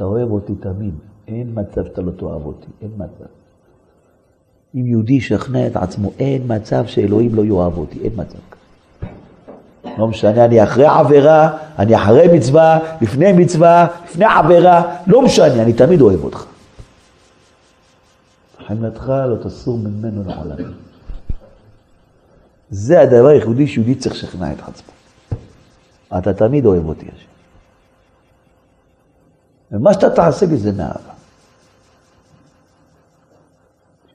אתה 0.00 0.08
אוהב 0.08 0.30
אותי 0.30 0.54
תמיד, 0.54 0.94
אין 1.28 1.50
מצב 1.54 1.84
שאתה 1.84 2.02
לא 2.02 2.10
תאהב 2.10 2.46
אותי, 2.46 2.66
אין 2.82 2.90
מצב. 2.96 3.30
אם 4.74 4.86
יהודי 4.86 5.12
ישכנע 5.12 5.66
את 5.66 5.76
עצמו, 5.76 6.10
אין 6.18 6.42
מצב 6.46 6.86
שאלוהים 6.86 7.34
לא 7.34 7.44
יאהב 7.44 7.78
אותי, 7.78 7.98
אין 8.04 8.12
מצב. 8.16 8.38
לא 9.98 10.08
משנה, 10.08 10.44
אני 10.44 10.62
אחרי 10.62 10.86
עבירה, 10.86 11.58
אני 11.78 11.96
אחרי 11.96 12.38
מצווה, 12.38 12.78
לפני 13.00 13.32
מצווה, 13.32 13.86
לפני 14.04 14.24
עבירה, 14.24 14.96
לא 15.06 15.22
משנה, 15.22 15.62
אני 15.62 15.72
תמיד 15.72 16.00
אוהב 16.00 16.24
אותך. 16.24 16.44
חמלתך 18.66 19.12
לא 19.28 19.36
תסור 19.42 19.78
ממנו 19.78 20.22
לעולם. 20.26 20.72
זה 22.70 23.00
הדבר 23.00 23.26
היחידי 23.26 23.66
שיהודי 23.66 23.94
צריך 23.94 24.14
לשכנע 24.14 24.52
את 24.52 24.58
עצמו. 24.68 24.92
אתה 26.18 26.32
תמיד 26.32 26.66
אוהב 26.66 26.88
אותי, 26.88 27.06
השם. 27.16 27.29
ומה 29.72 29.94
שאתה 29.94 30.10
תעשה 30.10 30.46
לי 30.46 30.56
זה 30.56 30.72
מאהבה. 30.72 31.12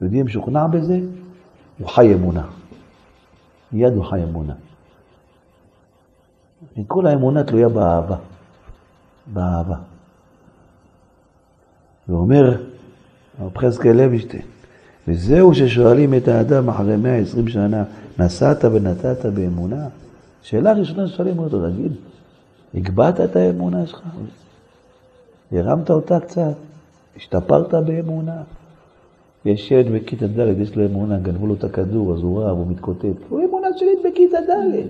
יהודי 0.01 0.23
משוכנע 0.23 0.67
בזה, 0.67 0.99
הוא 1.79 1.87
חי 1.87 2.13
אמונה. 2.13 2.43
מיד 3.71 3.93
הוא 3.93 4.05
חי 4.05 4.23
אמונה. 4.23 4.53
כל 6.87 7.07
האמונה 7.07 7.43
תלויה 7.43 7.69
באהבה. 7.69 8.15
באהבה. 9.33 9.75
ואומר 12.07 12.63
הרב 13.39 13.57
חזקאל 13.57 13.91
לוינשטיין, 13.91 14.45
וזהו 15.07 15.53
ששואלים 15.53 16.13
את 16.13 16.27
האדם 16.27 16.69
אחרי 16.69 16.97
120 16.97 17.47
שנה, 17.47 17.83
נסעת 18.19 18.65
ונתת 18.65 19.25
באמונה? 19.25 19.87
שאלה 20.41 20.73
ראשונה 20.73 21.07
שואלים 21.07 21.39
אותו, 21.39 21.69
תגיד, 21.69 21.91
הגבהת 22.73 23.21
את 23.21 23.35
האמונה 23.35 23.87
שלך? 23.87 24.01
הרמת 25.59 25.89
אותה 25.89 26.19
קצת? 26.19 26.53
השתפרת 27.15 27.73
באמונה? 27.73 28.41
יש 29.45 29.71
ילד 29.71 29.91
בכיתה 29.91 30.27
ד', 30.27 30.61
יש 30.61 30.75
לו 30.75 30.85
אמונה, 30.85 31.17
גנבו 31.17 31.47
לו 31.47 31.53
את 31.53 31.63
הכדור, 31.63 32.13
אז 32.13 32.21
הוא 32.21 32.43
רב, 32.43 32.57
הוא 32.57 32.67
מתקוטט. 32.67 33.05
הוא 33.29 33.43
אמונה 33.49 33.67
שלי 33.77 33.95
בכיתה 34.05 34.37
ד'. 34.41 34.85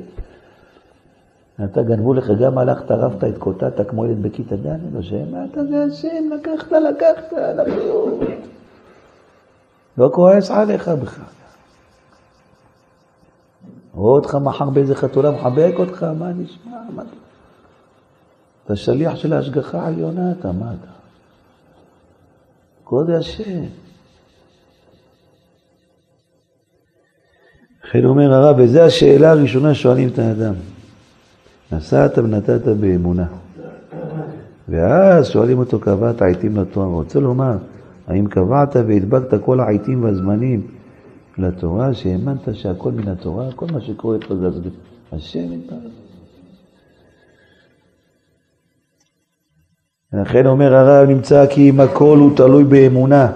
אתה 1.64 1.84
גנבו 1.84 2.14
לך, 2.14 2.32
גם 2.42 2.58
הלכת, 2.58 2.92
רבת, 2.92 3.24
התקוטטת 3.24 3.90
כמו 3.90 4.06
ילד 4.06 4.22
בכיתה 4.22 4.56
ד', 4.56 4.78
לא 4.94 5.02
שאמרת 5.02 5.58
זה 5.70 5.84
השם, 5.84 6.30
לקחת, 6.34 6.72
לקחת, 6.72 7.34
לבריאות. 7.34 8.20
לא 9.98 10.10
כועס 10.14 10.52
עליך 10.52 10.88
בכלל. 10.88 11.26
רואה 13.94 14.16
אותך 14.16 14.36
מחר 14.36 14.70
באיזה 14.70 14.96
חתולה, 14.96 15.32
מחבק 15.32 15.74
אותך, 15.80 16.04
מה 16.20 16.30
נשמע? 16.34 16.78
מה... 16.96 17.04
אתה 18.66 18.76
שליח 18.76 19.16
של 19.16 19.34
ההשגחה 19.34 19.82
העליונה, 19.82 20.32
אתה, 20.32 20.52
מה 20.52 20.74
אתה? 20.82 20.92
כבוד 22.86 23.10
השם. 23.10 23.64
לכן 27.84 28.06
אומר 28.06 28.34
הרב, 28.34 28.56
וזו 28.60 28.82
השאלה 28.82 29.32
הראשונה 29.32 29.74
שואלים 29.74 30.10
את 30.10 30.20
האדם. 30.20 30.54
נסעת 31.72 32.18
ונתת 32.18 32.68
באמונה. 32.80 33.26
ואז 34.70 35.28
שואלים 35.28 35.60
אותו, 35.60 35.80
קבעת 35.80 36.22
עיתים 36.22 36.58
לתורה. 36.58 36.88
רוצה 36.88 37.20
לומר, 37.20 37.58
האם 38.08 38.28
קבעת 38.28 38.76
והדבקת 38.76 39.44
כל 39.44 39.60
העיתים 39.60 40.04
והזמנים 40.04 40.68
לתורה, 41.38 41.94
שהאמנת 41.94 42.56
שהכל 42.56 42.92
מן 42.92 43.08
התורה, 43.08 43.52
כל 43.56 43.66
מה 43.74 43.82
שקורה 43.82 44.16
איתך 44.16 44.34
זה 44.34 44.48
השם 45.12 45.54
יתברך. 45.54 46.05
לכן 50.14 50.46
אומר 50.46 50.76
הרב, 50.76 51.10
נמצא 51.10 51.46
כי 51.46 51.70
אם 51.70 51.80
הכל 51.80 52.18
הוא 52.18 52.36
תלוי 52.36 52.64
באמונה. 52.64 53.28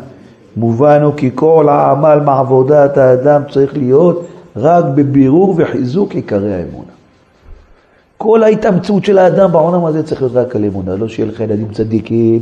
מובן 0.57 1.01
הוא 1.01 1.13
כי 1.17 1.31
כל 1.35 1.69
העמל 1.69 2.19
מעבודת 2.25 2.97
האדם 2.97 3.41
צריך 3.51 3.77
להיות 3.77 4.27
רק 4.55 4.85
בבירור 4.95 5.55
וחיזוק 5.57 6.15
עיקרי 6.15 6.53
האמונה. 6.53 6.91
כל 8.17 8.43
ההתאמצות 8.43 9.05
של 9.05 9.17
האדם 9.17 9.51
בעולם 9.51 9.85
הזה 9.85 10.03
צריך 10.03 10.21
להיות 10.21 10.35
רק 10.35 10.55
על 10.55 10.65
אמונה, 10.65 10.95
לא 10.95 11.07
שיהיה 11.07 11.31
לך 11.31 11.39
ילדים 11.39 11.71
צדיקים, 11.73 12.41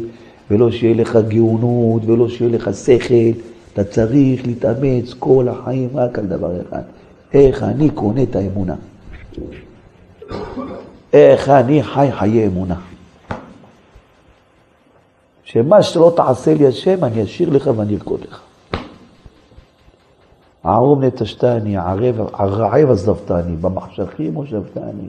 ולא 0.52 0.72
שיהיה 0.72 0.96
לך 0.96 1.18
גאונות, 1.28 2.02
ולא 2.06 2.30
שיהיה 2.30 2.52
לך 2.52 2.70
שכל. 2.74 3.42
אתה 3.74 3.84
צריך 3.84 4.48
להתאמץ 4.48 5.14
כל 5.20 5.48
החיים 5.48 5.90
רק 5.94 6.20
על 6.20 6.26
דבר 6.26 6.52
אחד, 6.70 6.82
איך 7.34 7.64
אני 7.64 7.90
קונה 7.90 8.24
את 8.24 8.36
האמונה. 8.36 8.76
איך 11.14 11.50
אני 11.50 11.84
חי 11.84 12.08
חיי 12.12 12.48
אמונה. 12.48 12.76
שמה 15.50 15.84
שלא 15.84 16.14
תעשה 16.16 16.54
לי 16.54 16.68
השם, 16.68 17.04
אני 17.04 17.24
אשאיר 17.24 17.50
לך 17.50 17.70
ואני 17.76 17.94
ארקוד 17.94 18.20
לך. 18.22 18.42
ערום 20.64 21.04
נטשתני, 21.04 21.78
הרעב 22.34 22.92
עזבתני, 22.92 23.56
במחשכים 23.62 24.34
הושבתני. 24.34 25.08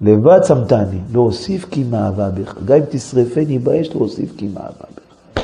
לבד 0.00 0.40
צמתני, 0.40 0.98
להוסיף 1.12 1.64
כי 1.70 1.84
מאהבה 1.90 2.30
בך. 2.30 2.54
גם 2.64 2.76
אם 2.76 2.82
תשרפני 2.90 3.58
באש, 3.58 3.88
להוסיף 3.90 4.36
כי 4.36 4.48
מאהבה 4.54 4.84
בך. 4.94 5.42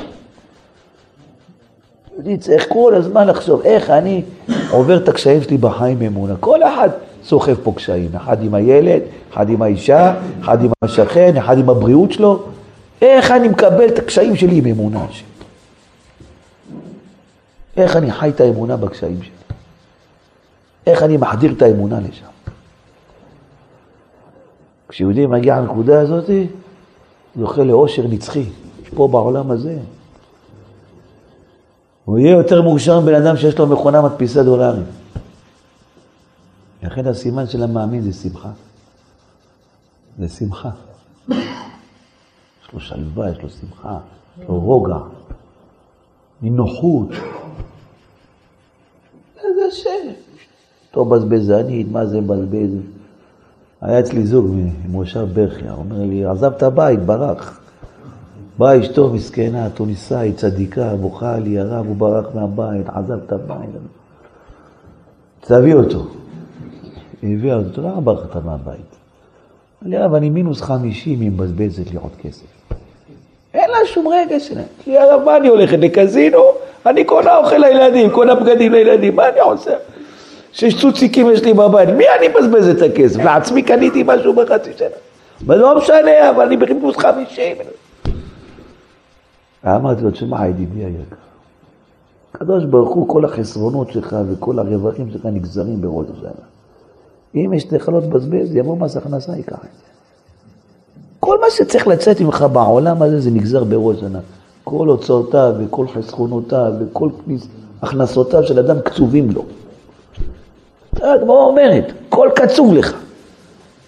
אני 2.20 2.38
צריך 2.38 2.66
כל 2.68 2.94
הזמן 2.94 3.26
לחשוב 3.26 3.60
איך 3.60 3.90
אני 3.90 4.22
עובר 4.70 4.96
את 4.96 5.08
הקשיים 5.08 5.42
שלי 5.42 5.56
בחיים 5.56 5.98
באמונה. 5.98 6.34
כל 6.40 6.62
אחד 6.62 6.88
סוחב 7.24 7.54
פה 7.62 7.72
קשיים, 7.76 8.10
אחד 8.16 8.42
עם 8.42 8.54
הילד, 8.54 9.00
אחד 9.32 9.48
עם 9.48 9.62
האישה, 9.62 10.14
אחד 10.40 10.64
עם 10.64 10.70
השכן, 10.82 11.36
אחד 11.36 11.58
עם 11.58 11.70
הבריאות 11.70 12.12
שלו. 12.12 12.42
איך 13.02 13.30
אני 13.30 13.48
מקבל 13.48 13.88
את 13.88 13.98
הקשיים 13.98 14.36
שלי 14.36 14.58
עם 14.58 14.66
אמונה 14.66 15.06
שלי? 15.10 15.26
איך 17.76 17.96
אני 17.96 18.12
חי 18.12 18.28
את 18.28 18.40
האמונה 18.40 18.76
בקשיים 18.76 19.22
שלי? 19.22 19.32
איך 20.86 21.02
אני 21.02 21.16
מחדיר 21.16 21.52
את 21.52 21.62
האמונה 21.62 22.00
לשם? 22.00 22.26
כשיהודי 24.88 25.26
מגיע 25.26 25.60
לנקודה 25.60 26.00
הזאת, 26.00 26.30
זוכה 27.36 27.62
לאושר 27.62 28.02
נצחי, 28.08 28.44
פה 28.94 29.08
בעולם 29.08 29.50
הזה. 29.50 29.78
הוא 32.04 32.18
יהיה 32.18 32.30
יותר 32.30 32.62
מאושר 32.62 33.00
מבן 33.00 33.14
אדם 33.14 33.36
שיש 33.36 33.58
לו 33.58 33.66
מכונה 33.66 34.02
מדפיסה 34.02 34.42
דולרים. 34.42 34.84
לכן 36.82 37.06
הסימן 37.06 37.46
של 37.46 37.62
המאמין 37.62 38.02
זה 38.02 38.12
שמחה. 38.12 38.50
זה 40.18 40.28
שמחה. 40.28 40.70
יש 42.72 42.74
לו 42.74 42.80
שלווה, 42.80 43.30
יש 43.30 43.38
לו 43.42 43.50
שמחה, 43.50 43.98
יש 44.38 44.48
לו 44.48 44.60
רוגע, 44.60 44.98
נינוחות. 46.42 47.08
איזה 49.36 49.60
השם. 49.68 50.08
אותו 50.88 51.04
בזבזנית, 51.04 51.86
מה 51.90 52.06
זה 52.06 52.20
מבזבז? 52.20 52.70
היה 53.80 54.00
אצלי 54.00 54.26
זוג 54.26 54.46
ממושב 54.86 55.26
ברכיה, 55.34 55.72
אומר 55.72 55.98
לי, 55.98 56.24
עזב 56.24 56.52
את 56.52 56.62
הבית, 56.62 57.00
ברח. 57.00 57.60
באה 58.58 58.80
אשתו 58.80 59.10
מסכנה, 59.10 59.70
תוניסאית, 59.70 60.36
צדיקה, 60.36 60.96
בוכה 60.96 61.38
לי, 61.38 61.58
הרב, 61.58 61.86
הוא 61.86 61.96
ברח 61.96 62.34
מהבית, 62.34 62.88
עזב 62.88 63.18
את 63.26 63.32
הבית. 63.32 63.70
תביא 65.40 65.74
אותו. 65.74 66.06
היא 67.22 67.36
הביאה 67.36 67.56
אותו, 67.56 67.82
למה 67.82 68.00
ברחת 68.00 68.44
מהבית? 68.44 68.96
אמר 69.82 69.90
לי, 69.90 69.96
הרב, 69.96 70.14
אני 70.14 70.30
מינוס 70.30 70.60
חמישים, 70.60 71.20
היא 71.20 71.30
מבזבזת 71.30 71.90
לי 71.90 71.96
עוד 71.96 72.12
כסף. 72.20 72.61
אין 73.54 73.70
לה 73.70 73.86
שום 73.86 74.08
רגע 74.08 74.40
שלהם. 74.40 74.64
כי 74.84 74.98
הרב, 74.98 75.22
מה 75.24 75.36
אני 75.36 75.48
הולכת 75.48 75.78
לקזינו? 75.78 76.42
אני 76.86 77.04
קונה 77.04 77.36
אוכל 77.36 77.56
לילדים, 77.56 78.10
קונה 78.10 78.34
בגדים 78.34 78.72
לילדים, 78.72 79.16
מה 79.16 79.28
אני 79.28 79.40
עושה? 79.40 79.72
שיש 80.52 80.80
צוציקים 80.80 81.30
יש 81.30 81.42
לי 81.42 81.54
בבית, 81.54 81.88
מי 81.88 82.04
אני 82.18 82.28
מבזבז 82.28 82.68
את 82.68 82.82
הכסף? 82.82 83.24
לעצמי 83.24 83.62
קניתי 83.62 84.02
משהו 84.06 84.32
בחצי 84.32 84.70
שנה. 84.76 84.88
אבל 85.46 85.58
לא 85.58 85.78
משנה, 85.78 86.30
אבל 86.30 86.46
אני 86.46 86.56
בחיפוש 86.56 86.96
חמישים. 86.96 87.56
אמרתי 89.66 90.02
לו, 90.02 90.10
תשמע, 90.10 90.46
ידידי 90.48 90.84
היקר, 90.84 91.16
הקדוש 92.34 92.64
ברוך 92.64 92.94
הוא, 92.94 93.08
כל 93.08 93.24
החסרונות 93.24 93.90
שלך 93.90 94.16
וכל 94.28 94.58
הרווחים 94.58 95.10
שלך 95.12 95.26
נגזרים 95.26 95.80
בראש 95.80 96.06
השנה. 96.16 96.30
אם 97.34 97.52
יש 97.54 97.72
לך 97.72 97.88
לא 97.88 98.00
תבזבז, 98.00 98.56
יבוא 98.56 98.76
מס 98.76 98.96
הכנסה, 98.96 99.32
ייקח 99.36 99.54
את 99.54 99.60
זה. 99.60 99.84
כל 101.24 101.40
מה 101.40 101.50
שצריך 101.50 101.86
לצאת 101.86 102.20
ממך 102.20 102.44
בעולם 102.52 103.02
הזה, 103.02 103.20
זה 103.20 103.30
נגזר 103.30 103.64
בראש 103.64 103.96
השנה. 103.96 104.18
כל 104.64 104.88
הוצאותיו 104.88 105.52
וכל 105.58 105.86
חסכונותיו 105.88 106.72
וכל 106.80 107.08
הכנסותיו 107.82 108.44
של 108.44 108.58
אדם 108.58 108.80
קצובים 108.80 109.30
לו. 109.30 109.44
הגמרא 110.92 111.44
אומרת, 111.44 111.92
כל 112.08 112.28
קצוב 112.34 112.74
לך. 112.74 112.94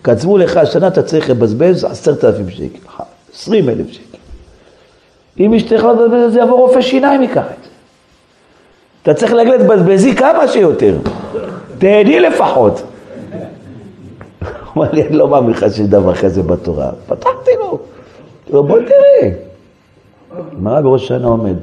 קצבו 0.03 0.39
לך, 0.39 0.57
השנה 0.57 0.89
אתה 0.89 1.03
צריך 1.03 1.31
לבזבז 1.31 1.85
עשרת 1.85 2.25
אלפים 2.25 2.51
שקל, 2.51 2.79
עשרים 3.35 3.69
אלף 3.69 3.91
שקל. 3.93 4.19
אם 5.41 5.55
אשתך 5.55 5.85
לא 5.85 5.93
תבזבז 5.93 6.27
את 6.27 6.33
זה, 6.33 6.41
יבוא 6.41 6.59
רופא 6.59 6.81
שיניים 6.81 7.23
ייקח 7.23 7.45
את 7.59 7.65
זה. 7.65 7.71
אתה 9.03 9.15
צריך 9.15 9.33
להגיד, 9.33 9.63
תבזבזי 9.63 10.17
כמה 10.17 10.49
שיותר. 10.49 10.97
תהני 11.79 12.21
לפחות. 12.21 12.83
אמר 14.77 14.93
לי, 14.93 15.07
אני 15.07 15.17
לא 15.17 15.29
מאמין 15.29 15.51
לך 15.51 15.61
שיש 15.61 15.81
דבר 15.81 16.15
כזה 16.15 16.43
בתורה. 16.43 16.93
פתחתי 17.07 17.51
לו. 17.59 17.79
בוא 18.63 18.79
תראה. 18.79 19.33
מה 20.53 20.83
בראש 20.83 21.05
השנה 21.05 21.29
עומד? 21.29 21.57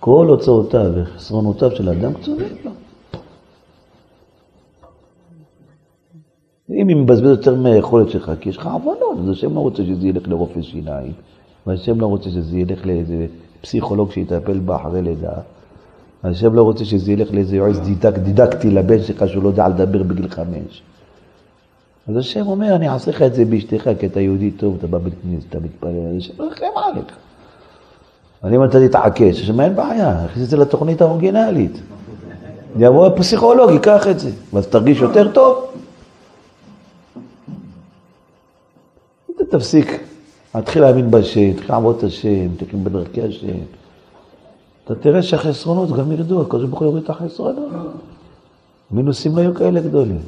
כל 0.00 0.26
הוצאותיו 0.28 0.90
וחסרונותיו 0.94 1.70
של 1.70 1.88
אדם 1.88 2.14
קצובים 2.14 2.56
לו. 2.64 2.70
אם 6.70 6.88
היא 6.88 6.96
מבזבזת 6.96 7.30
יותר 7.30 7.54
מהיכולת 7.54 8.10
שלך, 8.10 8.32
כי 8.40 8.48
יש 8.48 8.56
לך 8.56 8.66
עוונות, 8.66 9.18
אז 9.22 9.30
השם 9.30 9.54
לא 9.54 9.60
רוצה 9.60 9.82
שזה 9.84 10.08
ילך 10.08 10.28
לרופא 10.28 10.62
שיניים, 10.62 11.12
והשם 11.66 12.00
לא 12.00 12.06
רוצה 12.06 12.30
שזה 12.30 12.58
ילך 12.58 12.86
לאיזה 12.86 13.26
פסיכולוג 13.60 14.12
שיטפל 14.12 14.58
בה 14.58 14.76
אחרי 14.76 15.02
לידה, 15.02 15.32
השם 16.24 16.54
לא 16.54 16.62
רוצה 16.62 16.84
שזה 16.84 17.12
ילך 17.12 17.32
לאיזה 17.32 17.56
יועץ 17.56 17.76
דידק, 17.76 18.18
דידקטי 18.18 18.70
לבן 18.70 19.02
שלך 19.02 19.28
שהוא 19.28 19.42
לא 19.42 19.48
יודע 19.48 19.68
לדבר 19.68 20.02
בגיל 20.02 20.28
חמש. 20.28 20.82
אז 22.08 22.16
השם 22.16 22.46
אומר, 22.46 22.74
אני 22.74 22.88
אעשה 22.88 23.10
לך 23.10 23.22
את 23.22 23.34
זה 23.34 23.44
באשתך, 23.44 23.90
כי 23.98 24.06
אתה 24.06 24.20
יהודי 24.20 24.50
טוב, 24.50 24.76
אתה 24.78 24.86
בא 24.86 24.98
בית 24.98 25.14
כנסת, 25.22 25.46
אתה 25.48 25.58
מתפלל, 25.60 26.16
השם 26.18 26.32
לא 26.38 26.44
יחם 26.52 26.66
עליך. 26.76 27.16
אבל 28.42 28.54
אם 28.54 28.64
אתה 28.64 28.88
תתעקש, 28.88 29.40
השם 29.40 29.60
אין 29.60 29.76
בעיה, 29.76 30.24
נכניס 30.24 30.44
את 30.44 30.50
זה 30.50 30.56
לתוכנית 30.56 31.00
האורגינלית. 31.00 31.80
יבוא 32.78 33.06
הפסיכולוג, 33.06 33.70
ייקח 33.70 34.08
את 34.08 34.18
זה, 34.18 34.30
ואז 34.52 34.66
תרגיש 34.66 35.00
יותר 35.00 35.32
טוב. 35.32 35.64
תפסיק, 39.50 40.02
תתחיל 40.52 40.82
להאמין 40.82 41.10
בהשם, 41.10 41.52
תתחיל 41.52 41.70
לעבוד 41.70 41.96
את 41.98 42.04
השם, 42.04 42.48
תתחיל 42.56 42.80
בדרכי 42.82 43.22
השם. 43.22 43.58
אתה 44.84 44.94
תראה 44.94 45.22
שהחסרונות 45.22 45.90
גם 45.90 46.12
ירדו, 46.12 46.42
הקדוש 46.42 46.64
ברוך 46.64 46.80
הוא 46.80 46.86
יוריד 46.86 47.04
את 47.04 47.10
החסרונות. 47.10 47.68
מינוסים 48.90 49.36
לא 49.36 49.40
היו 49.40 49.54
כאלה 49.54 49.80
גדולים. 49.80 50.20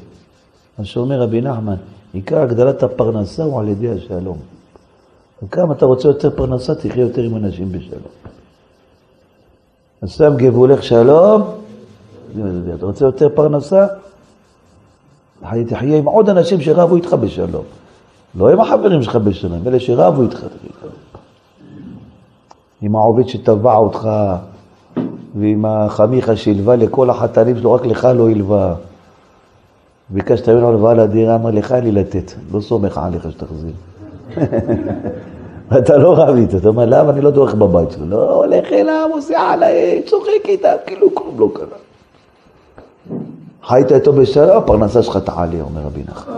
מה 0.81 0.85
שאומר 0.85 1.21
רבי 1.23 1.41
נחמן, 1.41 1.75
עיקר 2.13 2.39
הגדלת 2.39 2.83
הפרנסה 2.83 3.43
הוא 3.43 3.61
על 3.61 3.69
ידי 3.69 3.91
השלום. 3.91 4.37
וכמה 5.43 5.75
אתה 5.75 5.87
רוצה 5.87 6.09
יותר 6.09 6.31
פרנסה, 6.31 6.75
תחיה 6.75 7.03
יותר 7.03 7.23
עם 7.23 7.37
אנשים 7.37 7.73
בשלום. 7.73 8.13
אז 10.03 10.11
שם 10.11 10.33
גבולך 10.37 10.83
שלום, 10.83 11.43
אתה 12.75 12.87
רוצה 12.87 13.05
יותר 13.05 13.29
פרנסה? 13.35 13.87
תחיה 15.69 15.99
עם 15.99 16.05
עוד 16.05 16.29
אנשים 16.29 16.61
שרבו 16.61 16.97
איתך 16.97 17.13
בשלום. 17.13 17.65
לא 18.35 18.51
עם 18.51 18.61
החברים 18.61 19.03
שלך 19.03 19.17
בשלום, 19.17 19.61
אלה 19.67 19.81
שרבו 19.81 20.23
איתך. 20.23 20.47
עם 22.83 22.97
העובד 22.97 23.29
שטבע 23.29 23.77
אותך, 23.77 24.09
ועם 25.35 25.65
החמיכה 25.65 26.37
שהלווה 26.37 26.77
לכל 26.77 27.11
החתנים 27.11 27.59
שלו, 27.59 27.73
רק 27.73 27.87
לך 27.87 28.09
לא 28.17 28.31
הלווה. 28.31 28.75
ביקשת 30.11 30.49
ממנו 30.49 30.69
הלוואה 30.69 30.95
לדירה, 30.95 31.35
אמר 31.35 31.51
לך 31.51 31.73
אין 31.73 31.85
לי 31.85 31.93
לתת, 31.93 32.33
לא 32.53 32.61
סומך 32.61 32.99
עליך 32.99 33.31
שתחזיר. 33.31 33.73
ואתה 35.71 35.97
לא 35.97 36.15
רב 36.19 36.37
איתו, 36.37 36.57
אתה 36.57 36.69
אומר, 36.69 36.85
למה 36.87 37.11
אני 37.11 37.21
לא 37.21 37.31
דורך 37.31 37.55
בבית 37.55 37.91
שלו? 37.91 38.07
לא, 38.07 38.35
הולך 38.35 38.73
אליו, 38.73 39.09
עושה 39.13 39.41
עליי, 39.41 40.03
צוחק 40.07 40.49
איתה, 40.49 40.73
כאילו 40.87 41.15
כלום 41.15 41.41
לא 41.41 41.49
קרה. 41.55 41.79
חיית 43.67 43.93
איתו 43.93 44.13
בשלום, 44.13 44.57
הפרנסה 44.57 45.03
שלך 45.03 45.17
תעלה, 45.17 45.61
אומר 45.61 45.81
רבי 45.81 46.03
נחמן. 46.09 46.35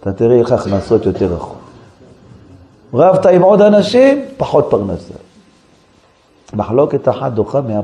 אתה 0.00 0.12
תראה 0.12 0.36
איך 0.36 0.52
הכנסות 0.52 1.06
יותר 1.06 1.34
רחוק. 1.34 1.58
רבת 2.94 3.26
עם 3.26 3.42
עוד 3.42 3.60
אנשים, 3.60 4.24
פחות 4.36 4.66
פרנסה. 4.70 5.14
מחלוקת 6.54 7.08
אחת 7.08 7.32
דוחה 7.32 7.60
מאה 7.60 7.82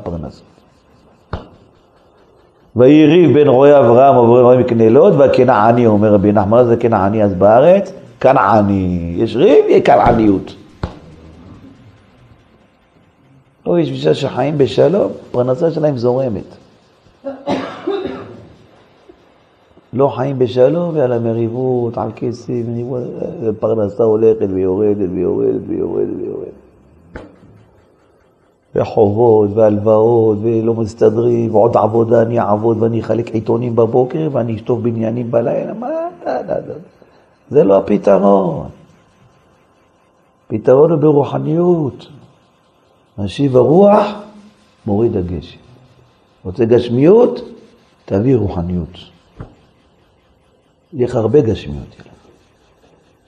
ויריב 2.77 3.33
בין 3.33 3.49
רועי 3.49 3.79
אברהם 3.79 4.17
רועי 4.17 4.59
מקנלות 4.59 5.15
והכנעני, 5.15 5.87
אומר 5.87 6.15
רבי 6.15 6.33
נחמן, 6.33 6.65
זה 6.65 6.77
כנעני 6.77 7.25
אז 7.25 7.35
בארץ? 7.35 7.93
כנעני. 8.21 9.15
יש 9.17 9.37
ריב, 9.37 9.65
יהיה 9.69 9.81
כנעניות. 9.81 10.55
או 13.67 13.79
יש 13.79 13.93
בשביל 13.93 14.15
שחיים 14.15 14.59
בשלום, 14.59 15.13
פרנסה 15.31 15.71
שלהם 15.71 15.97
זורמת. 15.97 16.57
לא 19.93 20.09
חיים 20.09 20.39
בשלום, 20.39 20.91
ועל 20.95 21.13
המריבות, 21.13 21.99
על 21.99 22.11
כסף, 22.17 22.53
פרנסה 23.61 24.05
הולכת 24.05 24.47
ויורדת 24.55 25.09
ויורדת 25.15 25.61
ויורדת 25.69 26.09
ויורדת. 26.19 26.60
וחובות 28.75 29.51
והלוואות 29.55 30.39
ולא 30.43 30.75
מסתדרים, 30.75 31.55
ועוד 31.55 31.77
עבודה, 31.77 32.23
אני 32.23 32.41
אעבוד 32.41 32.83
ואני 32.83 33.01
אחלק 33.01 33.31
עיתונים 33.31 33.77
בבוקר 33.77 34.29
ואני 34.33 34.57
אשטוף 34.57 34.81
בניינים 34.81 35.31
בלילה, 35.31 35.75
מה, 35.75 35.89
דה, 36.25 36.43
דה. 36.43 36.55
זה 37.51 37.65
לא 37.65 37.77
הפתרון. 37.79 38.69
פתרון 40.49 40.91
הוא 40.91 40.99
ברוחניות. 41.01 42.07
משיב 43.19 43.57
הרוח, 43.57 44.07
מוריד 44.87 45.17
הגשם. 45.17 45.59
רוצה 46.45 46.65
גשמיות? 46.65 47.41
תביא 48.05 48.37
רוחניות. 48.37 48.99
יהיה 50.93 51.07
לך 51.09 51.15
הרבה 51.15 51.41
גשמיות. 51.41 51.97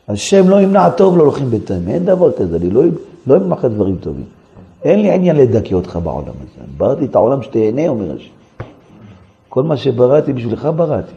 השם 0.08 0.48
לא 0.48 0.60
ימנע 0.60 0.90
טוב, 0.90 1.18
לא 1.18 1.22
הולכים 1.22 1.50
בטעם. 1.50 1.88
אין 1.88 2.04
דבר 2.04 2.32
כזה, 2.32 2.56
אני 2.56 2.70
לא, 2.70 2.82
לא 3.26 3.36
אמנע 3.36 3.54
לך 3.54 3.64
דברים 3.64 3.96
טובים. 3.96 4.41
אין 4.84 5.00
לי 5.02 5.10
עניין 5.10 5.36
לדכא 5.36 5.74
אותך 5.74 5.98
בעולם 6.02 6.34
הזה. 6.40 6.66
בראתי 6.76 7.04
את 7.04 7.14
העולם 7.14 7.42
שתהנה, 7.42 7.88
אומר 7.88 8.16
השם. 8.16 8.32
כל 9.48 9.62
מה 9.62 9.76
שבראתי 9.76 10.32
בשבילך 10.32 10.68
בראתי. 10.76 11.12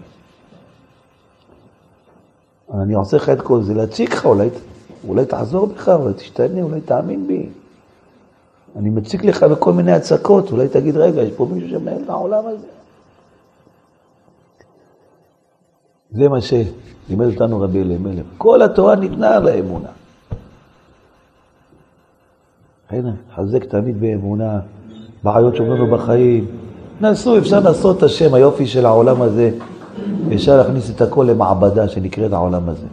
אני 2.73 2.93
עושה 2.93 3.17
לך 3.17 3.29
את 3.29 3.41
כל 3.41 3.61
זה, 3.61 3.73
להציג 3.73 4.13
לך, 4.13 4.25
אולי, 4.25 4.49
אולי 5.07 5.25
תעזור 5.25 5.67
בך, 5.67 5.89
אולי 5.89 6.13
תשתנה, 6.13 6.61
אולי 6.61 6.81
תאמין 6.81 7.27
בי. 7.27 7.49
אני 8.75 8.89
מציג 8.89 9.25
לך 9.25 9.43
בכל 9.43 9.73
מיני 9.73 9.91
הצקות, 9.91 10.51
אולי 10.51 10.67
תגיד, 10.67 10.97
רגע, 10.97 11.21
יש 11.21 11.33
פה 11.35 11.47
מישהו 11.51 11.69
שמנהל 11.69 12.01
את 12.03 12.09
העולם 12.09 12.47
הזה. 12.47 12.67
זה 16.11 16.29
מה 16.29 16.41
שלימד 16.41 17.25
אותנו 17.33 17.61
רבי 17.61 17.81
אלימלך. 17.81 18.25
כל 18.37 18.61
התורה 18.61 18.95
ניתנה 18.95 19.35
על 19.35 19.47
האמונה. 19.47 19.89
הנה, 22.95 23.11
חזק 23.35 23.63
תמיד 23.63 24.01
באמונה, 24.01 24.59
בעיות 25.23 25.55
שעומדנו 25.55 25.87
בחיים. 25.87 26.45
נסו, 27.01 27.37
אפשר 27.37 27.59
לעשות 27.59 27.97
את 27.97 28.03
השם, 28.03 28.33
היופי 28.33 28.67
של 28.67 28.85
העולם 28.85 29.21
הזה. 29.21 29.49
אפשר 30.33 30.57
להכניס 30.57 30.89
את 30.89 31.01
הכל 31.01 31.27
למעבדה 31.29 31.87
שנקראת 31.87 32.33
העולם 32.33 32.69
הזה. 32.69 32.85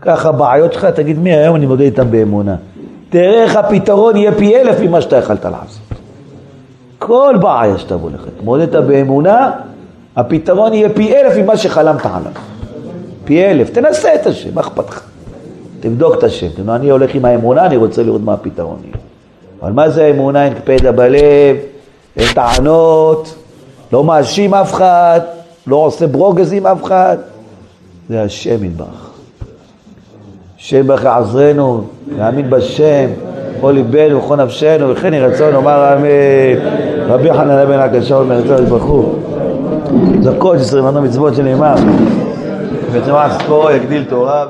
ככה 0.00 0.32
בעיות 0.32 0.72
שלך, 0.72 0.84
תגיד 0.84 1.18
מי 1.18 1.32
היום 1.32 1.56
אני 1.56 1.66
מודה 1.66 1.84
איתם 1.84 2.10
באמונה. 2.10 2.56
תראה 3.10 3.42
איך 3.42 3.56
הפתרון 3.56 4.16
יהיה 4.16 4.32
פי 4.32 4.56
אלף 4.56 4.80
ממה 4.80 5.00
שאתה 5.00 5.16
יכלת 5.16 5.44
לעשות. 5.44 5.82
כל 6.98 7.34
בעיה 7.40 7.78
שתבוא 7.78 8.10
לך, 8.10 8.24
תמודדת 8.40 8.84
באמונה, 8.84 9.50
הפתרון 10.16 10.74
יהיה 10.74 10.88
פי 10.88 11.16
אלף 11.16 11.36
ממה 11.36 11.56
שחלמת 11.56 12.06
עליו. 12.06 12.32
פי 13.24 13.44
אלף, 13.44 13.70
תנסה 13.70 14.14
את 14.14 14.26
השם, 14.26 14.54
מה 14.54 14.60
אכפת 14.60 14.88
לך? 14.88 15.02
תבדוק 15.80 16.14
את 16.18 16.24
השם. 16.24 16.70
אני 16.70 16.90
הולך 16.90 17.14
עם 17.14 17.24
האמונה, 17.24 17.66
אני 17.66 17.76
רוצה 17.76 18.02
לראות 18.02 18.20
מה 18.20 18.32
הפתרון 18.32 18.78
יהיה. 18.84 19.07
אבל 19.62 19.72
מה 19.72 19.90
זה 19.90 20.04
האמונה? 20.04 20.44
אין 20.44 20.54
קפדה 20.54 20.92
בלב, 20.92 21.56
אין 22.16 22.32
טענות, 22.34 23.34
לא 23.92 24.04
מאשים 24.04 24.54
אף 24.54 24.74
אחד, 24.74 25.20
לא 25.66 25.76
עושה 25.76 26.06
ברוגז 26.06 26.52
עם 26.52 26.66
אף 26.66 26.84
אחד. 26.84 27.16
זה 28.08 28.22
השם 28.22 28.64
יתברך. 28.64 29.10
השם 30.58 30.80
יתברך 30.80 31.04
יעזרנו, 31.04 31.84
נאמין 32.16 32.50
בשם, 32.50 33.10
כל 33.60 33.70
ליבנו 33.70 34.24
וכל 34.24 34.36
נפשנו, 34.36 34.90
וכן 34.90 35.14
יהי 35.14 35.22
רצון 35.22 35.52
נאמר 35.52 35.94
אמן. 35.94 37.08
רבי 37.08 37.34
חנן 37.34 37.66
בן 37.68 37.78
הקשה 37.78 38.14
אומר, 38.14 38.64
ברוך 38.68 38.84
הוא. 38.84 39.14
זכות 40.20 40.56
עשרים 40.56 40.84
מצוות 40.84 41.34
שנאמר. 41.34 41.74
וצמח 42.92 43.42
ספורו 43.42 43.70
יגדיל 43.70 44.04
תורה 44.04 44.44